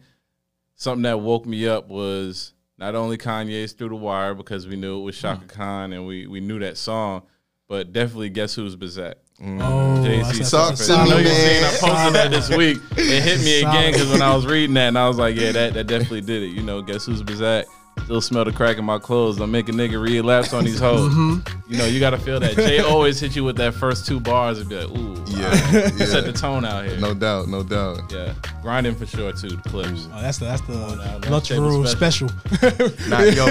something 0.76 1.04
that 1.04 1.20
woke 1.20 1.46
me 1.46 1.68
up 1.68 1.90
was 1.90 2.54
not 2.78 2.96
only 2.96 3.18
Kanye's 3.18 3.74
"Through 3.74 3.90
the 3.90 3.96
Wire" 3.96 4.34
because 4.34 4.68
we 4.68 4.78
knew 4.78 5.00
it 5.00 5.04
was 5.04 5.20
Chaka 5.20 5.46
Khan 5.46 5.92
and 5.92 6.08
we 6.08 6.28
we 6.28 6.40
knew 6.40 6.60
that 6.60 6.78
song, 6.78 7.24
but 7.68 7.92
definitely 7.92 8.30
"Guess 8.30 8.56
Who's 8.56 8.78
Bizet." 8.78 9.16
Oh, 9.44 10.04
Jay 10.04 10.18
that's- 10.22 10.36
Z. 10.36 10.40
that's 10.58 10.88
Talk 10.88 11.00
I 11.00 11.10
know 11.10 11.18
you're 11.18 11.30
I 11.32 11.78
posted 11.80 12.14
that 12.16 12.28
this 12.32 12.50
week. 12.50 12.78
It 12.98 13.22
hit 13.22 13.40
me 13.42 13.60
again 13.62 13.92
because 13.92 14.10
when 14.10 14.22
I 14.22 14.34
was 14.36 14.46
reading 14.46 14.74
that 14.76 14.88
and 14.90 14.98
I 14.98 15.08
was 15.08 15.18
like, 15.18 15.36
yeah, 15.36 15.52
that, 15.52 15.74
that 15.74 15.88
definitely 15.88 16.22
did 16.22 16.44
it. 16.44 16.48
You 16.48 16.64
know, 16.64 16.82
guess 16.82 17.06
who's 17.06 17.22
Bizet? 17.22 17.66
Still 18.04 18.22
smell 18.22 18.46
the 18.46 18.52
crack 18.52 18.78
in 18.78 18.86
my 18.86 19.00
clothes. 19.00 19.38
Don't 19.38 19.52
make 19.52 19.68
a 19.68 19.72
nigga 19.72 20.00
relapse 20.02 20.54
on 20.54 20.64
these 20.64 20.80
hoes. 20.80 21.12
Mm-hmm. 21.14 21.72
You 21.72 21.78
know, 21.78 21.86
you 21.86 22.00
gotta 22.00 22.18
feel 22.18 22.40
that. 22.40 22.56
Jay 22.56 22.80
always 22.80 23.20
hit 23.20 23.36
you 23.36 23.44
with 23.44 23.56
that 23.58 23.74
first 23.74 24.06
two 24.06 24.20
bars 24.20 24.60
and 24.60 24.70
be 24.70 24.76
like, 24.76 24.98
ooh, 24.98 25.16
Yeah, 25.28 25.46
alright. 25.48 25.72
yeah. 25.98 26.06
set 26.06 26.26
the 26.26 26.34
tone 26.34 26.66
out 26.66 26.86
here. 26.86 26.98
No 27.00 27.14
doubt, 27.14 27.48
no 27.48 27.64
doubt. 27.64 28.12
Yeah, 28.12 28.34
grinding 28.62 28.96
for 28.96 29.06
sure 29.06 29.32
too. 29.34 29.50
The 29.50 29.70
clips. 29.70 30.08
Oh, 30.14 30.22
that's 30.22 30.38
the 30.38 30.46
that's 30.46 30.68
now, 30.70 30.88
the 30.88 30.96
that's 31.20 31.30
lunchroom 31.30 31.70
table 31.72 31.88
special. 31.88 32.30
Nah, 33.10 33.22
yo, 33.22 33.46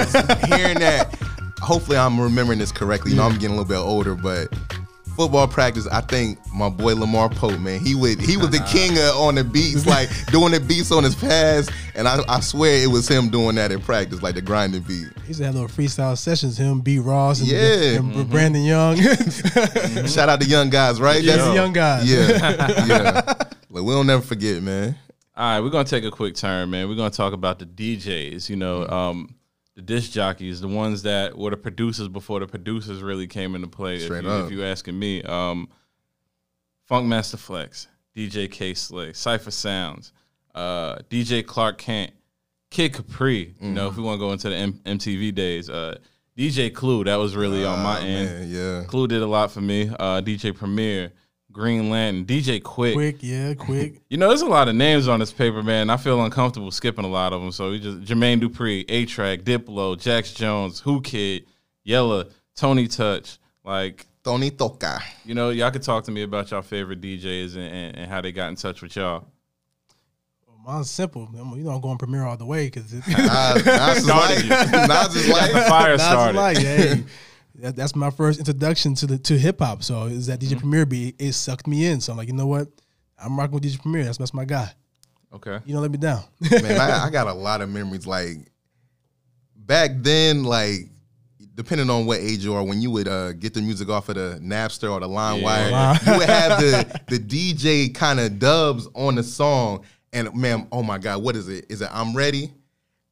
hearing 0.57 0.79
that, 0.79 1.15
hopefully 1.61 1.97
I'm 1.99 2.21
remembering 2.21 2.59
this 2.59 2.71
correctly. 2.73 3.11
You 3.13 3.17
know, 3.17 3.25
I'm 3.25 3.33
getting 3.35 3.57
a 3.57 3.61
little 3.61 3.65
bit 3.65 3.79
older, 3.79 4.15
but 4.15 4.53
football 5.17 5.47
practice, 5.49 5.87
I 5.89 6.01
think 6.01 6.39
my 6.55 6.69
boy 6.69 6.95
Lamar 6.95 7.29
Pope, 7.29 7.59
man, 7.61 7.81
he 7.81 7.95
would 7.95 8.21
he 8.21 8.37
was 8.37 8.51
the 8.51 8.59
king 8.71 8.93
of 8.99 9.17
on 9.17 9.35
the 9.37 9.45
beats, 9.45 9.87
like 9.87 10.09
doing 10.27 10.53
the 10.53 10.61
beats 10.61 10.91
on 10.93 11.05
his 11.05 11.15
pass, 11.15 11.69
and 11.95 12.07
I, 12.09 12.19
I 12.29 12.41
swear 12.41 12.83
it 12.83 12.89
was 12.89 13.09
him 13.09 13.29
doing 13.31 13.55
that 13.57 13.73
in 13.73 13.81
practice, 13.81 14.23
like 14.23 14.35
the 14.35 14.43
grinding 14.43 14.83
beat. 14.83 15.07
He 15.23 15.29
used 15.29 15.41
to 15.41 15.47
have 15.47 15.55
little 15.55 15.69
freestyle 15.69 16.17
sessions. 16.19 16.59
Him, 16.59 16.81
B. 16.81 16.99
Ross, 16.99 17.41
and, 17.41 17.49
Yeah. 17.49 17.99
and 17.99 18.31
Brandon 18.31 18.63
Young. 18.65 18.97
Shout 20.07 20.29
out 20.29 20.41
to 20.41 20.47
young 20.47 20.71
guys, 20.71 21.01
right? 21.01 21.23
Yeah, 21.23 21.33
That's- 21.37 21.49
the 21.49 21.55
young 21.55 21.73
guys. 21.73 22.11
Yeah, 22.11 22.29
yeah. 22.87 23.23
Like 23.71 23.83
we'll 23.85 24.05
never 24.05 24.23
forget, 24.23 24.63
man. 24.63 24.97
All 25.37 25.45
right, 25.45 25.61
we're 25.61 25.71
gonna 25.71 25.85
take 25.85 26.05
a 26.05 26.11
quick 26.13 26.37
turn, 26.37 26.71
man. 26.71 26.89
We're 26.89 26.95
gonna 26.95 27.11
talk 27.11 27.33
about 27.33 27.59
the 27.59 27.67
DJs. 27.67 28.49
You 28.49 28.57
know, 28.57 28.87
um, 28.87 29.35
the 29.75 29.83
disc 29.83 30.13
jockeys, 30.13 30.61
the 30.61 30.69
ones 30.69 31.03
that 31.03 31.37
were 31.37 31.51
the 31.51 31.57
producers 31.57 32.09
before 32.09 32.41
the 32.41 32.47
producers 32.47 33.03
really 33.03 33.27
came 33.27 33.55
into 33.55 33.67
play. 33.69 33.99
Straight 33.99 34.19
if, 34.19 34.25
you, 34.25 34.31
up. 34.31 34.45
if 34.47 34.51
you 34.53 34.65
asking 34.65 34.99
me, 34.99 35.23
um, 35.23 35.69
Funkmaster 36.91 37.39
Flex, 37.39 37.89
DJ 38.17 38.51
K 38.51 38.75
Slick, 38.75 39.15
Cipha 39.15 39.51
Sounds, 39.53 40.13
uh, 40.55 40.97
DJ 41.11 41.45
Clark 41.45 41.79
Kent, 41.79 42.13
Kid 42.71 42.93
Capri. 42.93 43.55
You 43.61 43.71
know, 43.71 43.89
if 43.89 43.97
we 43.97 44.03
want 44.03 44.17
to 44.19 44.27
go 44.27 44.33
into 44.33 44.49
the 44.51 44.57
M- 44.57 44.81
MTV 44.85 45.35
days, 45.35 45.71
uh, 45.71 45.99
DJ 46.37 46.73
Clue. 46.73 47.05
That 47.05 47.17
was 47.17 47.35
really 47.37 47.65
on 47.65 47.81
my 47.83 47.99
Ah, 48.01 48.03
end. 48.05 48.51
yeah. 48.51 48.85
Clue 48.87 49.07
did 49.09 49.23
a 49.23 49.27
lot 49.27 49.51
for 49.51 49.61
me. 49.61 49.89
Uh, 49.89 50.21
DJ 50.21 50.55
Premier, 50.55 51.13
Green 51.55 51.89
Lantern, 51.89 52.27
DJ 52.27 52.61
Quik. 52.61 52.93
quick, 52.95 53.17
yeah, 53.21 53.55
quick. 53.55 54.03
You 54.11 54.19
know, 54.19 54.29
there's 54.29 54.43
a 54.43 54.47
lot 54.47 54.69
of 54.69 54.75
names 54.75 55.07
on 55.09 55.21
this 55.21 55.33
paper, 55.33 55.63
man. 55.63 55.89
I 55.89 55.97
feel 55.97 56.23
uncomfortable 56.23 56.71
skipping 56.73 57.05
a 57.05 57.09
lot 57.09 57.33
of 57.33 57.41
them. 57.41 57.53
So 57.53 57.71
we 57.71 57.79
just 57.79 58.01
Jermaine 58.01 58.41
Dupri, 58.43 58.85
A-Trak, 58.89 59.43
Diplo, 59.45 59.99
Jax 59.99 60.33
Jones, 60.35 60.85
Whoo 60.85 61.01
Kid, 61.01 61.47
Yella, 61.85 62.27
Tony 62.57 62.89
Touch. 62.89 63.39
Like, 63.65 64.05
Tony 64.25 64.51
Toca. 64.51 65.01
you 65.25 65.35
know, 65.35 65.51
y'all 65.51 65.71
could 65.71 65.83
talk 65.83 66.05
to 66.05 66.11
me 66.11 66.23
about 66.23 66.51
y'all 66.51 66.61
favorite 66.63 67.01
DJs 67.01 67.55
and, 67.55 67.65
and, 67.65 67.97
and 67.97 68.11
how 68.11 68.21
they 68.21 68.33
got 68.33 68.49
in 68.49 68.57
touch 68.57 68.83
with 68.83 68.97
y'all. 68.97 69.27
Mine's 70.67 70.91
simple. 70.91 71.29
I'm- 71.37 71.53
You 71.57 71.65
know, 71.65 71.71
I'm 71.73 71.81
going 71.81 71.99
Premier 71.99 72.25
all 72.25 72.37
the 72.39 72.47
way 72.47 72.67
because 72.67 72.93
it, 72.93 73.07
Nas, 73.07 73.65
Nas 73.67 73.97
is 73.99 74.05
Started 74.05 74.49
like, 74.49 74.89
Nas 74.89 75.15
is 75.17 75.27
The 75.27 75.33
like, 75.33 75.69
fire 75.69 75.93
Nas 75.93 76.01
is 76.01 76.07
started. 76.07 76.37
like, 76.39 76.57
hey, 76.59 77.05
that, 77.57 77.77
that's 77.77 77.95
my 77.95 78.11
first 78.11 78.39
introduction 78.39 78.95
to 78.97 79.07
the 79.07 79.19
to 79.19 79.39
hip 79.39 79.61
hop. 79.61 79.83
So 79.83 80.05
is 80.05 80.27
that 80.27 80.41
DJ 80.41 80.51
Mm-hmm. 80.51 80.59
Premier 80.61 80.87
beat? 80.87 81.17
It 81.19 81.33
sucked 81.35 81.67
me 81.67 81.87
in. 81.87 82.01
So 82.01 82.13
I'm 82.13 82.19
like, 82.19 82.29
you 82.29 82.35
know 82.35 82.47
what? 82.47 82.69
I'm 83.19 83.39
rocking 83.39 83.55
with 83.55 83.65
DJ 83.65 83.81
Premier. 83.81 84.05
That's 84.05 84.19
that's 84.19 84.35
my 84.35 84.45
guy. 84.45 84.71
Okay. 85.33 85.59
You 85.65 85.73
don't 85.73 85.83
let 85.83 85.91
me 85.91 85.99
down. 85.99 86.23
man, 86.41 86.81
I, 86.81 87.07
I 87.07 87.11
got 87.11 87.27
a 87.27 87.33
lot 87.35 87.61
of 87.61 87.69
memories. 87.69 88.07
Like 88.07 88.37
back 89.57 89.91
then, 89.97 90.45
like 90.45 90.89
depending 91.55 91.89
on 91.91 92.07
what 92.07 92.21
age 92.21 92.45
you 92.45 92.55
are, 92.55 92.65
when 92.65 92.81
you 92.83 92.91
would 92.91 93.07
uh, 93.09 93.33
get 93.33 93.55
the 93.55 93.63
music 93.63 93.89
off 93.89 94.09
of 94.09 94.17
the 94.17 94.39
Napster 94.43 94.91
or 94.93 95.01
the 95.01 95.09
LimeWire, 95.09 95.71
Yeah. 95.71 95.99
you 96.13 96.19
would 96.19 96.29
have 96.29 96.61
the 96.61 97.01
the 97.09 97.19
DJ 97.19 97.95
kind 97.95 98.21
of 98.21 98.39
dubs 98.39 98.89
on 98.95 99.15
the 99.17 99.23
song. 99.23 99.85
And 100.13 100.33
man, 100.35 100.69
oh 100.71 100.83
my 100.83 100.99
God, 100.99 101.23
what 101.23 101.35
is 101.37 101.49
it? 101.49 101.67
Is 101.69 101.81
it 101.83 101.89
I'm 101.93 102.15
Ready? 102.17 102.53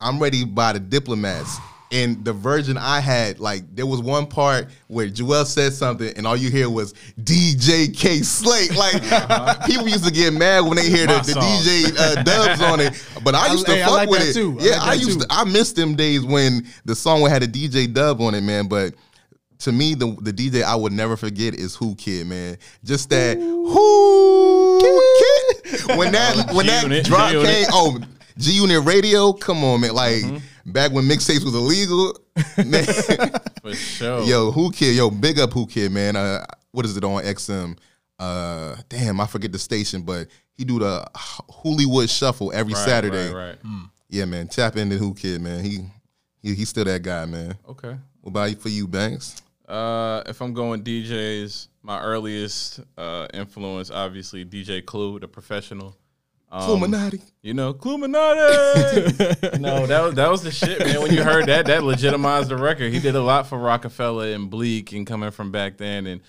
I'm 0.01 0.21
Ready 0.21 0.45
by 0.45 0.73
the 0.73 0.81
Diplomats. 0.81 1.59
And 1.93 2.25
the 2.25 2.33
version 2.33 2.79
I 2.79 3.01
had, 3.01 3.39
like, 3.39 3.65
there 3.77 3.85
was 3.85 4.01
one 4.01 4.27
part 4.27 4.69
where 4.89 5.07
Juelz 5.09 5.47
said 5.47 5.75
something, 5.75 6.11
and 6.17 6.27
all 6.27 6.37
you 6.37 6.51
hear 6.51 6.71
was 6.71 6.95
DJ 7.21 7.95
K 7.95 8.23
Slay. 8.23 8.69
Like, 8.75 9.03
people 9.67 9.87
used 9.89 10.05
to 10.07 10.11
get 10.11 10.33
mad 10.33 10.61
when 10.61 10.77
they 10.77 10.89
hear 10.89 11.07
the, 11.07 11.19
the. 11.19 11.33
DJ 11.35 11.95
uh, 11.99 12.23
dubs 12.23 12.63
on 12.63 12.81
it. 12.81 12.95
But 13.23 13.35
I 13.35 13.49
I- 13.49 13.53
used 13.53 13.67
to 13.67 13.73
hey, 13.73 13.83
I 13.83 13.87
fuck 13.87 13.95
like 13.95 14.09
with 14.09 14.23
it. 14.31 14.33
too. 14.33 14.57
I 14.59 14.65
Yeah, 14.65 14.71
like 14.79 14.89
I 14.89 14.95
used 14.95 15.21
too. 15.21 15.27
to. 15.27 15.33
I 15.35 15.45
missed 15.45 15.77
them 15.77 15.95
days 15.95 16.25
when 16.25 16.67
the 16.87 16.95
song 16.95 17.29
had 17.29 17.43
a 17.43 17.47
DJ 17.49 17.93
dub 17.93 18.21
on 18.23 18.35
it, 18.35 18.41
man. 18.43 18.69
But 18.69 18.95
to 19.59 19.71
me, 19.71 19.95
the 19.95 20.17
the 20.23 20.33
DJ 20.33 20.63
I 20.63 20.75
would 20.75 20.93
never 20.93 21.17
forget 21.19 21.55
is 21.55 21.79
Whoo 21.79 21.95
Kid, 21.95 22.27
man. 22.27 22.57
Just 22.85 23.11
that 23.11 23.37
Whoo 23.39 24.81
Kid. 24.81 25.97
When 25.99 26.13
that 26.13 26.51
when 26.55 26.67
that 26.67 27.05
drop 27.05 27.33
came, 27.33 27.67
oh 27.71 27.99
G 28.39 28.53
Unit 28.53 28.83
Radio, 28.85 29.33
come 29.35 29.63
on, 29.65 29.83
man. 29.83 29.93
Like 29.95 30.15
Mm-hmm. 30.23 30.37
Back 30.65 30.93
when 30.93 31.05
mixtapes 31.05 31.45
was 31.45 31.55
illegal, 31.55 32.19
man. 32.65 32.85
For 33.63 33.75
sure. 33.75 34.23
Yo, 34.23 34.51
Whoo 34.53 34.71
Kid, 34.71 34.95
yo, 34.97 35.11
big 35.11 35.39
up 35.39 35.55
Whoo 35.55 35.67
Kid, 35.67 35.91
man. 35.93 36.17
Uh, 36.17 36.45
what 36.71 36.85
is 36.87 36.97
it 36.97 37.05
on 37.05 37.23
XM? 37.23 37.77
Uh, 38.19 38.77
damn, 38.89 39.21
I 39.21 39.27
forget 39.27 39.51
the 39.51 39.59
station, 39.59 40.03
but 40.03 40.29
he 40.53 40.65
do 40.65 40.79
the 40.79 41.05
Hollywood 41.17 42.09
Shuffle 42.09 42.53
every 42.55 42.75
Right, 42.75 42.85
Saturday. 42.85 43.33
Right, 43.33 43.57
right. 43.65 43.89
Yeah, 44.09 44.27
man. 44.27 44.47
Tap 44.47 44.77
into 44.77 44.99
Whoo 44.99 45.15
Kid, 45.15 45.41
man. 45.41 45.65
He, 45.65 45.85
he 46.43 46.55
he's 46.55 46.69
still 46.69 46.85
that 46.85 47.03
guy, 47.03 47.25
man. 47.25 47.57
Okay. 47.69 47.97
What 48.21 48.31
about 48.31 48.51
you 48.51 48.57
for 48.57 48.69
you, 48.69 48.87
Banks? 48.87 49.43
Uh, 49.67 50.23
if 50.27 50.41
I'm 50.41 50.53
going 50.53 50.83
DJs, 50.85 51.69
my 51.83 52.01
earliest 52.01 52.81
uh, 52.97 53.27
influence, 53.33 53.91
obviously 53.91 54.45
DJ 54.45 54.85
Clue, 54.85 55.19
the 55.19 55.27
professional. 55.29 55.97
Um, 56.53 56.69
Illuminati. 56.69 57.23
You 57.41 57.55
know, 57.55 57.73
Cluminati. 57.73 59.59
no, 59.61 59.87
that 59.87 60.03
was 60.03 60.15
that 60.15 60.31
was 60.31 60.43
the 60.43 60.51
shit, 60.51 60.79
man. 60.81 61.01
When 61.01 61.11
you 61.11 61.23
heard 61.23 61.47
that, 61.47 61.65
that 61.65 61.83
legitimized 61.83 62.51
the 62.51 62.59
record. 62.59 62.93
He 62.93 63.01
did 63.01 63.17
a 63.17 63.23
lot 63.23 63.47
for 63.47 63.59
Rockefeller 63.59 64.35
and 64.35 64.51
Bleek 64.51 64.93
and 64.93 65.07
coming 65.07 65.31
from 65.31 65.51
back 65.51 65.79
then. 65.79 66.07
And 66.07 66.21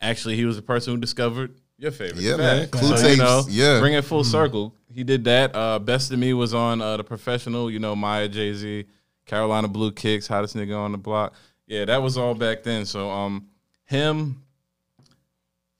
actually, 0.00 0.36
he 0.36 0.44
was 0.44 0.54
the 0.54 0.62
person 0.62 0.94
who 0.94 1.00
discovered 1.00 1.56
your 1.76 1.90
favorite. 1.90 2.20
Yeah, 2.20 2.36
the 2.36 2.38
man. 2.38 2.68
Clue 2.68 2.96
So, 2.96 3.08
you 3.08 3.16
know, 3.16 3.42
yeah. 3.48 3.80
Bring 3.80 3.94
it 3.94 4.04
full 4.04 4.22
circle. 4.22 4.76
He 4.92 5.02
did 5.02 5.24
that. 5.24 5.56
Uh, 5.56 5.80
Best 5.80 6.12
of 6.12 6.20
Me 6.20 6.32
was 6.34 6.54
on 6.54 6.80
uh, 6.80 6.96
the 6.96 7.04
professional. 7.04 7.68
You 7.68 7.80
know, 7.80 7.96
Mya 7.96 8.28
Jay 8.28 8.54
Z, 8.54 8.84
Carolina 9.26 9.66
Blue 9.66 9.90
Kicks, 9.90 10.28
hottest 10.28 10.54
nigga 10.54 10.78
on 10.78 10.92
the 10.92 10.98
block. 10.98 11.34
Yeah, 11.66 11.84
that 11.86 12.00
was 12.00 12.16
all 12.16 12.34
back 12.34 12.62
then. 12.62 12.86
So 12.86 13.10
um, 13.10 13.48
him, 13.86 14.44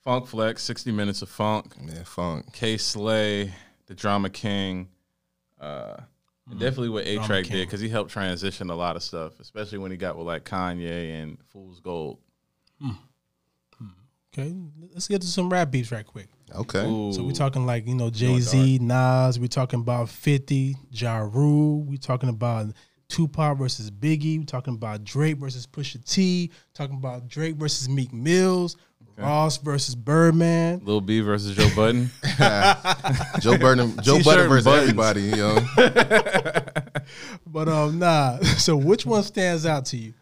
Funk 0.02 0.26
Flex, 0.26 0.64
sixty 0.64 0.90
minutes 0.90 1.22
of 1.22 1.28
funk. 1.28 1.74
Yeah, 1.80 2.02
funk. 2.02 2.52
K 2.52 2.76
Slay, 2.76 3.52
the 3.86 3.94
Drama 3.94 4.30
King. 4.30 4.88
Uh, 5.60 5.96
and 6.50 6.60
definitely 6.60 6.90
what 6.90 7.06
A-Trak 7.06 7.48
did 7.48 7.66
because 7.66 7.80
he 7.80 7.88
helped 7.88 8.10
transition 8.10 8.68
a 8.68 8.74
lot 8.74 8.96
of 8.96 9.02
stuff, 9.02 9.40
especially 9.40 9.78
when 9.78 9.90
he 9.90 9.96
got 9.96 10.16
with 10.16 10.26
like 10.26 10.44
Kanye 10.44 11.22
and 11.22 11.38
Fool's 11.48 11.80
Gold. 11.80 12.18
Hmm. 12.80 12.90
Hmm. 13.78 13.86
Okay, 14.32 14.54
let's 14.92 15.08
get 15.08 15.22
to 15.22 15.26
some 15.26 15.50
rap 15.50 15.70
beats 15.70 15.90
right 15.90 16.06
quick. 16.06 16.28
Okay. 16.54 16.82
So 16.82 17.22
we're 17.22 17.32
talking 17.32 17.64
like 17.64 17.86
you 17.86 17.94
know 17.94 18.10
Jay 18.10 18.38
Z, 18.40 18.78
Nas. 18.80 19.40
we're 19.40 19.46
talking 19.46 19.80
about 19.80 20.10
Fifty, 20.10 20.76
Ja 20.90 21.18
Rule. 21.18 21.82
we're 21.82 21.96
talking 21.96 22.28
about 22.28 22.66
Tupac 23.08 23.56
versus 23.56 23.90
Biggie. 23.90 24.38
we're 24.38 24.44
talking 24.44 24.74
about 24.74 25.02
Drake 25.04 25.38
versus 25.38 25.66
Pusha 25.66 26.04
T. 26.04 26.50
Talking 26.74 26.96
about 26.96 27.26
Drake 27.26 27.56
versus 27.56 27.88
Meek 27.88 28.12
Mills. 28.12 28.76
Ross 29.16 29.58
versus 29.58 29.94
Birdman. 29.94 30.80
Lil 30.84 31.00
B 31.00 31.20
versus 31.20 31.56
Joe 31.56 31.68
Budden. 31.76 32.10
Joe 33.40 33.56
Burton, 33.58 33.96
Joe 34.02 34.18
T-shirt 34.18 34.24
Budden 34.24 34.40
and 34.40 34.48
versus 34.48 34.64
buttons. 34.64 34.82
everybody, 34.82 35.22
yo. 35.22 35.58
But 37.46 37.68
um, 37.68 37.98
nah. 37.98 38.38
So 38.58 38.76
which 38.76 39.06
one 39.06 39.22
stands 39.22 39.66
out 39.66 39.84
to 39.86 39.96
you? 39.96 40.14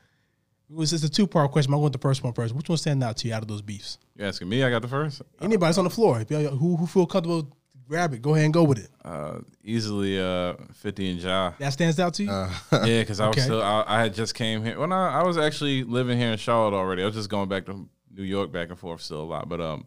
It 0.70 0.76
was 0.76 0.90
just 0.90 1.05
a 1.05 1.09
two 1.09 1.26
part 1.26 1.51
question. 1.53 1.72
I 1.72 1.76
want 1.76 1.93
the 1.93 1.99
first 1.99 2.22
one 2.22 2.32
first. 2.32 2.55
Which 2.55 2.68
one 2.68 2.78
stands 2.78 3.05
out 3.05 3.16
to 3.18 3.28
you 3.28 3.34
out 3.34 3.43
of 3.43 3.49
those 3.49 3.62
beefs? 3.62 3.99
You 4.16 4.24
asking 4.26 4.49
me? 4.49 4.62
I 4.64 4.70
got 4.70 4.82
the 4.82 4.88
first. 4.88 5.22
Anybody's 5.40 5.78
on 5.78 5.84
the 5.84 5.90
floor. 5.90 6.18
Who 6.18 6.76
who 6.76 6.86
feel 6.86 7.07
comfortable, 7.07 7.57
grab 7.93 8.14
it. 8.14 8.22
Go 8.22 8.32
ahead 8.34 8.47
and 8.47 8.55
go 8.55 8.64
with 8.64 8.78
it. 8.78 8.88
Uh, 9.05 9.40
easily 9.62 10.18
uh, 10.18 10.55
50 10.72 11.11
and 11.11 11.20
Ja. 11.20 11.53
That 11.59 11.74
stands 11.74 12.01
out 12.01 12.14
to 12.14 12.22
you. 12.24 12.30
Uh, 12.30 12.51
yeah, 12.86 13.01
because 13.01 13.20
I 13.20 13.28
was 13.28 13.36
Okay. 13.36 13.45
still, 13.45 13.61
I, 13.62 13.84
I 13.86 14.01
had 14.03 14.14
just 14.14 14.34
came 14.34 14.64
here. 14.64 14.78
Well, 14.78 14.88
no, 14.88 14.97
I 14.97 15.22
was 15.22 15.36
actually 15.36 15.84
living 15.84 16.18
here 16.18 16.30
in 16.32 16.38
Charlotte 16.38 16.74
already. 16.74 17.03
I 17.03 17.07
was 17.07 17.14
just 17.14 17.28
going 17.28 17.51
back 17.51 17.66
to 17.66 17.86
New 18.14 18.22
York 18.22 18.51
back 18.51 18.70
and 18.70 18.78
forth 18.78 19.03
still 19.03 19.20
a 19.20 19.24
lot. 19.24 19.47
But 19.49 19.61
um, 19.61 19.84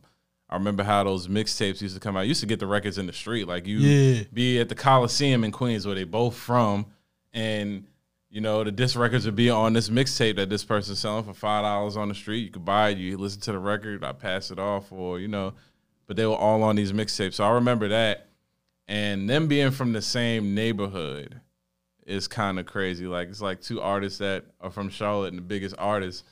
I 0.49 0.55
remember 0.55 0.83
how 0.83 1.03
those 1.03 1.27
mixtapes 1.27 1.81
used 1.81 1.95
to 1.95 1.99
come 1.99 2.15
out. 2.15 2.19
I 2.19 2.23
used 2.23 2.41
to 2.41 2.45
get 2.45 2.59
the 2.59 2.67
records 2.67 2.99
in 2.99 3.07
the 3.07 3.13
street. 3.13 3.47
Like 3.47 3.65
you 3.65 3.79
Yeah. 3.79 4.23
be 4.31 4.59
at 4.59 4.69
the 4.69 4.75
Coliseum 4.75 5.43
in 5.43 5.51
Queens 5.51 5.87
where 5.87 5.95
they 5.95 6.03
both 6.03 6.35
from. 6.35 6.85
And, 7.33 7.85
you 8.29 8.39
know, 8.41 8.63
the 8.63 8.71
disc 8.71 8.95
records 8.97 9.25
would 9.25 9.35
be 9.35 9.49
on 9.49 9.73
this 9.73 9.89
mixtape 9.89 10.35
that 10.35 10.49
this 10.49 10.63
person's 10.63 10.99
selling 10.99 11.23
for 11.23 11.33
$5 11.33 11.97
on 11.97 12.09
the 12.09 12.15
street. 12.15 12.43
You 12.45 12.51
could 12.51 12.65
buy 12.65 12.89
it. 12.89 12.97
You 12.99 13.17
listen 13.17 13.41
to 13.41 13.51
the 13.51 13.59
record. 13.59 14.03
I 14.03 14.11
pass 14.11 14.51
it 14.51 14.59
off 14.59 14.91
or, 14.91 15.19
you 15.19 15.27
know, 15.27 15.53
but 16.07 16.17
they 16.17 16.25
were 16.25 16.35
all 16.35 16.63
on 16.63 16.75
these 16.75 16.91
mixtapes. 16.93 17.35
So 17.35 17.43
I 17.43 17.51
remember 17.51 17.87
that. 17.89 18.27
And 18.87 19.29
them 19.29 19.47
being 19.47 19.71
from 19.71 19.93
the 19.93 20.01
same 20.01 20.53
neighborhood 20.53 21.41
is 22.05 22.27
kind 22.27 22.59
of 22.59 22.65
crazy. 22.65 23.07
Like 23.07 23.29
it's 23.29 23.41
like 23.41 23.61
two 23.61 23.81
artists 23.81 24.19
that 24.19 24.45
are 24.61 24.69
from 24.69 24.89
Charlotte 24.89 25.29
and 25.29 25.37
the 25.39 25.41
biggest 25.41 25.75
artists. 25.77 26.23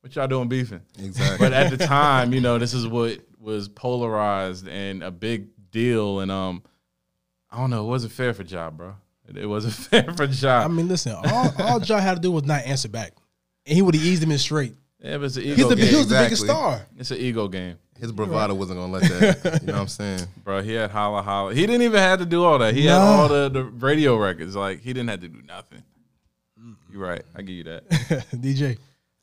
What 0.00 0.14
y'all 0.14 0.28
doing 0.28 0.48
beefing? 0.48 0.82
exactly. 1.02 1.38
But 1.38 1.52
at 1.52 1.76
the 1.76 1.84
time, 1.86 2.32
you 2.32 2.40
know, 2.40 2.58
this 2.58 2.74
is 2.74 2.86
what 2.86 3.18
was 3.40 3.68
polarized 3.68 4.68
and 4.68 5.02
a 5.02 5.10
big 5.10 5.48
deal. 5.72 6.20
And 6.20 6.30
um, 6.30 6.62
I 7.50 7.58
don't 7.58 7.70
know, 7.70 7.84
it 7.84 7.88
wasn't 7.88 8.12
fair 8.12 8.32
for 8.32 8.44
Ja, 8.44 8.70
bro. 8.70 8.94
It, 9.34 9.46
wasn't 9.46 9.74
fair 9.74 10.12
for 10.14 10.24
Ja. 10.24 10.64
I 10.64 10.68
mean, 10.68 10.86
listen. 10.86 11.12
All 11.12 11.52
all 11.58 11.82
Ja 11.82 11.98
had 11.98 12.14
to 12.14 12.20
do 12.20 12.30
was 12.30 12.44
not 12.44 12.62
answer 12.64 12.88
back, 12.88 13.14
and 13.66 13.74
he 13.74 13.82
would 13.82 13.96
have 13.96 14.04
eased 14.04 14.22
him 14.22 14.30
in 14.30 14.38
straight. 14.38 14.74
Yeah, 15.06 15.16
but 15.18 15.24
it's 15.24 15.36
an 15.36 15.42
ego 15.42 15.54
He's 15.56 15.68
the, 15.68 15.76
game. 15.76 15.86
he 15.88 15.96
was 15.96 16.08
the 16.08 16.14
biggest 16.14 16.42
exactly. 16.42 16.46
star. 16.48 16.86
It's 16.98 17.10
an 17.10 17.16
ego 17.18 17.48
game, 17.48 17.78
His 17.98 18.12
bravado 18.12 18.54
wasn't 18.54 18.78
gonna 18.80 18.92
let 18.92 19.02
that. 19.02 19.60
You 19.62 19.66
know 19.68 19.72
what 19.74 19.82
I'm 19.82 19.88
saying? 19.88 20.20
bro. 20.44 20.62
He 20.62 20.72
had 20.74 20.90
holla 20.90 21.22
holla. 21.22 21.54
He 21.54 21.60
didn't 21.66 21.82
even 21.82 21.98
have 22.00 22.18
to 22.20 22.26
do 22.26 22.44
all 22.44 22.58
that. 22.58 22.74
He 22.74 22.86
had 22.86 22.98
Nah. 22.98 23.04
all 23.22 23.28
the, 23.28 23.48
the 23.48 23.64
radio 23.64 24.16
records. 24.16 24.56
Like 24.56 24.80
he 24.80 24.92
didn't 24.92 25.08
have 25.10 25.20
to 25.20 25.28
do 25.28 25.42
nothing. 25.46 25.82
Mm-hmm. 26.60 26.92
You're 26.92 27.02
right. 27.02 27.22
I 27.34 27.42
give 27.42 27.54
you 27.56 27.64
that. 27.64 27.88
DJ. 28.34 28.78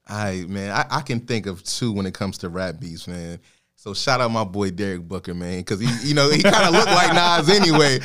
I 0.07 0.45
man, 0.47 0.71
I, 0.71 0.85
I 0.97 1.01
can 1.01 1.21
think 1.21 1.45
of 1.45 1.63
two 1.63 1.91
when 1.93 2.05
it 2.05 2.13
comes 2.13 2.37
to 2.39 2.49
rap 2.49 2.79
beats, 2.79 3.07
man. 3.07 3.39
So 3.75 3.93
shout 3.93 4.21
out 4.21 4.31
my 4.31 4.45
boy 4.45 4.69
Derek 4.71 5.01
Booker, 5.01 5.33
man, 5.33 5.59
because 5.59 5.79
he, 5.81 6.07
you 6.07 6.13
know, 6.15 6.29
he 6.29 6.41
kind 6.41 6.67
of 6.67 6.71
looked 6.73 6.87
like 6.91 7.13
Nas 7.13 7.49
anyway. 7.49 7.99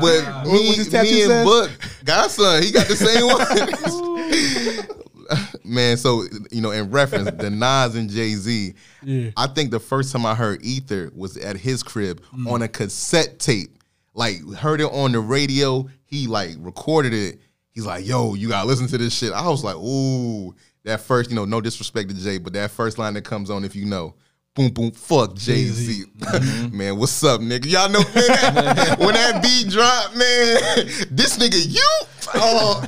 But 0.00 0.44
me, 0.44 0.50
What 0.68 0.76
his 0.76 0.88
tattoo 0.88 1.08
me 1.10 1.22
and 1.22 1.30
says? 1.30 1.44
Book, 1.46 1.70
godson, 2.04 2.62
he 2.64 2.72
got 2.72 2.88
the 2.88 2.96
same 2.96 3.26
one. 3.26 5.06
man, 5.64 5.96
so 5.96 6.24
you 6.50 6.60
know, 6.60 6.70
in 6.70 6.90
reference 6.90 7.30
the 7.30 7.50
Nas 7.50 7.94
and 7.94 8.10
Jay 8.10 8.34
Z, 8.34 8.74
Yeah. 9.02 9.30
I 9.36 9.46
think 9.46 9.70
the 9.70 9.80
first 9.80 10.12
time 10.12 10.26
I 10.26 10.34
heard 10.34 10.64
Ether 10.64 11.10
was 11.14 11.36
at 11.36 11.56
his 11.56 11.82
crib 11.82 12.22
mm. 12.34 12.50
on 12.50 12.62
a 12.62 12.68
cassette 12.68 13.38
tape. 13.38 13.78
Like 14.14 14.44
heard 14.54 14.80
it 14.80 14.90
on 14.92 15.12
the 15.12 15.20
radio. 15.20 15.88
He 16.04 16.26
like 16.26 16.50
recorded 16.58 17.12
it. 17.12 17.40
He's 17.70 17.86
like, 17.86 18.06
"Yo, 18.06 18.34
you 18.34 18.48
gotta 18.48 18.66
listen 18.66 18.88
to 18.88 18.98
this 18.98 19.14
shit." 19.16 19.32
I 19.32 19.48
was 19.48 19.64
like, 19.64 19.76
"Ooh." 19.76 20.54
That 20.84 21.00
first, 21.02 21.28
you 21.28 21.36
know, 21.36 21.44
no 21.44 21.60
disrespect 21.60 22.08
to 22.08 22.16
Jay, 22.16 22.38
but 22.38 22.54
that 22.54 22.70
first 22.70 22.96
line 22.96 23.12
that 23.12 23.22
comes 23.22 23.50
on, 23.50 23.64
if 23.64 23.76
you 23.76 23.84
know, 23.84 24.14
boom, 24.54 24.70
boom, 24.70 24.90
fuck 24.92 25.34
Jay 25.34 25.64
Z. 25.64 26.04
Mm-hmm. 26.18 26.76
man, 26.76 26.96
what's 26.96 27.22
up, 27.22 27.40
nigga? 27.42 27.66
Y'all 27.66 27.90
know 27.90 28.00
man, 28.14 28.14
that- 28.14 28.96
when 28.98 29.14
that 29.14 29.42
beat 29.42 29.68
drop, 29.68 30.12
man, 30.16 30.86
this 31.10 31.36
nigga, 31.36 31.66
you. 31.68 31.86
Oh, 32.34 32.82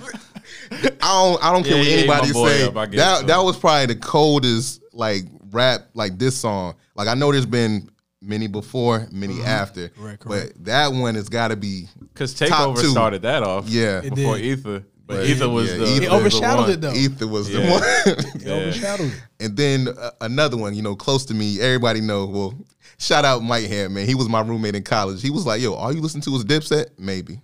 don't, 0.80 1.44
I 1.44 1.52
don't 1.52 1.64
care 1.64 1.72
Yeah, 1.72 1.78
what 1.78 1.86
he 1.86 1.92
ate 1.92 1.98
anybody 2.10 2.32
say. 2.32 2.64
up. 2.66 2.76
I 2.76 2.86
get 2.86 2.94
it, 2.94 2.96
That 2.98 3.20
though. 3.22 3.26
that 3.28 3.38
was 3.44 3.56
probably 3.58 3.86
the 3.94 4.00
coldest 4.00 4.80
like 4.92 5.24
rap 5.50 5.82
like 5.94 6.18
this 6.18 6.36
song. 6.36 6.74
Like 6.94 7.08
I 7.08 7.14
know 7.14 7.32
there's 7.32 7.46
been 7.46 7.88
many 8.20 8.46
before, 8.46 9.08
many 9.12 9.42
after, 9.42 9.88
Correct, 9.90 10.24
but 10.26 10.52
that 10.64 10.92
one 10.92 11.14
has 11.16 11.28
got 11.28 11.48
to 11.48 11.56
be 11.56 11.88
Because 12.00 12.34
Top 12.34 12.48
Takeover 12.48 12.80
two. 12.80 12.90
started 12.90 13.22
that 13.22 13.42
off. 13.42 13.68
Yeah. 13.68 14.00
It 14.02 14.14
Before 14.14 14.36
did. 14.36 14.44
Ether. 14.46 14.84
But 15.04 15.16
But 15.16 15.26
Ether 15.26 15.48
was 15.48 15.68
yeah, 15.70 15.76
the 15.78 15.84
Ether- 15.84 15.90
He 15.90 15.96
It 15.96 16.00
was 16.00 16.08
the 16.08 16.14
overshadowed 16.14 16.60
one. 16.60 16.70
it 16.70 16.80
though. 16.80 16.92
Ether 16.94 17.26
was 17.26 17.50
Yeah. 17.50 17.60
the 17.60 17.70
one. 17.72 18.40
He 18.42 18.50
overshadowed 18.50 19.06
it. 19.12 19.22
And 19.40 19.56
then 19.56 19.88
uh, 19.88 20.10
another 20.20 20.56
one, 20.56 20.74
you 20.74 20.82
know, 20.82 20.94
close 20.94 21.24
to 21.26 21.34
me, 21.34 21.60
everybody 21.60 22.00
know. 22.00 22.26
Well, 22.26 22.54
shout 22.98 23.24
out 23.24 23.42
Mike 23.42 23.66
Hand, 23.66 23.92
man. 23.94 24.06
He 24.06 24.14
was 24.14 24.28
my 24.28 24.40
roommate 24.40 24.76
in 24.76 24.84
college. 24.84 25.20
He 25.20 25.30
was 25.30 25.44
like, 25.44 25.60
"Yo, 25.60 25.74
all 25.74 25.92
you 25.92 26.00
listen 26.00 26.20
to 26.20 26.30
is 26.36 26.44
Dipset?" 26.44 26.86
Maybe, 26.98 27.40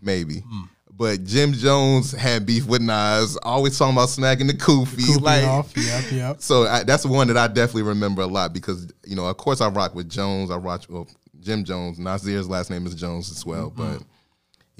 maybe. 0.00 0.44
Hmm. 0.48 0.62
But 0.94 1.24
Jim 1.24 1.52
Jones 1.54 2.12
had 2.12 2.44
beef 2.46 2.66
with 2.66 2.82
Nas, 2.82 3.36
always 3.42 3.78
talking 3.78 3.94
about 3.96 4.10
smacking 4.10 4.46
the 4.46 4.52
kufi. 4.54 5.20
Like, 5.20 5.44
off. 5.44 5.72
Yep, 5.76 6.04
yep. 6.12 6.36
so 6.40 6.64
I, 6.64 6.82
that's 6.84 7.04
one 7.06 7.28
that 7.28 7.36
I 7.36 7.48
definitely 7.48 7.82
remember 7.84 8.22
a 8.22 8.26
lot 8.26 8.52
because 8.52 8.92
you 9.04 9.16
know, 9.16 9.26
of 9.26 9.36
course, 9.38 9.60
I 9.60 9.68
rock 9.68 9.94
with 9.94 10.08
Jones. 10.10 10.50
I 10.50 10.56
rock 10.56 10.82
well, 10.88 11.08
Jim 11.40 11.64
Jones. 11.64 11.98
Nasir's 11.98 12.48
last 12.48 12.70
name 12.70 12.86
is 12.86 12.94
Jones 12.94 13.30
as 13.30 13.44
well, 13.46 13.70
Mm-hmm. 13.70 13.94
but 13.98 14.02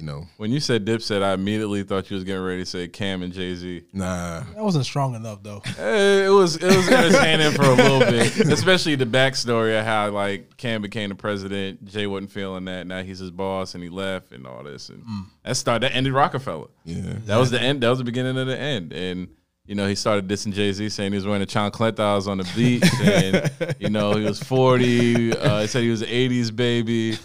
you 0.03 0.09
know, 0.09 0.27
When 0.37 0.51
you 0.51 0.59
said 0.59 0.85
Dipset, 0.85 1.23
I 1.23 1.33
immediately 1.33 1.85
thought 1.85 2.11
you 2.11 2.17
was 2.17 2.25
getting 2.25 2.43
ready 2.43 2.63
to 2.63 2.67
say 2.67 2.89
Cam 2.89 3.23
and 3.23 3.33
Jay 3.33 3.55
Z. 3.55 3.85
nah. 3.93 4.41
That 4.41 4.65
wasn't 4.65 4.85
strong 4.85 5.15
enough 5.15 5.43
though. 5.43 5.63
Eh, 5.79 6.27
it 6.27 6.29
was 6.29 6.57
it 6.57 6.77
was 6.77 6.89
entertaining 6.89 7.53
for 7.53 7.63
a 7.63 7.75
little 7.75 8.01
bit, 8.01 8.37
especially 8.53 8.95
the 8.95 9.07
backstory 9.07 9.79
of 9.79 9.85
how 9.85 10.11
like 10.11 10.57
Cam 10.57 10.83
became 10.83 11.09
the 11.09 11.15
president. 11.15 11.85
Jay 11.85 12.07
wasn't 12.07 12.31
feeling 12.31 12.65
that. 12.67 12.87
Now 12.87 13.03
he's 13.03 13.21
his 13.21 13.31
boss, 13.31 13.75
and 13.75 13.83
he 13.83 13.89
left, 13.89 14.33
and 14.33 14.47
all 14.47 14.63
this, 14.65 14.89
and 14.91 15.05
mm. 15.05 15.27
that 15.45 15.57
started 15.57 15.83
that 15.83 15.97
ended 15.97 16.13
Rockefeller. 16.13 16.69
Yeah. 16.85 17.15
That 17.27 17.39
was 17.39 17.51
the 17.51 17.61
end. 17.61 17.83
That 17.83 17.89
was 17.89 17.99
the 17.99 18.05
beginning 18.05 18.37
of 18.37 18.47
the 18.47 18.59
end, 18.59 18.93
and. 18.93 19.29
You 19.65 19.77
know, 19.77 19.87
he 19.87 19.95
started 19.95 20.27
dissing 20.27 20.53
Jay 20.53 20.73
Z, 20.73 20.89
saying 20.89 21.13
he 21.13 21.17
was 21.17 21.25
wearing 21.25 21.41
the 21.41 21.47
Chon 21.47 21.71
Clentals 21.71 22.27
on 22.27 22.39
the 22.39 22.53
beach, 22.57 22.83
and 23.01 23.77
you 23.79 23.91
know 23.91 24.13
he 24.15 24.25
was 24.25 24.43
forty. 24.43 25.33
Uh, 25.37 25.61
he 25.61 25.67
said 25.69 25.83
he 25.85 25.91
was 25.91 26.03
an 26.03 26.09
'80s 26.09 26.55
baby. 26.55 27.17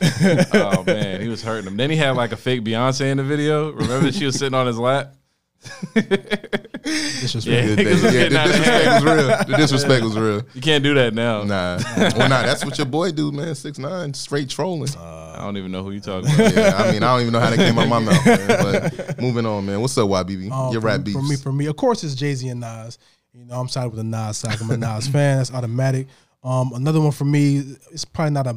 Oh 0.54 0.84
man, 0.84 1.20
he 1.20 1.30
was 1.30 1.42
hurting 1.42 1.66
him. 1.68 1.78
Then 1.78 1.90
he 1.90 1.96
had 1.96 2.12
like 2.12 2.32
a 2.32 2.38
fake 2.38 2.64
Beyonce 2.64 3.10
in 3.10 3.18
the 3.18 3.24
video. 3.24 3.72
Remember 3.72 4.12
she 4.12 4.26
was 4.26 4.38
sitting 4.38 4.54
on 4.54 4.68
his 4.68 4.78
lap. 4.78 5.16
Disrespect. 5.96 7.46
Yeah. 7.46 7.62
Yeah, 7.68 7.76
Niggas 7.76 7.92
was 7.92 8.02
the 8.04 8.12
getting 8.12 8.38
out 8.38 8.48
of 8.48 8.56
disrespect 8.56 8.86
was 8.94 9.04
real. 9.04 9.28
The 9.28 9.58
disrespect 9.58 10.04
was 10.04 10.18
real. 10.18 10.42
You 10.54 10.62
can't 10.62 10.84
do 10.84 10.94
that 10.94 11.14
now. 11.16 11.44
Nah, 11.44 11.80
well, 11.98 12.30
nah, 12.30 12.44
that's 12.44 12.64
what 12.64 12.78
your 12.78 12.86
boy 12.88 13.12
do, 13.12 13.32
man. 13.32 13.56
Six 13.56 13.80
nine, 13.80 14.14
straight 14.14 14.50
trolling. 14.50 14.90
I 15.38 15.42
don't 15.42 15.58
even 15.58 15.72
know 15.72 15.84
who 15.84 15.92
you 15.92 16.00
talking 16.00 16.34
about. 16.34 16.56
yeah, 16.56 16.74
I 16.76 16.92
mean, 16.92 17.04
I 17.04 17.14
don't 17.14 17.22
even 17.22 17.34
know 17.34 17.40
how 17.40 17.50
that 17.50 17.58
came 17.58 17.78
out 17.78 17.88
my 17.88 18.00
mouth, 18.00 18.26
man. 18.26 18.48
But 18.48 19.20
moving 19.22 19.46
on, 19.46 19.66
man. 19.66 19.80
What's 19.82 19.98
up, 19.98 20.10
YBB? 20.10 20.52
Um, 20.52 20.72
your 20.72 20.82
for, 20.82 20.88
rap 20.88 21.04
beefs. 21.04 21.18
For 21.18 21.24
me, 21.24 21.36
for 21.36 21.52
me, 21.52 21.66
of 21.68 21.76
course, 21.76 22.04
it's 22.04 22.16
Jay 22.16 22.34
Z 22.34 22.48
and 22.50 22.60
Nas. 22.60 22.98
You 23.34 23.46
know, 23.46 23.60
I'm 23.60 23.68
siding 23.68 23.92
with 23.92 23.98
the 23.98 24.04
Nas 24.04 24.38
side. 24.38 24.58
I'm 24.62 24.72
a 24.72 24.78
Nas 24.78 25.08
fan. 25.10 25.38
That's 25.38 25.54
automatic. 25.54 26.08
Um, 26.44 26.72
another 26.74 27.00
one 27.02 27.12
for 27.12 27.26
me, 27.26 27.76
it's 27.92 28.06
probably 28.06 28.32
not 28.32 28.48
a. 28.48 28.56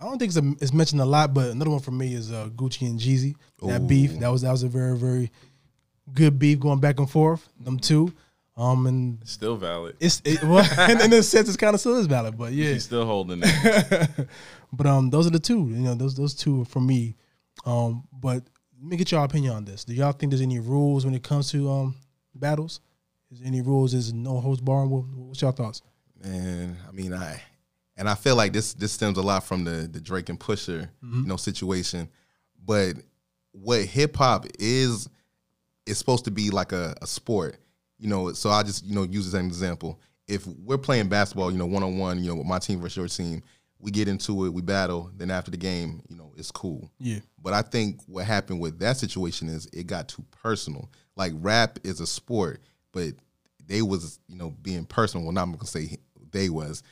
I 0.00 0.06
don't 0.06 0.18
think 0.18 0.30
it's, 0.30 0.38
a, 0.38 0.52
it's 0.60 0.72
mentioned 0.72 1.00
a 1.00 1.04
lot, 1.04 1.32
but 1.32 1.50
another 1.50 1.70
one 1.70 1.80
for 1.80 1.92
me 1.92 2.14
is 2.14 2.32
uh, 2.32 2.48
Gucci 2.54 2.88
and 2.88 2.98
Jeezy. 2.98 3.36
That 3.62 3.82
Ooh. 3.82 3.86
beef 3.86 4.18
that 4.18 4.28
was 4.28 4.42
that 4.42 4.50
was 4.50 4.62
a 4.62 4.68
very 4.68 4.98
very 4.98 5.30
good 6.12 6.38
beef 6.38 6.58
going 6.60 6.80
back 6.80 6.98
and 6.98 7.08
forth. 7.08 7.48
Them 7.60 7.78
two, 7.78 8.12
um, 8.56 8.86
and 8.86 9.18
Still 9.24 9.56
valid. 9.56 9.96
it's 10.00 10.22
it, 10.24 10.42
well, 10.42 10.66
in, 10.90 11.00
in 11.00 11.12
a 11.12 11.22
sense, 11.22 11.48
it's 11.48 11.56
kind 11.56 11.74
of 11.74 11.80
still 11.80 11.96
is 11.96 12.06
valid, 12.06 12.36
but 12.38 12.52
yeah. 12.52 12.72
He's 12.72 12.84
still 12.84 13.04
holding 13.04 13.40
it. 13.44 14.28
But 14.76 14.86
um, 14.86 15.10
those 15.10 15.26
are 15.26 15.30
the 15.30 15.38
two. 15.38 15.68
You 15.68 15.76
know, 15.76 15.94
those 15.94 16.14
those 16.14 16.34
two 16.34 16.62
are 16.62 16.64
for 16.64 16.80
me. 16.80 17.16
Um, 17.64 18.04
but 18.12 18.42
let 18.80 18.90
me 18.90 18.96
get 18.96 19.12
your 19.12 19.24
opinion 19.24 19.54
on 19.54 19.64
this. 19.64 19.84
Do 19.84 19.94
y'all 19.94 20.12
think 20.12 20.30
there's 20.30 20.42
any 20.42 20.58
rules 20.58 21.04
when 21.04 21.14
it 21.14 21.22
comes 21.22 21.50
to 21.52 21.70
um 21.70 21.94
battles? 22.34 22.80
Is 23.30 23.38
there 23.38 23.48
any 23.48 23.62
rules? 23.62 23.94
Is 23.94 24.12
no 24.12 24.40
host 24.40 24.64
bar? 24.64 24.86
What, 24.86 25.04
what's 25.06 25.42
your 25.42 25.52
thoughts? 25.52 25.82
man, 26.24 26.76
I 26.88 26.92
mean, 26.92 27.12
I 27.12 27.42
and 27.96 28.08
I 28.08 28.14
feel 28.14 28.36
like 28.36 28.52
this 28.52 28.74
this 28.74 28.92
stems 28.92 29.18
a 29.18 29.22
lot 29.22 29.44
from 29.44 29.64
the 29.64 29.88
the 29.90 30.00
Drake 30.00 30.28
and 30.28 30.38
Pusha 30.38 30.88
you 31.02 31.26
know 31.26 31.36
situation. 31.36 32.08
But 32.64 32.96
what 33.52 33.82
hip 33.82 34.16
hop 34.16 34.46
is 34.58 35.08
is 35.86 35.98
supposed 35.98 36.24
to 36.24 36.30
be 36.30 36.50
like 36.50 36.72
a, 36.72 36.94
a 37.02 37.06
sport, 37.06 37.58
you 37.98 38.08
know. 38.08 38.32
So 38.32 38.50
I 38.50 38.62
just 38.62 38.84
you 38.84 38.94
know 38.94 39.02
use 39.02 39.26
this 39.26 39.34
as 39.34 39.40
an 39.40 39.46
example. 39.46 40.00
If 40.26 40.46
we're 40.46 40.78
playing 40.78 41.08
basketball, 41.08 41.52
you 41.52 41.58
know, 41.58 41.66
one 41.66 41.82
on 41.82 41.98
one, 41.98 42.22
you 42.22 42.30
know, 42.30 42.36
with 42.36 42.46
my 42.46 42.58
team 42.58 42.80
versus 42.80 42.96
your 42.96 43.08
team, 43.08 43.42
we 43.84 43.90
get 43.90 44.08
into 44.08 44.46
it, 44.46 44.54
we 44.54 44.62
battle. 44.62 45.10
Then 45.14 45.30
after 45.30 45.50
the 45.50 45.58
game, 45.58 46.02
you 46.08 46.16
know, 46.16 46.32
it's 46.38 46.50
cool. 46.50 46.90
Yeah. 46.98 47.18
But 47.40 47.52
I 47.52 47.60
think 47.60 48.00
what 48.06 48.24
happened 48.24 48.58
with 48.58 48.78
that 48.78 48.96
situation 48.96 49.46
is 49.46 49.68
it 49.74 49.86
got 49.86 50.08
too 50.08 50.24
personal. 50.30 50.90
Like 51.16 51.34
rap 51.36 51.78
is 51.84 52.00
a 52.00 52.06
sport, 52.06 52.62
but 52.92 53.12
they 53.66 53.82
was 53.82 54.18
you 54.26 54.36
know 54.36 54.50
being 54.62 54.86
personal. 54.86 55.26
Well, 55.26 55.34
not 55.34 55.42
I'm 55.42 55.52
gonna 55.52 55.66
say 55.66 55.98
they 56.32 56.48
was. 56.48 56.82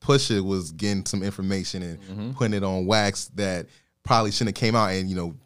Pusha 0.00 0.44
was 0.44 0.72
getting 0.72 1.06
some 1.06 1.22
information 1.22 1.82
and 1.82 2.00
mm-hmm. 2.00 2.30
putting 2.32 2.54
it 2.54 2.64
on 2.64 2.84
wax 2.84 3.26
that 3.34 3.66
probably 4.02 4.32
shouldn't 4.32 4.56
have 4.56 4.60
came 4.60 4.74
out. 4.74 4.90
And 4.90 5.08
you 5.08 5.14
know, 5.14 5.36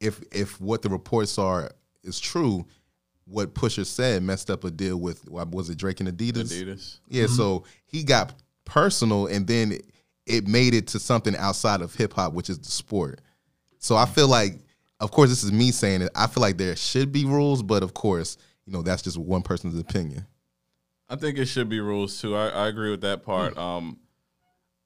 if 0.00 0.22
if 0.32 0.58
what 0.58 0.80
the 0.80 0.88
reports 0.88 1.38
are 1.38 1.70
is 2.02 2.18
true, 2.18 2.64
what 3.26 3.54
Pusha 3.54 3.84
said 3.84 4.22
messed 4.22 4.48
up 4.48 4.64
a 4.64 4.70
deal 4.70 4.96
with 4.96 5.28
was 5.28 5.68
it 5.68 5.76
Drake 5.76 6.00
and 6.00 6.08
Adidas? 6.08 6.50
Adidas. 6.50 6.98
Yeah, 7.08 7.24
mm-hmm. 7.24 7.34
so 7.34 7.64
he 7.84 8.04
got 8.04 8.32
personal, 8.64 9.26
and 9.26 9.46
then 9.46 9.78
it, 10.30 10.44
it 10.44 10.48
made 10.48 10.74
it 10.74 10.86
to 10.88 10.98
something 10.98 11.36
outside 11.36 11.80
of 11.80 11.94
hip 11.94 12.12
hop, 12.12 12.32
which 12.32 12.50
is 12.50 12.58
the 12.58 12.70
sport. 12.70 13.20
So 13.78 13.96
I 13.96 14.06
feel 14.06 14.28
like, 14.28 14.54
of 15.00 15.10
course, 15.10 15.30
this 15.30 15.42
is 15.42 15.52
me 15.52 15.70
saying 15.70 16.02
it. 16.02 16.10
I 16.14 16.26
feel 16.26 16.40
like 16.40 16.58
there 16.58 16.76
should 16.76 17.12
be 17.12 17.24
rules, 17.24 17.62
but 17.62 17.82
of 17.82 17.94
course, 17.94 18.36
you 18.66 18.72
know, 18.72 18.82
that's 18.82 19.02
just 19.02 19.18
one 19.18 19.42
person's 19.42 19.78
opinion. 19.78 20.26
I 21.08 21.16
think 21.16 21.38
it 21.38 21.46
should 21.46 21.68
be 21.68 21.80
rules 21.80 22.20
too. 22.20 22.36
I, 22.36 22.48
I 22.48 22.68
agree 22.68 22.90
with 22.90 23.00
that 23.00 23.24
part. 23.24 23.56
Um, 23.58 23.98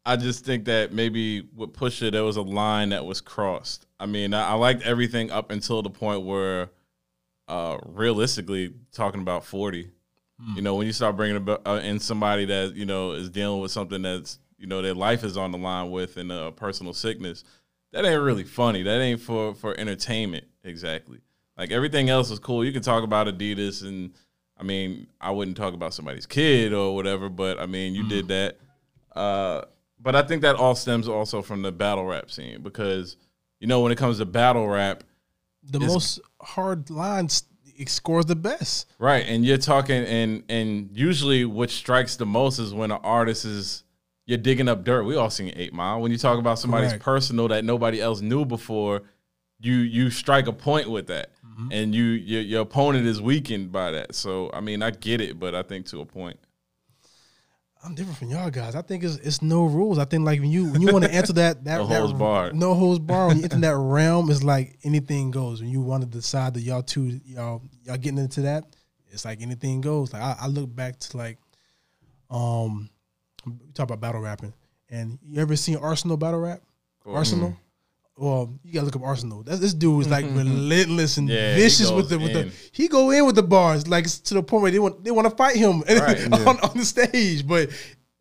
I 0.07 0.17
just 0.17 0.45
think 0.45 0.67
that 0.67 0.93
maybe 0.93 1.43
with 1.55 1.73
Pusha, 1.73 2.13
there 2.13 2.25
was 2.25 2.37
a 2.37 2.43
line 2.43 2.91
that 2.91 3.05
was 3.05 3.21
crossed. 3.21 3.87
I 3.99 4.07
mean, 4.07 4.35
I, 4.35 4.51
I 4.51 4.55
liked 4.55 4.83
everything 4.83 5.31
up 5.31 5.51
until 5.51 5.83
the 5.83 5.91
point 5.91 6.23
where, 6.23 6.71
uh, 7.49 7.79
realistically, 7.85 8.75
talking 8.93 9.21
about 9.21 9.45
forty. 9.45 9.91
You 10.57 10.63
know, 10.63 10.75
when 10.75 10.87
you 10.87 10.93
start 10.93 11.17
bringing 11.17 11.37
about, 11.37 11.63
uh, 11.65 11.81
in 11.83 12.01
somebody 12.01 12.45
that 12.47 12.75
you 12.75 12.85
know 12.85 13.13
is 13.13 13.31
dealing 13.31 13.63
with 13.63 13.71
something 13.71 14.03
that's 14.03 14.39
you 14.59 14.67
know 14.67 14.83
their 14.83 14.95
life 14.95 15.25
is 15.25 15.37
on 15.37 15.53
the 15.53 15.59
line 15.59 15.91
with 15.91 16.17
and 16.17 16.31
a 16.33 16.53
personal 16.53 16.93
sickness, 16.93 17.45
that 17.93 18.05
ain't 18.05 18.21
really 18.23 18.45
funny. 18.45 18.83
That 18.83 19.01
ain't 19.01 19.21
for 19.21 19.55
for 19.55 19.79
entertainment 19.79 20.45
exactly. 20.65 21.19
Like 21.57 21.71
everything 21.71 22.11
else 22.11 22.31
is 22.31 22.39
cool. 22.39 22.65
You 22.65 22.73
can 22.73 22.83
talk 22.83 23.05
about 23.05 23.27
Adidas 23.29 23.83
and 23.83 24.13
I 24.59 24.63
mean, 24.63 25.07
I 25.21 25.31
wouldn't 25.31 25.57
talk 25.57 25.75
about 25.75 25.95
somebody's 25.95 26.27
kid 26.27 26.73
or 26.73 26.95
whatever, 26.95 27.29
but 27.29 27.59
I 27.59 27.67
mean, 27.67 27.95
you 27.95 28.09
did 28.09 28.29
that. 28.29 28.59
Uh, 29.15 29.63
but 30.01 30.15
I 30.17 30.23
think 30.23 30.43
that 30.43 30.57
all 30.57 30.75
stems 30.75 31.09
also 31.09 31.43
from 31.43 31.63
the 31.63 31.73
battle 31.73 32.05
rap 32.05 32.31
scene 32.31 32.63
because 32.63 33.17
you 33.61 33.67
know 33.69 33.81
when 33.81 33.93
it 33.93 33.99
comes 33.99 34.19
to 34.19 34.25
battle 34.27 34.67
rap, 34.69 35.05
The 35.63 35.81
most 35.81 36.21
hard 36.43 36.91
lines 36.91 37.45
it 37.77 37.89
scores 37.89 38.27
the 38.27 38.37
best. 38.37 38.87
right? 38.99 39.25
And 39.27 39.45
you're 39.45 39.59
talking 39.59 40.05
and 40.05 40.43
and 40.49 40.91
usually 40.93 41.45
what 41.45 41.71
strikes 41.71 42.17
the 42.17 42.27
most 42.27 42.59
is 42.59 42.75
when 42.75 42.91
an 42.91 43.01
artist 43.03 43.45
is 43.45 43.84
you're 44.27 44.39
digging 44.39 44.69
up 44.69 44.85
dirt. 44.85 45.05
We 45.05 45.17
all 45.17 45.31
seen 45.31 45.53
Eight 45.57 45.73
Mile. 45.73 46.01
When 46.01 46.11
you 46.13 46.19
talk 46.19 46.39
about 46.39 46.59
somebody's 46.59 46.91
Correct. 46.91 47.05
personal 47.05 47.49
that 47.49 47.65
nobody 47.65 48.01
else 48.01 48.21
knew 48.21 48.45
before, 48.45 49.03
you 49.61 49.75
you 49.75 50.11
strike 50.11 50.47
a 50.47 50.53
point 50.53 50.89
with 50.91 51.07
that, 51.09 51.31
and 51.71 51.95
you 51.95 52.05
your, 52.05 52.43
your 52.43 52.61
opponent 52.63 53.07
is 53.07 53.21
weakened 53.23 53.71
by 53.73 53.91
that. 53.93 54.15
So 54.15 54.51
I 54.53 54.61
mean, 54.61 54.83
I 54.83 54.91
get 54.91 55.21
it, 55.21 55.39
but 55.39 55.55
I 55.55 55.63
think 55.63 55.87
to 55.87 56.01
a 56.01 56.07
point. 56.07 56.39
I'm 57.85 57.95
different 57.95 58.17
from 58.17 58.31
y'all 58.31 58.49
guys. 58.51 58.75
I 58.75 58.81
think 58.81 59.05
it's 59.05 59.17
it's 59.17 59.43
no 59.43 59.65
rules. 59.67 59.99
I 59.99 60.07
think 60.07 60.25
like 60.25 60.41
when 60.41 60.49
you 60.51 60.73
when 60.73 60.81
you 60.81 60.91
want 60.91 61.05
to 61.05 61.13
answer 61.13 61.35
that 61.35 61.65
that 61.65 61.77
No 61.83 61.87
that- 61.87 61.99
holds 61.99 62.13
barred. 62.15 62.55
no 62.57 62.73
holds 62.73 62.99
barred. 62.99 63.29
When 63.29 63.37
you 63.39 63.45
enter 63.45 63.59
that 63.61 63.77
realm, 63.77 64.31
it's 64.31 64.43
like 64.43 64.79
anything 64.85 65.31
goes. 65.31 65.61
When 65.61 65.69
you 65.71 65.83
want 65.83 66.03
to 66.03 66.09
decide 66.09 66.55
that 66.55 66.63
y'all 66.63 66.83
two 66.83 67.21
y'all 67.27 67.61
y'all 67.85 67.99
getting 67.99 68.19
into 68.19 68.41
that, 68.43 68.65
it's 69.11 69.27
like 69.27 69.43
anything 69.43 69.83
goes. 69.83 70.15
Like 70.15 70.23
I, 70.23 70.35
I 70.41 70.47
look 70.47 70.75
back 70.75 70.99
to 70.99 71.17
like, 71.19 71.37
um, 72.31 72.89
we 73.47 73.53
talk 73.73 73.85
about 73.85 74.01
battle 74.01 74.21
rapping, 74.21 74.53
and 74.91 75.19
you 75.27 75.41
ever 75.41 75.57
seen 75.57 75.77
Arsenal 75.77 76.17
battle 76.17 76.41
rap? 76.41 76.63
Arsenal. 77.07 77.51
Mm. 77.51 77.57
Well, 78.17 78.55
you 78.63 78.73
gotta 78.73 78.87
look 78.87 78.97
up 78.97 79.03
Arsenal. 79.03 79.43
That, 79.43 79.61
this 79.61 79.75
dude 79.75 80.03
is 80.03 80.09
like 80.09 80.25
mm-hmm, 80.25 80.39
mm-hmm. 80.39 80.49
relentless 80.49 81.17
and 81.17 81.29
Yeah, 81.29 81.57
vicious 81.57 81.91
with 81.91 82.09
the 82.09 82.19
with 82.19 82.31
in. 82.31 82.49
the. 82.49 82.55
He 82.71 82.87
go 82.87 83.11
in 83.11 83.27
with 83.27 83.35
the 83.35 83.43
bars 83.43 83.89
like 83.89 84.07
to 84.07 84.35
the 84.35 84.43
point 84.43 84.63
where 84.63 84.71
they 84.71 84.79
want 84.79 85.03
they 85.03 85.11
want 85.11 85.29
to 85.29 85.35
fight 85.35 85.57
him 85.57 85.81
Right, 85.89 86.33
on, 86.33 86.61
on 86.61 86.77
the 86.77 86.85
stage. 86.85 87.47
But 87.47 87.71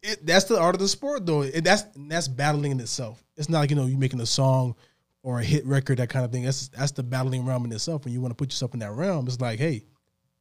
it, 0.01 0.25
that's 0.25 0.45
the 0.45 0.59
art 0.59 0.75
of 0.75 0.81
the 0.81 0.87
sport, 0.87 1.25
though. 1.25 1.43
It, 1.43 1.63
that's 1.63 1.83
that's 1.95 2.27
battling 2.27 2.71
in 2.71 2.79
itself. 2.79 3.23
It's 3.37 3.49
not 3.49 3.59
like 3.59 3.69
you 3.69 3.75
know 3.75 3.85
you 3.85 3.97
making 3.97 4.19
a 4.19 4.25
song 4.25 4.75
or 5.21 5.39
a 5.39 5.43
hit 5.43 5.65
record 5.65 5.99
that 5.99 6.09
kind 6.09 6.25
of 6.25 6.31
thing. 6.31 6.43
That's 6.43 6.69
that's 6.69 6.91
the 6.91 7.03
battling 7.03 7.45
realm 7.45 7.63
in 7.65 7.71
itself. 7.71 8.03
When 8.03 8.13
you 8.13 8.21
want 8.21 8.31
to 8.31 8.35
put 8.35 8.49
yourself 8.49 8.73
in 8.73 8.79
that 8.79 8.91
realm, 8.91 9.27
it's 9.27 9.39
like, 9.39 9.59
hey, 9.59 9.85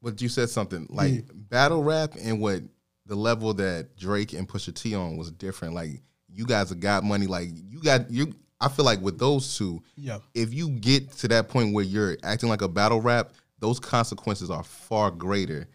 But 0.00 0.22
you 0.22 0.30
said 0.30 0.48
something 0.48 0.86
like 0.88 1.26
battle 1.34 1.82
rap 1.82 2.14
and 2.20 2.40
what 2.40 2.62
the 3.06 3.14
level 3.14 3.54
that 3.54 3.96
Drake 3.96 4.32
and 4.32 4.48
Pusha 4.48 4.74
T 4.74 4.94
on 4.94 5.16
was 5.16 5.30
different. 5.30 5.74
Like 5.74 6.02
you 6.32 6.46
guys 6.46 6.70
have 6.70 6.80
got 6.80 7.04
money. 7.04 7.26
Like 7.26 7.48
you 7.68 7.80
got 7.80 8.10
you. 8.10 8.34
I 8.60 8.68
feel 8.68 8.84
like 8.84 9.00
with 9.00 9.18
those 9.18 9.58
two, 9.58 9.82
yeah, 9.96 10.18
if 10.34 10.54
you 10.54 10.70
get 10.70 11.10
to 11.18 11.28
that 11.28 11.48
point 11.48 11.74
where 11.74 11.84
you're 11.84 12.16
acting 12.22 12.48
like 12.48 12.62
a 12.62 12.68
battle 12.68 13.00
rap, 13.00 13.32
those 13.58 13.80
consequences 13.80 14.50
are 14.50 14.62
far 14.62 15.10
greater. 15.10 15.68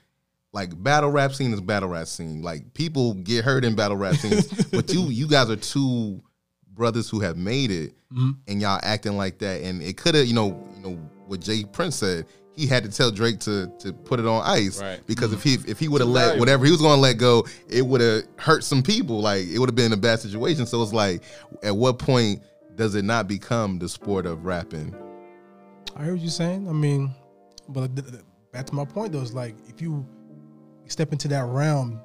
Like 0.53 0.81
battle 0.81 1.09
rap 1.09 1.33
scene 1.33 1.53
is 1.53 1.61
battle 1.61 1.89
rap 1.89 2.07
scene. 2.07 2.41
Like 2.41 2.73
people 2.73 3.13
get 3.15 3.43
hurt 3.43 3.65
in 3.65 3.75
battle 3.75 3.97
rap 3.97 4.15
scenes, 4.15 4.47
but 4.71 4.91
you 4.93 5.01
you 5.03 5.27
guys 5.27 5.49
are 5.49 5.57
two 5.57 6.21
brothers 6.73 7.09
who 7.09 7.19
have 7.19 7.35
made 7.35 7.71
it, 7.71 7.93
mm-hmm. 8.11 8.31
and 8.47 8.61
y'all 8.61 8.79
acting 8.83 9.17
like 9.17 9.39
that. 9.39 9.61
And 9.61 9.81
it 9.81 9.97
could 9.97 10.15
have, 10.15 10.25
you 10.25 10.33
know, 10.33 10.47
you 10.75 10.81
know 10.81 10.95
what 11.25 11.41
J 11.41 11.65
Prince 11.65 11.97
said. 11.97 12.25
He 12.57 12.65
had 12.67 12.83
to 12.83 12.89
tell 12.89 13.11
Drake 13.11 13.39
to 13.41 13.71
to 13.79 13.93
put 13.93 14.19
it 14.19 14.25
on 14.25 14.41
ice 14.43 14.81
Right. 14.81 14.99
because 15.05 15.31
if 15.31 15.43
he 15.43 15.57
mm-hmm. 15.57 15.69
if 15.69 15.79
he 15.79 15.87
would 15.87 16.01
have 16.01 16.09
let 16.09 16.21
valuable. 16.21 16.39
whatever 16.39 16.65
he 16.65 16.71
was 16.71 16.81
going 16.81 16.97
to 16.97 17.01
let 17.01 17.17
go, 17.17 17.45
it 17.69 17.85
would 17.85 18.01
have 18.01 18.23
hurt 18.37 18.63
some 18.63 18.81
people. 18.83 19.21
Like 19.21 19.47
it 19.47 19.59
would 19.59 19.69
have 19.69 19.75
been 19.75 19.93
a 19.93 19.97
bad 19.97 20.19
situation. 20.19 20.65
So 20.65 20.81
it's 20.81 20.91
like, 20.91 21.21
at 21.63 21.75
what 21.75 21.99
point 21.99 22.41
does 22.75 22.95
it 22.95 23.05
not 23.05 23.27
become 23.27 23.79
the 23.79 23.87
sport 23.87 24.25
of 24.25 24.45
rapping? 24.45 24.95
I 25.95 26.03
heard 26.03 26.13
what 26.13 26.21
you're 26.21 26.29
saying. 26.29 26.67
I 26.67 26.73
mean, 26.73 27.11
but 27.69 27.95
th- 27.95 28.07
th- 28.09 28.23
back 28.51 28.65
to 28.67 28.75
my 28.75 28.85
point 28.85 29.13
though, 29.13 29.21
it's 29.21 29.33
like 29.33 29.55
if 29.67 29.81
you 29.81 30.05
step 30.87 31.11
into 31.11 31.27
that 31.29 31.45
realm, 31.45 31.99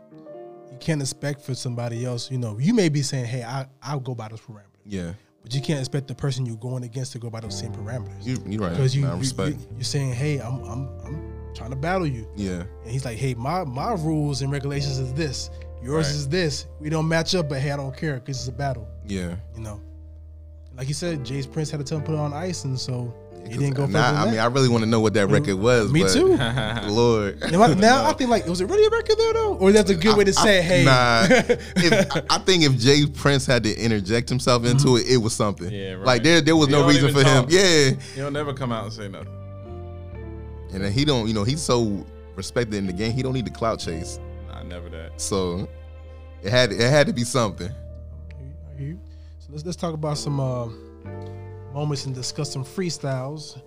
you 0.70 0.76
can't 0.80 1.00
expect 1.00 1.42
for 1.42 1.54
somebody 1.54 2.04
else. 2.04 2.30
You 2.30 2.38
know, 2.38 2.58
you 2.58 2.74
may 2.74 2.88
be 2.88 3.02
saying, 3.02 3.24
"Hey, 3.26 3.42
I 3.42 3.66
I'll 3.82 4.00
go 4.00 4.14
by 4.14 4.28
those 4.28 4.40
parameters," 4.40 4.80
Yeah, 4.84 5.12
but 5.42 5.54
you 5.54 5.60
can't 5.60 5.78
expect 5.80 6.06
the 6.08 6.14
person 6.14 6.46
you're 6.46 6.56
going 6.56 6.84
against 6.84 7.12
to 7.12 7.18
go 7.18 7.28
by 7.30 7.40
those 7.40 7.58
same 7.58 7.72
parameters. 7.72 8.24
you 8.24 8.38
you 8.46 8.58
right. 8.60 8.70
because 8.70 8.94
you, 8.96 9.02
nah, 9.02 9.16
you, 9.16 9.56
you're 9.76 9.82
saying, 9.84 10.12
"Hey, 10.12 10.38
I'm 10.40 10.62
I'm 10.64 10.88
I'm 11.04 11.32
trying 11.54 11.70
to 11.70 11.76
battle 11.76 12.06
you," 12.06 12.26
yeah, 12.36 12.62
and 12.82 12.90
he's 12.90 13.04
like, 13.04 13.18
"Hey, 13.18 13.34
my 13.34 13.64
my 13.64 13.92
rules 13.92 14.42
and 14.42 14.50
regulations 14.52 14.98
is 14.98 15.12
this. 15.14 15.50
Yours 15.82 16.06
Right. 16.06 16.14
is 16.14 16.28
this. 16.28 16.66
We 16.80 16.90
don't 16.90 17.08
match 17.08 17.34
up, 17.34 17.48
but 17.48 17.60
hey, 17.60 17.72
I 17.72 17.76
don't 17.76 17.96
care 17.96 18.14
because 18.20 18.38
it's 18.38 18.48
a 18.48 18.52
battle." 18.52 18.86
yeah. 19.06 19.34
You 19.56 19.62
know, 19.62 19.80
like 20.76 20.88
you 20.88 20.94
said, 20.94 21.24
Jay's 21.24 21.46
Prince 21.46 21.70
had 21.70 21.78
to 21.78 21.84
tell 21.84 21.98
him 21.98 22.04
put 22.04 22.14
it 22.14 22.18
on 22.18 22.32
ice, 22.32 22.64
and 22.64 22.78
so 22.78 23.12
he 23.46 23.58
didn't 23.58 23.74
go 23.74 23.82
further. 23.86 23.92
Nah, 23.98 24.12
than 24.12 24.14
I 24.20 24.24
that. 24.24 24.30
mean, 24.30 24.40
I 24.40 24.46
really 24.46 24.68
want 24.68 24.82
to 24.84 24.88
know 24.88 25.00
what 25.00 25.14
that 25.14 25.26
record 25.28 25.56
was. 25.56 25.92
Me 25.92 26.06
too. 26.08 26.36
Lord. 26.88 27.40
Now, 27.52 27.62
I- 27.62 27.74
now 27.74 28.04
I 28.08 28.12
think 28.18 28.30
like, 28.30 28.46
was 28.46 28.60
it 28.60 28.66
really 28.70 28.84
a 28.86 28.90
record 28.90 29.18
there 29.18 29.32
though, 29.34 29.54
or 29.56 29.72
that's 29.72 29.90
a 29.90 29.94
good 29.94 30.16
way 30.16 30.24
to 30.24 30.32
say, 30.32 30.58
I- 30.58 30.62
hey, 30.62 30.84
Nah, 30.84 31.26
if, 31.30 32.16
I- 32.16 32.22
I 32.30 32.38
think 32.38 32.62
if 32.64 32.76
J 32.78 33.06
Prince 33.06 33.44
had 33.46 33.62
to 33.64 33.74
interject 33.76 34.28
himself 34.28 34.64
into 34.64 34.96
it, 34.96 35.06
it 35.06 35.16
was 35.18 35.34
something. 35.34 35.70
Yeah, 35.70 35.92
right. 35.94 36.06
Like 36.06 36.22
there, 36.22 36.40
there 36.40 36.56
was 36.56 36.68
He 36.68 36.72
no 36.72 36.86
reason 36.86 37.10
even 37.10 37.22
for 37.22 37.28
him. 37.28 37.46
Yeah, 37.48 37.90
He'll 38.14 38.30
never 38.30 38.52
come 38.54 38.72
out 38.72 38.84
and 38.84 38.92
say 38.92 39.08
nothing. 39.08 39.28
and 40.72 40.82
then 40.84 40.92
he 40.92 41.04
don't. 41.04 41.28
You 41.28 41.34
know, 41.34 41.44
he's 41.44 41.60
so 41.62 42.06
respected 42.36 42.76
in 42.76 42.86
the 42.86 42.92
game. 42.92 43.12
He 43.12 43.22
don't 43.22 43.34
need 43.34 43.44
the 43.46 43.50
clout 43.50 43.78
chase. 43.78 44.18
Nah, 44.48 44.62
never 44.62 44.88
that. 44.88 45.20
So 45.20 45.68
it 46.42 46.50
had, 46.50 46.72
it 46.72 46.80
had 46.80 47.06
to 47.08 47.12
be 47.12 47.24
something. 47.24 47.68
I 47.70 48.78
hear. 48.80 48.96
So 49.40 49.48
let's 49.50 49.64
let's 49.66 49.76
talk 49.76 49.92
about 49.94 50.16
some 50.16 50.40
uh, 50.40 50.68
moments 51.72 52.06
and 52.06 52.14
discuss 52.14 52.52
some 52.52 52.64
freestyles. 52.64 53.60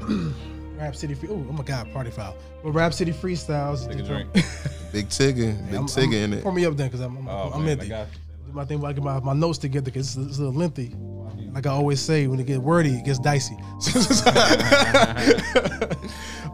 Rap 0.78 0.96
City 0.96 1.14
Free. 1.14 1.28
Oh, 1.30 1.46
oh 1.48 1.52
my 1.52 1.62
God, 1.62 1.92
party 1.92 2.10
foul. 2.10 2.36
But 2.62 2.72
Rap 2.72 2.94
City 2.94 3.12
freestyles. 3.12 3.86
Take 3.86 4.00
a 4.00 4.02
drink. 4.02 4.32
Big 4.92 5.08
Tigger, 5.08 5.54
Big 5.66 5.74
I'm, 5.74 5.86
Tigger 5.86 6.06
I'm, 6.06 6.12
in 6.14 6.32
it. 6.34 6.42
Pour 6.42 6.52
me 6.52 6.64
up 6.64 6.76
then, 6.76 6.88
because 6.88 7.00
I'm 7.00 7.16
I'm, 7.18 7.28
Oh, 7.28 7.50
I'm 7.54 7.64
man, 7.64 7.78
empty. 7.80 7.88
Do 7.88 8.52
my 8.52 8.64
thing. 8.64 8.80
while 8.80 8.90
I 8.90 8.94
get 8.94 9.04
my, 9.04 9.20
my 9.20 9.34
notes 9.34 9.58
together 9.58 9.84
because 9.84 10.16
it's, 10.16 10.26
it's 10.26 10.38
a 10.38 10.42
little 10.42 10.58
lengthy. 10.58 10.94
Like 11.52 11.66
I 11.66 11.70
always 11.70 12.00
say, 12.00 12.26
when 12.28 12.38
it 12.40 12.46
gets 12.46 12.60
wordy, 12.60 12.94
it 12.94 13.04
gets 13.04 13.18
dicey. 13.18 13.56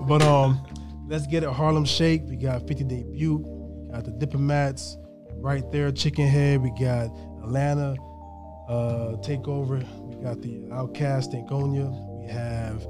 but 0.09 0.22
um, 0.22 0.59
let's 1.07 1.26
get 1.26 1.42
it. 1.42 1.51
Harlem 1.51 1.84
Shake. 1.84 2.22
We 2.24 2.36
got 2.36 2.66
50 2.66 2.84
Day 2.84 3.03
Butte. 3.03 3.42
Got 3.92 4.05
the 4.05 4.12
Diplomats 4.12 4.97
right 5.34 5.70
there. 5.70 5.92
Chicken 5.92 6.26
Head. 6.26 6.62
We 6.62 6.70
got 6.70 7.11
Atlanta 7.42 7.94
uh, 8.68 9.16
Takeover. 9.22 9.84
We 10.08 10.22
got 10.22 10.40
the 10.42 10.58
OutKast 10.70 11.32
Stankonia. 11.32 11.90
We 12.20 12.28
have 12.32 12.86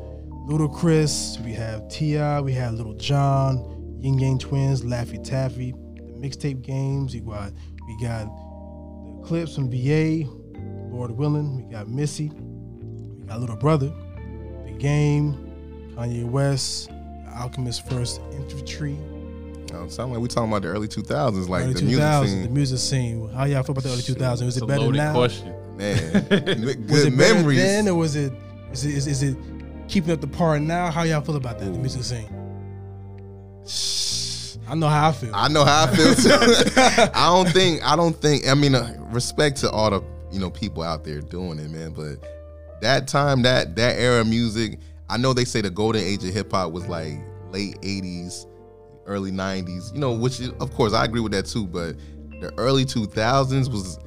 Ludacris. 0.49 1.43
We 1.45 1.53
have 1.53 1.89
Ti. 1.89 2.41
We 2.43 2.53
have 2.53 2.75
Lil 2.75 2.95
Jon. 2.95 3.99
Ying 4.01 4.19
Yang 4.19 4.39
Twins. 4.39 4.83
Laffy 4.83 5.23
Taffy. 5.23 5.73
The 5.97 6.13
mixtape 6.21 6.63
games. 6.63 7.15
We 7.15 7.21
got 7.21 7.53
we 7.87 7.97
got 8.01 8.27
Clipse 9.25 9.55
from 9.57 9.71
VA, 9.71 10.25
Lord 10.91 11.11
willing. 11.13 11.57
We 11.57 11.73
got 11.73 11.89
Missy. 11.89 12.31
We 12.31 13.27
got 13.27 13.41
Little 13.41 13.57
Brother, 13.57 13.93
The 14.67 14.73
Game, 14.79 15.35
Kanye 15.97 16.25
West, 16.25 16.91
Alchemist 17.35 17.89
First 17.89 18.21
Infantry. 18.33 18.97
Uh, 19.75 19.89
sound 19.89 20.13
like 20.13 20.21
we 20.21 20.29
talking 20.29 20.49
about 20.49 20.63
the 20.63 20.69
early 20.69 20.87
2000s, 20.87 21.49
like 21.49 21.65
early 21.65 21.73
the 21.75 21.81
2000s, 21.81 21.87
music 21.89 22.29
scene. 22.29 22.43
the 22.45 22.49
music 22.51 22.79
scene. 22.79 23.29
How 23.31 23.45
y'all 23.47 23.65
feel 23.65 23.73
about 23.73 23.83
the 23.83 23.91
early 23.91 24.03
2000s? 24.03 24.31
Was 24.31 24.43
It's 24.43 24.57
it 24.59 24.67
better 24.69 24.83
loaded 24.83 24.99
now? 24.99 25.13
question. 25.13 25.53
Man, 25.77 26.27
good 26.29 26.91
Was 26.91 27.05
it 27.05 27.13
memories. 27.13 27.59
then, 27.59 27.89
or 27.89 27.95
was 27.95 28.17
it 28.17 28.33
is 28.73 28.85
it 28.85 28.95
is, 28.95 29.07
is 29.07 29.23
it 29.23 29.37
keeping 29.89 30.11
up 30.13 30.21
the 30.21 30.27
par 30.27 30.59
now? 30.59 30.91
How 30.91 31.03
y'all 31.03 31.21
feel 31.21 31.37
about 31.37 31.59
that? 31.59 31.67
The 31.73 31.79
music 31.79 32.03
scene. 32.03 32.29
I 34.69 34.75
know 34.75 34.89
how 34.89 35.09
I 35.11 35.13
feel. 35.13 35.31
I 35.35 35.49
know 35.49 35.65
how 35.65 35.85
I 35.85 35.95
feel 35.95 36.15
too. 36.15 36.31
I 37.15 37.27
don't 37.29 37.49
think 37.53 37.85
I 37.85 37.95
don't 37.95 38.17
think 38.17 38.49
I 38.49 38.55
mean 38.55 38.75
uh, 38.75 38.97
respect 39.11 39.59
to 39.59 39.71
all 39.71 39.91
the 39.91 40.03
you 40.33 40.41
know 40.41 40.51
people 40.51 40.83
out 40.83 41.05
there 41.05 41.21
doing 41.21 41.59
it, 41.59 41.71
man. 41.71 41.93
But 41.93 42.27
that 42.81 43.07
time, 43.07 43.43
that 43.43 43.77
that 43.77 43.99
era 43.99 44.21
of 44.23 44.27
music, 44.27 44.81
I 45.09 45.19
know 45.19 45.33
they 45.33 45.45
say 45.45 45.61
the 45.61 45.71
golden 45.71 46.03
age 46.03 46.25
of 46.25 46.35
hip 46.35 46.51
hop 46.51 46.73
was 46.73 46.89
like 46.89 47.13
late 47.53 47.81
'80s, 47.83 48.47
early 49.07 49.31
'90s. 49.31 49.95
You 49.95 50.01
know, 50.01 50.13
which 50.13 50.41
is, 50.41 50.51
of 50.61 50.73
course 50.75 50.93
I 50.93 51.05
agree 51.05 51.21
with 51.21 51.33
that 51.33 51.47
too. 51.47 51.67
But 51.67 51.97
the 52.41 52.53
early 52.59 52.85
2000s 52.85 53.71
was 53.71 53.99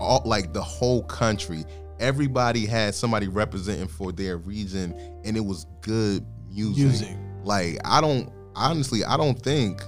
all 0.00 0.22
like 0.24 0.52
the 0.52 0.62
whole 0.62 1.04
country. 1.04 1.64
Everybody 1.98 2.66
had 2.66 2.94
somebody 2.94 3.28
representing 3.28 3.88
for 3.88 4.10
their 4.10 4.38
region, 4.38 4.94
and 5.24 5.36
it 5.36 5.44
was 5.44 5.66
good 5.82 6.24
music. 6.48 6.84
Music. 6.84 7.16
Like 7.44 7.78
I 7.84 8.00
don't 8.00 8.32
honestly, 8.54 9.04
I 9.04 9.16
don't 9.16 9.40
think 9.40 9.82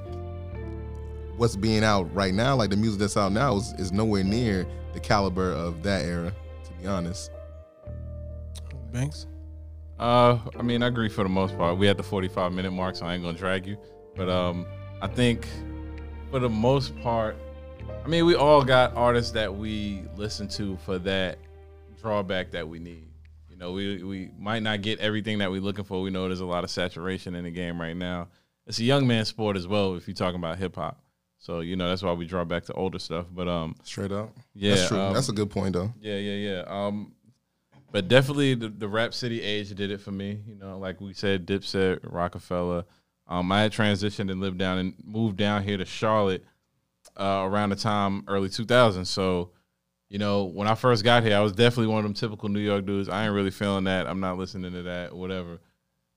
what's 1.36 1.56
being 1.56 1.84
out 1.84 2.12
right 2.14 2.34
now, 2.34 2.54
like 2.54 2.70
the 2.70 2.76
music 2.76 3.00
that's 3.00 3.16
out 3.16 3.32
now, 3.32 3.56
is, 3.56 3.72
is 3.78 3.92
nowhere 3.92 4.22
near 4.22 4.66
the 4.92 5.00
caliber 5.00 5.52
of 5.52 5.82
that 5.82 6.04
era. 6.04 6.32
To 6.64 6.72
be 6.80 6.86
honest, 6.86 7.30
Banks. 8.92 9.26
Uh, 9.98 10.38
I 10.58 10.62
mean, 10.62 10.82
I 10.82 10.88
agree 10.88 11.08
for 11.08 11.22
the 11.22 11.30
most 11.30 11.56
part. 11.56 11.78
We 11.78 11.86
had 11.86 11.96
the 11.96 12.02
45 12.02 12.52
minute 12.52 12.72
mark, 12.72 12.96
so 12.96 13.06
I 13.06 13.14
ain't 13.14 13.22
gonna 13.22 13.38
drag 13.38 13.66
you. 13.66 13.78
But 14.16 14.28
um, 14.28 14.66
I 15.00 15.06
think 15.06 15.46
for 16.30 16.40
the 16.40 16.48
most 16.48 16.98
part, 17.00 17.36
I 18.04 18.08
mean, 18.08 18.26
we 18.26 18.34
all 18.34 18.64
got 18.64 18.96
artists 18.96 19.30
that 19.32 19.54
we 19.54 20.02
listen 20.16 20.48
to 20.48 20.76
for 20.78 20.98
that 21.00 21.38
drawback 22.00 22.50
that 22.50 22.66
we 22.66 22.80
need. 22.80 23.08
You 23.48 23.56
know, 23.56 23.72
we 23.72 24.02
we 24.02 24.30
might 24.36 24.62
not 24.64 24.82
get 24.82 24.98
everything 24.98 25.38
that 25.38 25.50
we're 25.50 25.60
looking 25.60 25.84
for. 25.84 26.02
We 26.02 26.10
know 26.10 26.26
there's 26.26 26.40
a 26.40 26.44
lot 26.44 26.64
of 26.64 26.70
saturation 26.70 27.36
in 27.36 27.44
the 27.44 27.50
game 27.50 27.80
right 27.80 27.96
now. 27.96 28.28
It's 28.66 28.80
a 28.80 28.84
young 28.84 29.06
man 29.06 29.24
sport 29.24 29.56
as 29.56 29.68
well 29.68 29.94
if 29.94 30.08
you're 30.08 30.14
talking 30.14 30.38
about 30.38 30.58
hip 30.58 30.74
hop. 30.74 31.00
So 31.38 31.60
you 31.60 31.76
know 31.76 31.88
that's 31.88 32.02
why 32.02 32.12
we 32.12 32.26
draw 32.26 32.44
back 32.44 32.64
to 32.64 32.72
older 32.72 32.98
stuff. 32.98 33.26
But 33.30 33.46
um, 33.46 33.76
straight 33.84 34.10
up. 34.10 34.36
yeah, 34.54 34.74
that's 34.74 34.88
true. 34.88 34.98
um, 34.98 35.14
that's 35.14 35.28
a 35.28 35.32
good 35.32 35.50
point 35.50 35.74
though. 35.74 35.92
yeah, 36.00 36.16
yeah, 36.16 36.50
yeah. 36.54 36.64
Um, 36.66 37.12
but 37.92 38.08
definitely 38.08 38.54
the, 38.54 38.68
the 38.68 38.88
Rap 38.88 39.14
City 39.14 39.40
age 39.42 39.72
did 39.74 39.92
it 39.92 40.00
for 40.00 40.10
me. 40.10 40.40
You 40.48 40.56
know, 40.56 40.76
like 40.76 41.00
we 41.00 41.12
said, 41.12 41.46
Dipset, 41.46 42.00
Rockefeller. 42.02 42.84
Um, 43.28 43.52
I 43.52 43.62
had 43.62 43.72
transitioned 43.72 44.30
and 44.30 44.40
lived 44.40 44.58
down 44.58 44.78
and 44.78 44.94
moved 45.04 45.36
down 45.36 45.62
here 45.62 45.76
to 45.76 45.84
Charlotte 45.84 46.44
uh, 47.16 47.46
around 47.48 47.70
the 47.70 47.76
time 47.76 48.24
early 48.28 48.48
2000s. 48.48 49.06
So, 49.06 49.50
you 50.08 50.18
know, 50.18 50.44
when 50.44 50.68
I 50.68 50.74
first 50.74 51.04
got 51.04 51.22
here, 51.22 51.36
I 51.36 51.40
was 51.40 51.52
definitely 51.52 51.92
one 51.92 51.98
of 51.98 52.04
them 52.04 52.14
typical 52.14 52.48
New 52.48 52.60
York 52.60 52.84
dudes. 52.86 53.08
I 53.08 53.24
ain't 53.24 53.34
really 53.34 53.50
feeling 53.50 53.84
that. 53.84 54.06
I'm 54.06 54.20
not 54.20 54.38
listening 54.38 54.72
to 54.72 54.82
that, 54.82 55.14
whatever. 55.14 55.58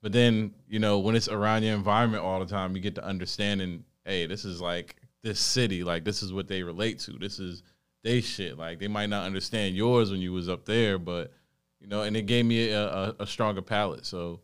But 0.01 0.11
then, 0.11 0.53
you 0.67 0.79
know, 0.79 0.99
when 0.99 1.15
it's 1.15 1.29
around 1.29 1.63
your 1.63 1.73
environment 1.73 2.23
all 2.23 2.39
the 2.39 2.45
time, 2.45 2.75
you 2.75 2.81
get 2.81 2.95
to 2.95 3.05
understanding, 3.05 3.83
hey, 4.03 4.27
this 4.27 4.45
is 4.45 4.61
like 4.61 4.95
this 5.23 5.39
city, 5.39 5.83
like 5.83 6.03
this 6.03 6.21
is 6.21 6.31
what 6.31 6.47
they 6.47 6.61
relate 6.61 6.99
to. 6.99 7.13
This 7.13 7.39
is 7.39 7.63
they 8.03 8.21
shit. 8.21 8.57
Like 8.57 8.79
they 8.79 8.87
might 8.87 9.09
not 9.09 9.25
understand 9.25 9.75
yours 9.75 10.11
when 10.11 10.21
you 10.21 10.31
was 10.31 10.47
up 10.47 10.65
there, 10.65 10.99
but 10.99 11.33
you 11.81 11.87
know, 11.87 12.03
and 12.03 12.15
it 12.15 12.27
gave 12.27 12.45
me 12.45 12.69
a, 12.69 12.87
a, 12.87 13.15
a 13.21 13.27
stronger 13.27 13.61
palate. 13.61 14.05
So 14.05 14.41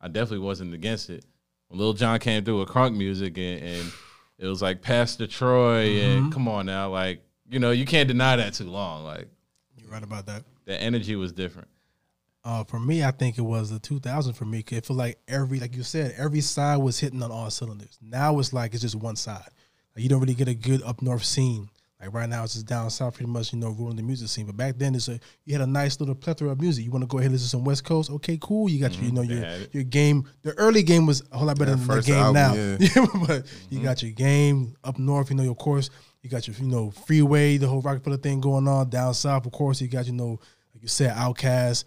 I 0.00 0.08
definitely 0.08 0.44
wasn't 0.44 0.74
against 0.74 1.08
it. 1.10 1.24
When 1.68 1.78
Lil 1.78 1.92
Jon 1.92 2.18
came 2.18 2.44
through 2.44 2.60
with 2.60 2.68
crunk 2.68 2.96
music 2.96 3.38
and, 3.38 3.62
and 3.62 3.92
it 4.38 4.46
was 4.46 4.60
like 4.62 4.82
Pastor 4.82 5.26
Troy 5.26 6.00
and 6.00 6.32
come 6.32 6.48
on 6.48 6.66
now, 6.66 6.90
like 6.90 7.22
you 7.48 7.58
know, 7.58 7.70
you 7.70 7.84
can't 7.84 8.08
deny 8.08 8.36
that 8.36 8.54
too 8.54 8.64
long. 8.68 9.04
Like 9.04 9.28
You're 9.76 9.90
right 9.90 10.02
about 10.02 10.26
that. 10.26 10.44
the 10.64 10.80
energy 10.80 11.14
was 11.16 11.32
different. 11.32 11.68
Uh, 12.42 12.62
for 12.64 12.78
me, 12.78 13.02
I 13.02 13.10
think 13.10 13.38
it 13.38 13.42
was 13.42 13.70
the 13.70 13.78
2000 13.78 14.34
for 14.34 14.44
me. 14.44 14.62
'cause 14.62 14.76
It 14.78 14.86
feel 14.86 14.96
like 14.96 15.18
every, 15.28 15.58
like 15.60 15.74
you 15.76 15.82
said, 15.82 16.14
every 16.18 16.40
side 16.42 16.76
was 16.76 16.98
hitting 16.98 17.22
on 17.22 17.30
all 17.30 17.48
cylinders. 17.50 17.98
Now 18.02 18.38
it's 18.38 18.52
like 18.52 18.72
it's 18.74 18.82
just 18.82 18.96
one 18.96 19.16
side. 19.16 19.48
Like 19.96 20.02
you 20.02 20.08
don't 20.08 20.20
really 20.20 20.34
get 20.34 20.48
a 20.48 20.54
good 20.54 20.82
up 20.82 21.00
north 21.00 21.24
scene. 21.24 21.70
Like 22.04 22.14
right 22.14 22.28
now, 22.28 22.44
it's 22.44 22.54
just 22.54 22.66
down 22.66 22.90
south, 22.90 23.14
pretty 23.14 23.30
much, 23.30 23.52
you 23.52 23.58
know, 23.58 23.70
ruling 23.70 23.96
the 23.96 24.02
music 24.02 24.28
scene. 24.28 24.46
But 24.46 24.56
back 24.56 24.76
then, 24.76 24.94
it's 24.94 25.08
a 25.08 25.18
you 25.44 25.52
had 25.54 25.62
a 25.62 25.66
nice 25.66 25.98
little 26.00 26.14
plethora 26.14 26.50
of 26.50 26.60
music. 26.60 26.84
You 26.84 26.90
want 26.90 27.02
to 27.02 27.06
go 27.06 27.18
ahead 27.18 27.26
and 27.26 27.32
listen 27.34 27.46
to 27.46 27.50
some 27.50 27.64
West 27.64 27.84
Coast? 27.84 28.10
Okay, 28.10 28.38
cool. 28.40 28.68
You 28.68 28.78
got 28.80 28.94
your, 28.96 29.04
you 29.04 29.12
know, 29.12 29.22
your 29.22 29.44
your 29.72 29.82
game. 29.84 30.28
The 30.42 30.52
early 30.58 30.82
game 30.82 31.06
was 31.06 31.22
a 31.32 31.38
whole 31.38 31.46
lot 31.46 31.58
better 31.58 31.74
That 31.76 31.86
than 31.86 31.96
the 31.96 32.02
game 32.02 32.14
album, 32.16 32.34
now. 32.34 32.54
yeah. 32.78 33.06
but 33.26 33.46
you 33.70 33.82
got 33.82 34.02
your 34.02 34.12
game 34.12 34.74
up 34.84 34.98
north. 34.98 35.30
You 35.30 35.36
know, 35.36 35.42
your 35.42 35.54
course, 35.54 35.90
you 36.22 36.28
got 36.30 36.46
your 36.46 36.56
you 36.56 36.66
know 36.66 36.90
freeway, 36.90 37.56
the 37.56 37.66
whole 37.68 37.80
Rockefeller 37.80 38.18
thing 38.18 38.40
going 38.40 38.68
on 38.68 38.90
down 38.90 39.14
south. 39.14 39.46
Of 39.46 39.52
course, 39.52 39.80
you 39.80 39.88
got 39.88 40.06
you 40.06 40.12
know, 40.12 40.38
like 40.74 40.82
you 40.82 40.88
said, 40.88 41.10
Outkast 41.16 41.84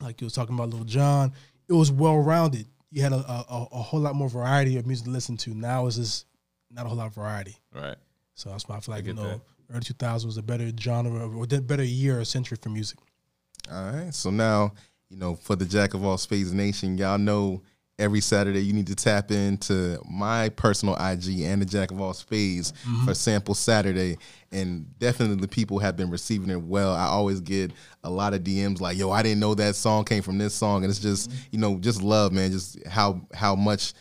like 0.00 0.20
you 0.20 0.26
was 0.26 0.32
talking 0.32 0.54
about 0.54 0.68
Lil 0.70 0.84
Jon, 0.84 1.32
it 1.68 1.72
was 1.72 1.90
well 1.90 2.18
rounded. 2.18 2.66
You 2.92 3.02
had 3.02 3.12
a, 3.12 3.16
a, 3.16 3.44
a- 3.50 3.68
a 3.72 3.82
whole 3.82 4.00
lot 4.00 4.14
more 4.14 4.28
variety 4.28 4.76
of 4.76 4.86
music 4.86 5.06
to 5.06 5.10
listen 5.10 5.36
to. 5.38 5.54
Now 5.54 5.86
it's 5.86 5.96
just 5.96 6.24
not 6.70 6.86
a 6.86 6.88
whole 6.88 6.96
lot 6.98 7.08
of 7.08 7.14
variety. 7.14 7.56
Right. 7.74 7.96
So 8.38 8.50
that's 8.50 8.68
why 8.68 8.76
I 8.76 8.80
feel 8.80 8.94
like 8.94 9.04
you 9.04 9.14
know 9.14 9.24
that. 9.24 9.40
early 9.70 9.80
2000s 9.80 10.24
was 10.24 10.36
a 10.36 10.42
better 10.42 10.70
genre 10.78 11.28
or 11.28 11.42
a 11.42 11.60
better 11.60 11.82
year 11.82 12.20
or 12.20 12.24
century 12.24 12.56
for 12.60 12.68
music. 12.68 13.00
All 13.68 13.90
right. 13.90 14.14
So 14.14 14.30
now, 14.30 14.74
you 15.10 15.16
know, 15.16 15.34
for 15.34 15.56
the 15.56 15.64
Jack 15.64 15.92
of 15.92 16.04
All 16.04 16.16
Spades 16.16 16.52
Nation, 16.52 16.96
y'all 16.96 17.18
know 17.18 17.62
every 17.98 18.20
Saturday 18.20 18.60
you 18.60 18.72
need 18.72 18.86
to 18.86 18.94
tap 18.94 19.32
into 19.32 20.00
my 20.08 20.50
personal 20.50 20.94
IG 20.94 21.40
and 21.40 21.60
the 21.60 21.66
Jack 21.66 21.90
of 21.90 22.00
All 22.00 22.14
Spades 22.14 22.72
mm-hmm. 22.86 23.06
for 23.06 23.14
Sample 23.14 23.56
Saturday. 23.56 24.18
And 24.52 24.96
definitely 25.00 25.38
the 25.38 25.48
people 25.48 25.80
have 25.80 25.96
been 25.96 26.08
receiving 26.08 26.50
it 26.50 26.62
well. 26.62 26.94
I 26.94 27.06
always 27.06 27.40
get 27.40 27.72
a 28.04 28.10
lot 28.10 28.34
of 28.34 28.42
DMs 28.42 28.80
like, 28.80 28.96
yo, 28.96 29.10
I 29.10 29.24
didn't 29.24 29.40
know 29.40 29.56
that 29.56 29.74
song 29.74 30.04
came 30.04 30.22
from 30.22 30.38
this 30.38 30.54
song. 30.54 30.84
And 30.84 30.90
it's 30.92 31.00
just, 31.00 31.28
mm-hmm. 31.28 31.40
you 31.50 31.58
know, 31.58 31.76
just 31.80 32.02
love, 32.02 32.32
man, 32.32 32.52
just 32.52 32.86
how 32.86 33.20
how 33.34 33.56
much 33.56 33.94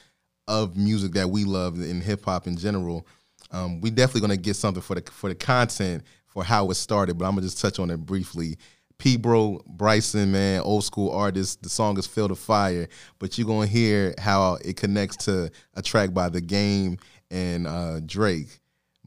of 0.48 0.78
music 0.78 1.14
that 1.14 1.30
we 1.30 1.44
love 1.44 1.82
in 1.82 2.02
hip 2.02 2.24
hop 2.24 2.46
in 2.46 2.56
general. 2.56 3.08
Um, 3.52 3.82
we 3.82 3.90
definitely 3.90 4.22
gonna 4.22 4.38
get 4.38 4.56
something 4.56 4.82
for 4.82 4.96
the 4.96 5.12
for 5.12 5.30
the 5.30 5.36
content 5.36 6.04
for 6.26 6.44
how 6.44 6.70
it 6.70 6.76
started, 6.76 7.18
but 7.18 7.26
I'm 7.26 7.32
gonna 7.32 7.42
just 7.44 7.60
touch 7.60 7.80
on 7.80 7.90
it 7.90 7.98
briefly. 7.98 8.58
Peabo 8.98 9.62
Bryson, 9.68 10.32
man, 10.32 10.62
old 10.62 10.84
school 10.84 11.12
artist. 11.12 11.62
The 11.62 11.70
song 11.70 11.98
is 12.00 12.08
Feel 12.08 12.28
the 12.28 12.36
Fire, 12.36 12.88
but 13.20 13.38
you're 13.38 13.48
gonna 13.48 13.68
hear 13.68 14.14
how 14.18 14.58
it 14.66 14.76
connects 14.76 15.18
to 15.26 15.52
a 15.76 15.82
track 15.82 16.14
by 16.14 16.30
The 16.30 16.42
Game 16.42 16.98
and 17.30 17.68
uh, 17.68 18.00
Drake. 18.06 18.60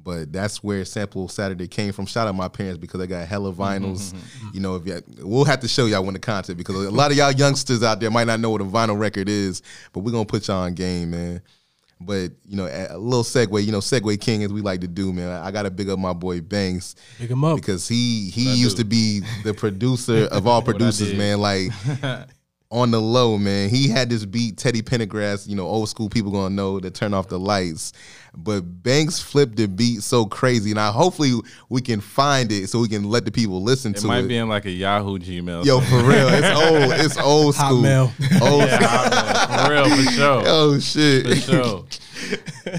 But 0.03 0.33
that's 0.33 0.63
where 0.65 0.85
Sample 0.87 1.29
Saturday 1.29 1.69
came 1.69 1.93
from. 1.93 2.07
Shout 2.07 2.27
out 2.27 2.35
my 2.35 2.49
parents 2.49 2.79
because 2.79 3.01
they 3.01 3.07
got 3.07 3.29
hella 3.29 3.53
vinyls. 3.53 4.15
You 4.55 4.61
know, 4.61 4.77
if 4.77 4.87
you, 4.87 5.03
we'll 5.19 5.45
have 5.45 5.61
to 5.61 5.69
show 5.69 5.85
y'all 5.87 6.03
when 6.05 6.15
the 6.15 6.21
content 6.21 6.57
because 6.57 6.75
a 6.87 6.91
lot 6.91 7.11
of 7.11 7.17
y'all 7.19 7.33
youngsters 7.33 7.83
out 7.83 8.01
there 8.01 8.11
might 8.11 8.27
not 8.27 8.41
know 8.41 8.49
what 8.51 8.63
a 8.63 8.65
vinyl 8.65 8.99
record 8.99 9.29
is, 9.29 9.61
but 9.93 10.01
we're 10.01 10.13
gonna 10.13 10.25
put 10.25 10.49
y'all 10.49 10.63
on 10.63 10.73
game, 10.75 11.11
man. 11.11 11.43
But 12.01 12.33
you 12.47 12.57
know, 12.57 12.67
a 12.67 12.97
a 12.97 12.99
little 12.99 13.23
segue, 13.25 13.63
you 13.65 13.73
know, 13.73 13.81
segue 13.81 14.19
king 14.21 14.43
as 14.43 14.53
we 14.53 14.63
like 14.63 14.81
to 14.81 14.89
do, 14.89 15.13
man. 15.13 15.29
I 15.29 15.51
gotta 15.51 15.71
big 15.71 15.91
up 15.91 15.99
my 15.99 16.15
boy 16.15 16.41
Banks 16.41 16.95
Pick 17.19 17.31
him 17.31 17.45
up. 17.45 17.57
because 17.57 17.87
he 17.87 18.31
he 18.31 18.55
used 18.55 18.79
do. 18.79 18.83
to 18.85 18.89
be 18.89 19.21
the 19.45 19.53
producer 19.53 20.25
of 20.33 20.47
all 20.47 20.63
producers, 20.63 21.13
man. 21.13 21.41
Like 21.41 21.71
on 22.71 22.91
the 22.93 23.01
low, 23.01 23.37
man. 23.37 23.69
He 23.69 23.89
had 23.89 24.09
this 24.11 24.25
beat, 24.25 24.57
Teddy 24.57 24.81
Pendergrass, 24.81 25.49
you 25.49 25.57
know, 25.57 25.67
old 25.67 25.89
school 25.89 26.09
people 26.09 26.31
gonna 26.31 26.55
know 26.55 26.79
to 26.79 26.91
turn 26.91 27.13
off 27.15 27.29
the 27.29 27.39
lights. 27.39 27.93
But 28.33 28.61
Banks 28.61 29.19
flipped 29.21 29.57
the 29.57 29.67
beat 29.67 30.03
so 30.03 30.25
crazy. 30.25 30.73
Now 30.73 30.93
hopefully 30.93 31.33
we 31.69 31.81
can 31.81 32.01
find 32.01 32.53
it 32.53 32.69
so 32.69 32.79
we 32.79 32.89
can 32.89 33.05
let 33.05 33.25
the 33.25 33.33
people 33.33 33.61
listen 33.63 33.93
It 33.93 33.99
to 33.99 34.07
might 34.07 34.19
it. 34.19 34.23
Might 34.23 34.29
be 34.29 34.37
in 34.37 34.49
like 34.49 34.67
a 34.67 34.71
Yahoo 34.71 35.19
Gmail. 35.19 35.65
Yo, 35.65 35.81
for 35.81 35.97
real. 35.97 36.29
It's 36.29 36.61
old. 36.61 37.01
It's 37.05 37.17
old 37.19 37.55
school. 37.57 37.83
Hotmail. 37.83 38.41
Old 38.41 38.63
yeah, 38.69 39.67
for 39.67 39.73
real, 39.73 40.05
for 40.05 40.13
sure. 40.13 40.43
Oh 40.47 40.79
shit. 40.79 41.27
For 41.27 41.35
sure. 41.35 41.85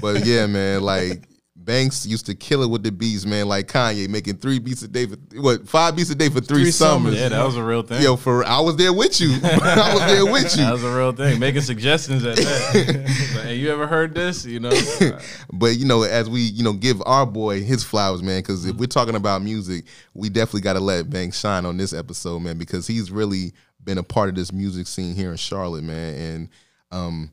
but 0.00 0.24
yeah, 0.24 0.46
man, 0.46 0.80
like 0.82 1.22
Banks 1.64 2.04
used 2.06 2.26
to 2.26 2.34
kill 2.34 2.62
it 2.62 2.70
with 2.70 2.82
the 2.82 2.90
beats, 2.90 3.24
man. 3.24 3.46
Like 3.46 3.68
Kanye 3.68 4.08
making 4.08 4.36
three 4.38 4.58
beats 4.58 4.82
a 4.82 4.88
day 4.88 5.06
for 5.06 5.16
what 5.40 5.68
five 5.68 5.94
beats 5.94 6.10
a 6.10 6.14
day 6.14 6.28
for 6.28 6.40
three, 6.40 6.62
Three 6.64 6.70
summers. 6.70 7.14
summers. 7.14 7.20
Yeah, 7.20 7.28
that 7.28 7.44
was 7.44 7.56
a 7.56 7.62
real 7.62 7.82
thing. 7.82 8.02
Yo, 8.02 8.16
for 8.16 8.44
I 8.44 8.60
was 8.60 8.76
there 8.76 8.92
with 8.92 9.20
you. 9.20 9.30
I 9.44 9.94
was 9.94 10.00
there 10.06 10.24
with 10.26 10.56
you. 10.56 10.64
that 10.64 10.72
was 10.72 10.84
a 10.84 10.96
real 10.96 11.12
thing. 11.12 11.38
Making 11.38 11.62
suggestions 11.62 12.24
at 12.24 12.36
that. 12.36 13.18
Like, 13.36 13.44
hey, 13.46 13.54
you 13.56 13.70
ever 13.70 13.86
heard 13.86 14.14
this? 14.14 14.44
You 14.44 14.60
know, 14.60 14.70
But 15.52 15.76
you 15.76 15.86
know, 15.86 16.02
as 16.02 16.28
we 16.28 16.40
you 16.40 16.64
know 16.64 16.72
give 16.72 17.02
our 17.06 17.26
boy 17.26 17.62
his 17.62 17.84
flowers, 17.84 18.22
man, 18.22 18.40
because 18.40 18.64
if 18.66 18.76
we're 18.76 18.86
talking 18.86 19.14
about 19.14 19.42
music, 19.42 19.84
we 20.14 20.28
definitely 20.28 20.60
got 20.62 20.74
to 20.74 20.80
let 20.80 21.10
Banks 21.10 21.38
shine 21.38 21.64
on 21.66 21.76
this 21.76 21.92
episode, 21.92 22.40
man, 22.40 22.58
because 22.58 22.86
he's 22.86 23.10
really 23.10 23.52
been 23.84 23.98
a 23.98 24.02
part 24.02 24.28
of 24.28 24.34
this 24.34 24.52
music 24.52 24.86
scene 24.86 25.14
here 25.14 25.30
in 25.30 25.36
Charlotte, 25.36 25.84
man. 25.84 26.14
And 26.14 26.48
um, 26.92 27.30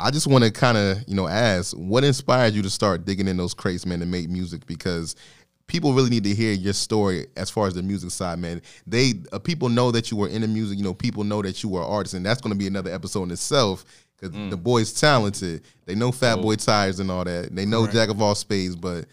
I 0.00 0.10
just 0.10 0.26
want 0.26 0.44
to 0.44 0.50
kind 0.50 0.76
of 0.78 0.98
you 1.06 1.14
know 1.14 1.28
ask, 1.28 1.76
what 1.76 2.04
inspired 2.04 2.54
you 2.54 2.62
to 2.62 2.70
start 2.70 3.04
digging 3.04 3.28
in 3.28 3.36
those 3.36 3.54
crates, 3.54 3.86
man, 3.86 4.00
to 4.00 4.06
make 4.06 4.28
music? 4.28 4.66
Because 4.66 5.16
people 5.66 5.92
really 5.92 6.10
need 6.10 6.24
to 6.24 6.34
hear 6.34 6.52
your 6.52 6.72
story 6.72 7.26
as 7.36 7.48
far 7.50 7.66
as 7.66 7.74
the 7.74 7.82
music 7.82 8.10
side, 8.10 8.38
man. 8.38 8.60
They 8.86 9.14
uh, 9.32 9.38
people 9.38 9.68
know 9.68 9.90
that 9.92 10.10
you 10.10 10.16
were 10.16 10.28
in 10.28 10.42
the 10.42 10.48
music. 10.48 10.78
You 10.78 10.84
know, 10.84 10.94
people 10.94 11.24
know 11.24 11.42
that 11.42 11.62
you 11.62 11.68
were 11.68 11.80
an 11.80 11.86
artist, 11.88 12.14
and 12.14 12.24
that's 12.26 12.40
going 12.40 12.52
to 12.52 12.58
be 12.58 12.66
another 12.66 12.92
episode 12.92 13.24
in 13.24 13.30
itself 13.30 13.84
because 14.16 14.34
the 14.50 14.56
boy's 14.56 14.92
talented. 14.92 15.62
They 15.86 15.94
know 15.94 16.12
Fat 16.12 16.38
Oh. 16.38 16.42
Boy 16.42 16.56
Tires 16.56 17.00
and 17.00 17.10
all 17.10 17.24
that. 17.24 17.54
They 17.54 17.64
know 17.64 17.82
Correct. 17.82 17.94
Jack 17.94 18.08
of 18.10 18.20
all 18.20 18.34
spades, 18.34 18.76
but 18.76 19.06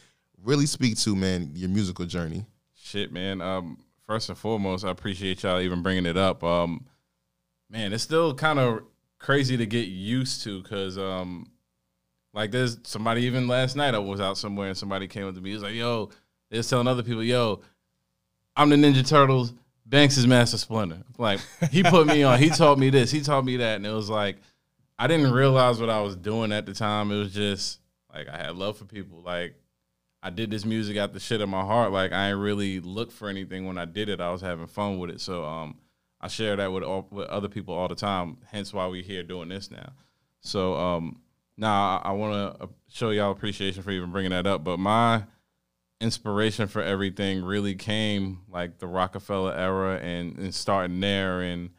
really 0.43 0.65
speak 0.65 0.97
to 0.99 1.15
man 1.15 1.51
your 1.53 1.69
musical 1.69 2.05
journey. 2.05 2.45
Shit, 2.75 3.11
man. 3.11 3.41
Um, 3.41 3.77
first 4.05 4.29
and 4.29 4.37
foremost, 4.37 4.83
I 4.85 4.89
appreciate 4.89 5.43
y'all 5.43 5.59
even 5.59 5.81
bringing 5.81 6.05
it 6.05 6.17
up. 6.17 6.43
Um, 6.43 6.85
man, 7.69 7.93
it's 7.93 8.03
still 8.03 8.33
kind 8.33 8.59
of 8.59 8.83
crazy 9.19 9.57
to 9.57 9.65
get 9.65 9.87
used 9.87 10.43
to 10.43 10.61
because, 10.61 10.97
um, 10.97 11.51
like, 12.33 12.51
there's 12.51 12.77
somebody 12.83 13.23
even 13.23 13.47
last 13.47 13.75
night 13.75 13.95
I 13.95 13.99
was 13.99 14.21
out 14.21 14.37
somewhere 14.37 14.69
and 14.69 14.77
somebody 14.77 15.07
came 15.07 15.27
up 15.27 15.35
to 15.35 15.41
me. 15.41 15.49
He 15.49 15.53
was 15.55 15.63
like, 15.63 15.75
"Yo," 15.75 16.09
they 16.49 16.57
was 16.57 16.69
telling 16.69 16.87
other 16.87 17.03
people, 17.03 17.23
"Yo, 17.23 17.61
I'm 18.55 18.69
the 18.69 18.75
Ninja 18.75 19.07
Turtles. 19.07 19.53
Banks 19.85 20.17
is 20.17 20.27
Master 20.27 20.57
Splinter." 20.57 21.03
Like, 21.17 21.39
he 21.71 21.83
put 21.83 22.07
me 22.07 22.23
on. 22.23 22.39
He 22.39 22.49
taught 22.49 22.77
me 22.77 22.89
this. 22.89 23.11
He 23.11 23.21
taught 23.21 23.45
me 23.45 23.57
that, 23.57 23.77
and 23.77 23.85
it 23.85 23.91
was 23.91 24.09
like, 24.09 24.37
I 24.99 25.07
didn't 25.07 25.31
realize 25.31 25.79
what 25.79 25.89
I 25.89 26.01
was 26.01 26.15
doing 26.15 26.51
at 26.51 26.65
the 26.65 26.73
time. 26.73 27.11
It 27.11 27.17
was 27.17 27.33
just 27.33 27.79
like 28.13 28.27
I 28.27 28.37
had 28.37 28.55
love 28.55 28.77
for 28.77 28.85
people. 28.85 29.21
Like, 29.21 29.55
I 30.21 30.29
did 30.29 30.51
this 30.51 30.65
music 30.65 30.97
out 30.97 31.13
the 31.13 31.19
shit 31.19 31.41
of 31.41 31.49
my 31.49 31.61
heart. 31.61 31.91
Like 31.91 32.11
I 32.11 32.29
ain't 32.29 32.39
really 32.39 32.79
look 32.79 33.11
for 33.11 33.29
anything 33.29 33.65
when 33.65 33.77
I 33.77 33.85
did 33.85 34.09
it. 34.09 34.19
I 34.19 34.31
was 34.31 34.41
having 34.41 34.67
fun 34.67 34.99
with 34.99 35.09
it. 35.09 35.21
So 35.21 35.45
um, 35.45 35.77
I 36.27 36.29
share 36.29 36.57
that 36.57 36.73
with 36.73 36.83
all, 36.83 37.07
with 37.09 37.29
other 37.29 37.47
people 37.47 37.73
all 37.73 37.87
the 37.87 37.95
time. 37.95 38.35
Hence 38.51 38.73
why 38.73 38.85
we're 38.87 39.01
here 39.01 39.23
doing 39.23 39.47
this 39.47 39.71
now. 39.71 39.93
So 40.41 40.75
um, 40.75 41.21
now 41.55 42.01
I, 42.03 42.09
I 42.09 42.11
want 42.11 42.59
to 42.59 42.69
show 42.89 43.11
y'all 43.11 43.31
appreciation 43.31 43.81
for 43.81 43.91
even 43.91 44.11
bringing 44.11 44.31
that 44.31 44.45
up. 44.45 44.61
But 44.65 44.77
my 44.77 45.23
inspiration 46.01 46.67
for 46.67 46.81
everything 46.81 47.45
really 47.45 47.75
came 47.75 48.41
like 48.51 48.79
the 48.79 48.87
Rockefeller 48.87 49.53
era 49.53 49.99
and, 49.99 50.37
and 50.37 50.53
starting 50.53 50.99
there. 50.99 51.39
And 51.39 51.69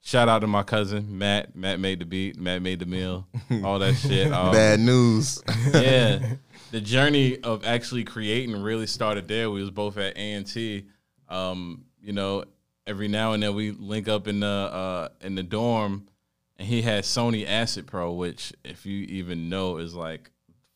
shout 0.00 0.30
out 0.30 0.38
to 0.38 0.46
my 0.46 0.62
cousin 0.62 1.18
Matt. 1.18 1.54
Matt 1.54 1.78
made 1.78 1.98
the 1.98 2.06
beat. 2.06 2.40
Matt 2.40 2.62
made 2.62 2.78
the 2.78 2.86
meal. 2.86 3.28
All 3.62 3.78
that 3.78 3.96
shit. 3.96 4.32
Um, 4.32 4.52
Bad 4.52 4.80
news. 4.80 5.42
yeah, 5.74 6.36
the 6.70 6.80
journey 6.80 7.40
of 7.42 7.62
actually 7.66 8.04
creating 8.04 8.56
really 8.56 8.86
started 8.86 9.28
there. 9.28 9.50
We 9.50 9.60
was 9.60 9.70
both 9.70 9.98
at 9.98 10.16
A 10.16 10.32
and 10.32 10.46
T. 10.46 10.86
Um, 11.28 11.84
you 12.00 12.14
know, 12.14 12.44
every 12.86 13.08
now 13.08 13.32
and 13.32 13.42
then 13.42 13.54
we 13.54 13.70
link 13.72 14.08
up 14.08 14.28
in 14.28 14.40
the 14.40 14.46
uh, 14.46 15.08
in 15.20 15.34
the 15.34 15.42
dorm, 15.42 16.06
and 16.58 16.68
he 16.68 16.82
had 16.82 17.04
Sony 17.04 17.46
Acid 17.46 17.86
Pro, 17.86 18.12
which, 18.12 18.52
if 18.64 18.86
you 18.86 19.04
even 19.06 19.48
know, 19.48 19.78
is 19.78 19.94
like 19.94 20.30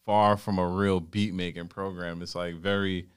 far 0.04 0.36
from 0.36 0.58
a 0.58 0.66
real 0.66 1.00
beat 1.00 1.34
making 1.34 1.68
program. 1.68 2.22
It's 2.22 2.34
like 2.34 2.54
very. 2.54 3.08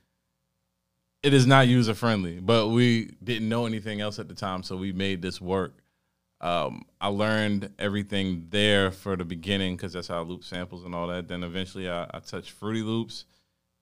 It 1.21 1.33
is 1.33 1.47
not 1.47 1.69
user 1.69 1.93
friendly, 1.93 2.41
but 2.41 2.67
we 2.67 3.11
didn't 3.23 3.47
know 3.47 3.65
anything 3.65 4.01
else 4.01 4.19
at 4.19 4.27
the 4.27 4.33
time, 4.33 4.61
so 4.61 4.75
we 4.75 4.91
made 4.91 5.21
this 5.21 5.39
work 5.39 5.83
um, 6.43 6.83
I 6.99 7.07
learned 7.07 7.69
everything 7.79 8.47
there 8.49 8.91
for 8.91 9.15
the 9.15 9.23
beginning 9.23 9.77
because 9.77 9.93
that's 9.93 10.09
how 10.09 10.19
I 10.19 10.23
loop 10.23 10.43
samples 10.43 10.83
and 10.83 10.93
all 10.93 11.07
that. 11.07 11.29
Then 11.29 11.41
eventually 11.41 11.89
I, 11.89 12.03
I 12.13 12.19
touched 12.19 12.51
Fruity 12.51 12.81
Loops. 12.81 13.23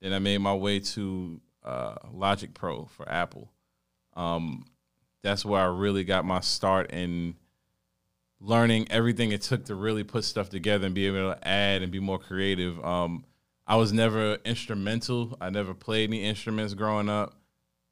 Then 0.00 0.12
I 0.12 0.20
made 0.20 0.38
my 0.38 0.54
way 0.54 0.78
to 0.78 1.40
uh, 1.64 1.96
Logic 2.12 2.54
Pro 2.54 2.84
for 2.84 3.08
Apple. 3.08 3.50
Um, 4.14 4.66
that's 5.22 5.44
where 5.44 5.60
I 5.60 5.66
really 5.66 6.04
got 6.04 6.24
my 6.24 6.40
start 6.40 6.90
in 6.90 7.36
learning 8.40 8.88
everything 8.90 9.32
it 9.32 9.42
took 9.42 9.64
to 9.66 9.74
really 9.74 10.02
put 10.02 10.24
stuff 10.24 10.48
together 10.48 10.86
and 10.86 10.94
be 10.94 11.06
able 11.06 11.32
to 11.32 11.48
add 11.48 11.82
and 11.82 11.92
be 11.92 12.00
more 12.00 12.18
creative. 12.18 12.84
Um, 12.84 13.24
I 13.66 13.76
was 13.76 13.92
never 13.92 14.34
instrumental. 14.44 15.36
I 15.40 15.50
never 15.50 15.74
played 15.74 16.10
any 16.10 16.24
instruments 16.24 16.74
growing 16.74 17.08
up, 17.08 17.34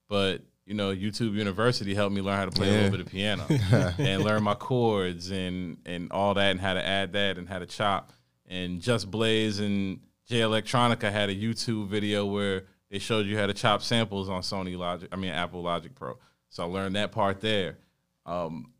but 0.08 0.42
you 0.66 0.74
know, 0.74 0.94
YouTube 0.94 1.34
University 1.34 1.94
helped 1.94 2.14
me 2.14 2.20
learn 2.20 2.36
how 2.36 2.44
to 2.44 2.50
play 2.50 2.68
a 2.68 2.72
little 2.72 2.90
bit 2.90 3.00
of 3.00 3.06
piano 3.06 3.44
and 3.98 4.22
learn 4.22 4.42
my 4.42 4.54
chords 4.54 5.30
and 5.30 5.78
and 5.86 6.12
all 6.12 6.34
that 6.34 6.50
and 6.50 6.60
how 6.60 6.74
to 6.74 6.84
add 6.84 7.12
that 7.14 7.38
and 7.38 7.48
how 7.48 7.58
to 7.58 7.66
chop. 7.66 8.12
And 8.46 8.80
Just 8.80 9.10
Blaze 9.10 9.60
and 9.60 10.00
Jay 10.26 10.40
Electronica 10.40 11.10
had 11.10 11.28
a 11.28 11.34
YouTube 11.34 11.88
video 11.88 12.26
where 12.26 12.64
they 12.90 12.98
showed 12.98 13.26
you 13.26 13.38
how 13.38 13.46
to 13.46 13.54
chop 13.54 13.82
samples 13.82 14.28
on 14.28 14.42
Sony 14.42 14.76
Logic, 14.76 15.08
I 15.10 15.16
mean 15.16 15.30
Apple 15.30 15.62
Logic 15.62 15.94
Pro. 15.94 16.18
So 16.50 16.62
I 16.64 16.66
learned 16.66 16.96
that 16.96 17.12
part 17.12 17.40
there. 17.40 17.78
Um, 18.26 18.72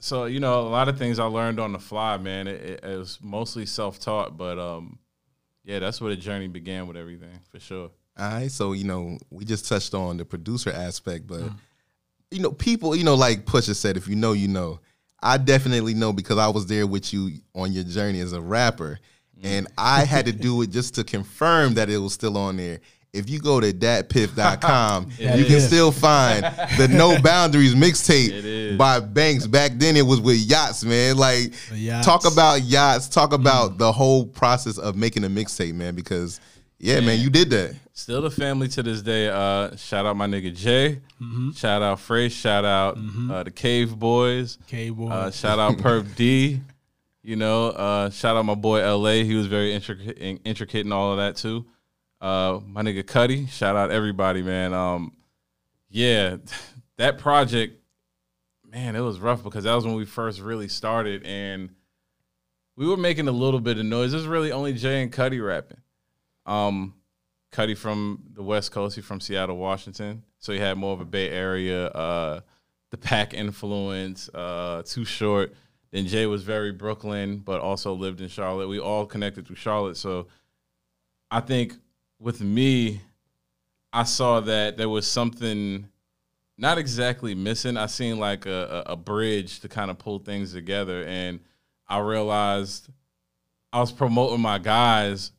so 0.00 0.26
you 0.26 0.40
know, 0.40 0.60
a 0.60 0.68
lot 0.68 0.88
of 0.88 0.98
things 0.98 1.18
I 1.18 1.24
learned 1.24 1.58
on 1.58 1.72
the 1.72 1.78
fly, 1.78 2.16
man. 2.18 2.46
It, 2.46 2.60
it, 2.60 2.84
it 2.84 2.96
was 2.98 3.18
mostly 3.22 3.64
self 3.66 3.98
taught, 3.98 4.36
but 4.36 4.58
um, 4.58 4.98
yeah, 5.64 5.78
that's 5.78 6.00
where 6.00 6.10
the 6.14 6.20
journey 6.20 6.48
began 6.48 6.86
with 6.86 6.96
everything 6.96 7.38
for 7.50 7.58
sure. 7.60 7.90
All 8.18 8.28
right, 8.30 8.50
so 8.50 8.72
you 8.72 8.84
know 8.84 9.18
we 9.30 9.44
just 9.44 9.66
touched 9.68 9.94
on 9.94 10.18
the 10.18 10.24
producer 10.24 10.70
aspect, 10.70 11.26
but 11.26 11.40
Mm. 11.40 11.56
you 12.30 12.40
know 12.40 12.52
people, 12.52 12.94
you 12.94 13.04
know, 13.04 13.14
like 13.14 13.44
Pusha 13.46 13.74
said, 13.74 13.96
if 13.96 14.06
you 14.08 14.16
know, 14.16 14.32
you 14.32 14.48
know. 14.48 14.80
I 15.26 15.38
definitely 15.38 15.94
know 15.94 16.12
because 16.12 16.36
I 16.36 16.48
was 16.48 16.66
there 16.66 16.86
with 16.86 17.14
you 17.14 17.30
on 17.54 17.72
your 17.72 17.84
journey 17.84 18.20
as 18.20 18.34
a 18.34 18.40
rapper, 18.42 18.98
Mm. 19.40 19.44
and 19.46 19.66
I 19.78 20.04
had 20.04 20.26
to 20.26 20.32
do 20.32 20.60
it 20.62 20.70
just 20.70 20.94
to 20.96 21.04
confirm 21.04 21.74
that 21.74 21.88
it 21.88 21.98
was 21.98 22.12
still 22.12 22.36
on 22.36 22.56
there. 22.58 22.80
If 23.14 23.30
you 23.30 23.38
go 23.38 23.60
to 23.60 23.72
datpiff.com, 23.72 25.10
It 25.18 25.38
you 25.38 25.44
can 25.44 25.54
is. 25.56 25.66
still 25.66 25.92
find 25.92 26.44
the 26.78 26.88
No 26.90 27.18
Boundaries 27.22 27.74
mixtape 27.74 28.76
by 28.76 29.00
Banks. 29.00 29.46
Back 29.46 29.72
then, 29.76 29.96
it 29.96 30.02
was 30.06 30.20
with 30.20 30.36
yachts, 30.38 30.84
man. 30.84 31.16
Like, 31.16 31.52
yachts. 31.72 32.06
talk 32.06 32.24
about 32.30 32.62
yachts. 32.62 33.08
Talk 33.08 33.30
Mm. 33.30 33.34
about 33.34 33.78
the 33.78 33.90
whole 33.92 34.26
process 34.26 34.78
of 34.78 34.96
making 34.96 35.24
a 35.24 35.28
mixtape, 35.28 35.74
man. 35.74 35.94
Because, 35.94 36.40
yeah, 36.78 37.00
man, 37.00 37.20
you 37.20 37.30
did 37.30 37.50
that. 37.50 37.74
Still 37.92 38.22
the 38.22 38.30
family 38.30 38.66
to 38.68 38.82
this 38.82 39.02
day. 39.02 39.28
Uh, 39.28 39.74
shout 39.76 40.04
out 40.06 40.16
my 40.16 40.26
nigga 40.26 40.54
Jay. 40.54 41.00
Shout 41.54 41.80
out 41.82 42.00
Frey. 42.00 42.28
Shout 42.28 42.64
out 42.64 42.98
uh, 43.30 43.44
the 43.44 43.50
Cave 43.50 43.96
Boys. 43.96 44.58
K-boy. 44.66 45.08
Uh, 45.08 45.30
shout 45.30 45.58
out 45.58 45.76
Perp 45.78 46.14
D. 46.16 46.60
You 47.22 47.36
know, 47.36 47.68
uh, 47.68 48.10
shout 48.10 48.36
out 48.36 48.44
my 48.44 48.54
boy 48.54 48.80
LA. 48.84 49.22
He 49.24 49.34
was 49.34 49.46
very 49.46 49.72
intricate, 49.72 50.18
in, 50.18 50.36
intricate 50.44 50.84
in 50.84 50.92
all 50.92 51.12
of 51.12 51.16
that 51.18 51.36
too. 51.36 51.64
Uh, 52.24 52.58
my 52.66 52.80
nigga 52.80 53.06
Cuddy. 53.06 53.44
Shout 53.48 53.76
out 53.76 53.90
everybody, 53.90 54.40
man. 54.40 54.72
Um, 54.72 55.12
yeah, 55.90 56.38
that 56.96 57.18
project, 57.18 57.78
man, 58.66 58.96
it 58.96 59.00
was 59.00 59.20
rough 59.20 59.44
because 59.44 59.64
that 59.64 59.74
was 59.74 59.84
when 59.84 59.94
we 59.94 60.06
first 60.06 60.40
really 60.40 60.68
started, 60.68 61.22
and 61.26 61.68
we 62.76 62.86
were 62.86 62.96
making 62.96 63.28
a 63.28 63.32
little 63.32 63.60
bit 63.60 63.76
of 63.76 63.84
noise. 63.84 64.14
It 64.14 64.16
was 64.16 64.26
really 64.26 64.52
only 64.52 64.72
Jay 64.72 65.02
and 65.02 65.12
Cuddy 65.12 65.38
rapping. 65.38 65.82
Um, 66.46 66.94
Cuddy 67.52 67.74
from 67.74 68.22
the 68.32 68.42
West 68.42 68.72
Coast. 68.72 68.96
he's 68.96 69.04
from 69.04 69.20
Seattle, 69.20 69.58
Washington. 69.58 70.22
So 70.38 70.54
he 70.54 70.58
had 70.58 70.78
more 70.78 70.94
of 70.94 71.02
a 71.02 71.04
Bay 71.04 71.28
Area, 71.28 71.88
uh, 71.88 72.40
the 72.90 72.96
pack 72.96 73.34
influence, 73.34 74.30
uh, 74.32 74.82
too 74.86 75.04
short. 75.04 75.52
Then 75.92 76.06
Jay 76.06 76.24
was 76.24 76.42
very 76.42 76.72
Brooklyn, 76.72 77.40
but 77.40 77.60
also 77.60 77.92
lived 77.92 78.22
in 78.22 78.28
Charlotte. 78.28 78.68
We 78.68 78.80
all 78.80 79.04
connected 79.04 79.46
through 79.46 79.56
Charlotte. 79.56 79.98
So 79.98 80.28
I 81.30 81.40
think 81.40 81.74
with 82.24 82.40
me, 82.40 83.02
I 83.92 84.04
saw 84.04 84.40
that 84.40 84.78
there 84.78 84.88
was 84.88 85.06
something 85.06 85.86
not 86.56 86.78
exactly 86.78 87.34
missing. 87.34 87.76
I 87.76 87.84
seen 87.84 88.18
like 88.18 88.46
a, 88.46 88.84
a, 88.86 88.92
a 88.92 88.96
bridge 88.96 89.60
to 89.60 89.68
kind 89.68 89.90
of 89.90 89.98
pull 89.98 90.20
things 90.20 90.54
together. 90.54 91.04
And 91.04 91.40
I 91.86 91.98
realized 91.98 92.88
I 93.74 93.80
was 93.80 93.92
promoting 93.92 94.40
my 94.40 94.58
guys, 94.58 95.32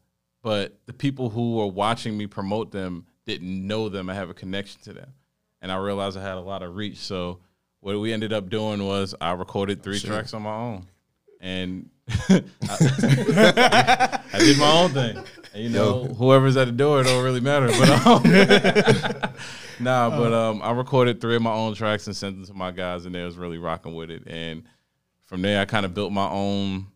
but 0.44 0.78
the 0.86 0.94
people 0.94 1.32
who 1.32 1.56
were 1.56 1.66
watching 1.66 2.16
me 2.16 2.28
promote 2.28 2.72
them 2.72 3.08
didn't 3.26 3.66
know 3.66 3.90
them. 3.90 4.08
I 4.08 4.14
have 4.14 4.30
a 4.30 4.36
connection 4.36 4.80
to 4.82 4.94
them. 4.94 5.12
And 5.64 5.72
I 5.72 5.78
realized 5.78 6.18
I 6.18 6.22
had 6.22 6.38
a 6.38 6.42
lot 6.42 6.62
of 6.62 6.76
reach. 6.76 6.98
So 6.98 7.40
what 7.80 8.00
we 8.00 8.14
ended 8.14 8.32
up 8.32 8.48
doing 8.48 8.86
was 8.86 9.16
I 9.20 9.32
recorded 9.32 9.82
three 9.82 10.00
oh, 10.04 10.08
tracks 10.08 10.36
on 10.36 10.44
my 10.44 10.54
own. 10.54 10.86
And 11.42 11.90
I, 12.30 12.44
I 14.34 14.40
did 14.40 14.58
my 14.58 14.72
own 14.72 14.92
thing. 14.92 15.18
And, 15.54 15.64
you 15.64 15.70
know, 15.70 16.04
whoever's 16.06 16.58
at 16.58 16.66
the 16.66 16.72
door, 16.72 17.02
it 17.02 17.06
don't 17.06 17.24
really 17.24 17.40
matter. 17.40 17.68
But 17.68 17.90
um, 18.06 18.24
nah, 19.80 20.10
but 20.10 20.34
um, 20.34 20.62
I 20.62 20.72
recorded 20.72 21.22
three 21.22 21.36
of 21.36 21.42
my 21.42 21.54
own 21.54 21.74
tracks 21.76 22.08
and 22.08 22.16
sent 22.16 22.36
them 22.36 22.46
to 22.46 22.54
my 22.54 22.72
guys, 22.72 23.06
and 23.06 23.16
they 23.16 23.24
was 23.24 23.38
really 23.38 23.58
rocking 23.58 23.96
with 23.96 24.10
it. 24.12 24.24
And 24.28 24.64
from 25.26 25.42
there, 25.42 25.62
I 25.62 25.66
kind 25.66 25.86
of 25.86 25.94
built 25.94 26.12
my 26.12 26.30
own 26.30 26.88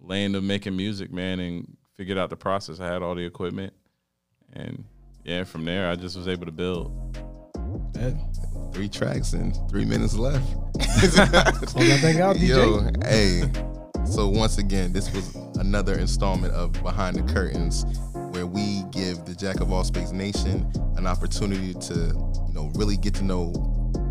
lane 0.00 0.34
of 0.34 0.44
making 0.44 0.76
music, 0.76 1.12
man, 1.12 1.40
and 1.40 1.76
figured 1.96 2.18
out 2.18 2.30
the 2.30 2.36
process. 2.36 2.80
I 2.80 2.86
had 2.86 3.02
all 3.02 3.14
the 3.14 3.24
equipment, 3.24 3.72
and 4.52 4.84
yeah, 5.24 5.44
from 5.44 5.64
there, 5.64 5.90
I 5.90 5.96
just 5.96 6.16
was 6.16 6.28
able 6.28 6.46
to 6.46 6.52
build. 6.52 6.92
That- 7.92 8.16
Three 8.72 8.88
tracks 8.88 9.32
and 9.32 9.56
three 9.70 9.86
minutes 9.86 10.14
left. 10.14 10.44
close 10.74 11.14
that 11.14 11.98
thing 12.02 12.20
out, 12.20 12.36
DJ. 12.36 12.48
Yo, 12.48 12.90
hey. 13.08 13.50
So 14.08 14.28
once 14.28 14.58
again, 14.58 14.92
this 14.92 15.12
was 15.12 15.34
another 15.58 15.94
installment 15.98 16.54
of 16.54 16.72
Behind 16.82 17.16
the 17.16 17.32
Curtains, 17.32 17.84
where 18.30 18.46
we 18.46 18.82
give 18.92 19.24
the 19.24 19.34
Jack 19.34 19.60
of 19.60 19.72
All 19.72 19.84
Spades 19.84 20.12
Nation 20.12 20.70
an 20.96 21.06
opportunity 21.06 21.74
to, 21.74 21.94
you 21.94 22.54
know, 22.54 22.70
really 22.74 22.96
get 22.96 23.14
to 23.14 23.24
know 23.24 23.52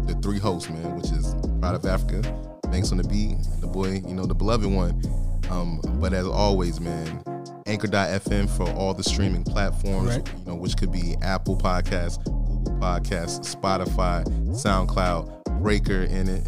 the 0.05 0.13
three 0.21 0.37
hosts, 0.39 0.69
man, 0.69 0.95
which 0.95 1.11
is 1.11 1.35
Pride 1.59 1.75
of 1.75 1.85
Africa, 1.85 2.21
Banks 2.69 2.91
on 2.91 2.97
the 2.97 3.03
Beat, 3.07 3.37
the 3.61 3.67
boy, 3.67 4.01
you 4.07 4.13
know, 4.13 4.25
the 4.25 4.35
beloved 4.35 4.65
one. 4.69 5.01
Um, 5.49 5.79
but 5.99 6.13
as 6.13 6.27
always, 6.27 6.79
man, 6.79 7.23
Anchor.fm 7.65 8.49
for 8.49 8.69
all 8.73 8.93
the 8.93 9.03
streaming 9.03 9.43
platforms, 9.43 10.17
Right. 10.17 10.33
you 10.39 10.45
know, 10.45 10.55
which 10.55 10.77
could 10.77 10.91
be 10.91 11.15
Apple 11.21 11.57
Podcasts, 11.57 12.23
Google 12.25 12.77
Podcasts, 12.79 13.55
Spotify, 13.55 14.23
SoundCloud, 14.51 15.61
Breaker 15.61 16.03
in 16.03 16.27
it, 16.29 16.47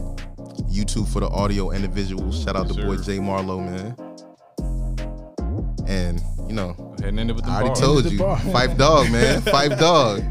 YouTube 0.66 1.08
for 1.12 1.20
the 1.20 1.28
audio 1.30 1.70
and 1.72 1.84
the 1.84 1.88
visuals. 1.88 2.43
Shout 2.43 2.55
out 2.55 2.68
Yes, 2.68 2.76
to 2.78 2.86
boy. 2.86 2.97
Jay 2.97 3.20
Marlowe, 3.20 3.60
man. 3.60 3.95
And 5.88 6.22
you 6.47 6.53
know, 6.53 6.95
Heading 6.99 7.20
into 7.20 7.34
the 7.36 7.43
I 7.47 7.55
already 7.62 7.68
bar. 7.70 7.76
told 7.76 8.05
you. 8.12 8.20
Phife 8.20 8.78
Dawg, 8.78 9.12
man, 9.12 9.41
Phife 9.43 9.78
Dawg. 9.80 10.24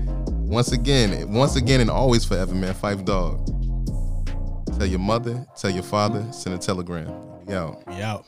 Once 0.48 0.72
again, 0.72 1.32
once 1.32 1.56
again, 1.56 1.80
and 1.80 1.90
always 1.90 2.24
forever, 2.24 2.54
man. 2.54 2.74
Phife 2.74 3.04
Dawg. 3.04 3.46
Tell 4.78 4.86
your 4.86 4.98
mother, 4.98 5.46
tell 5.56 5.70
your 5.70 5.82
father, 5.82 6.24
send 6.32 6.54
a 6.54 6.58
telegram. 6.58 7.08
We 7.46 7.54
out. 7.54 7.82
We 7.86 8.02
out. 8.02 8.26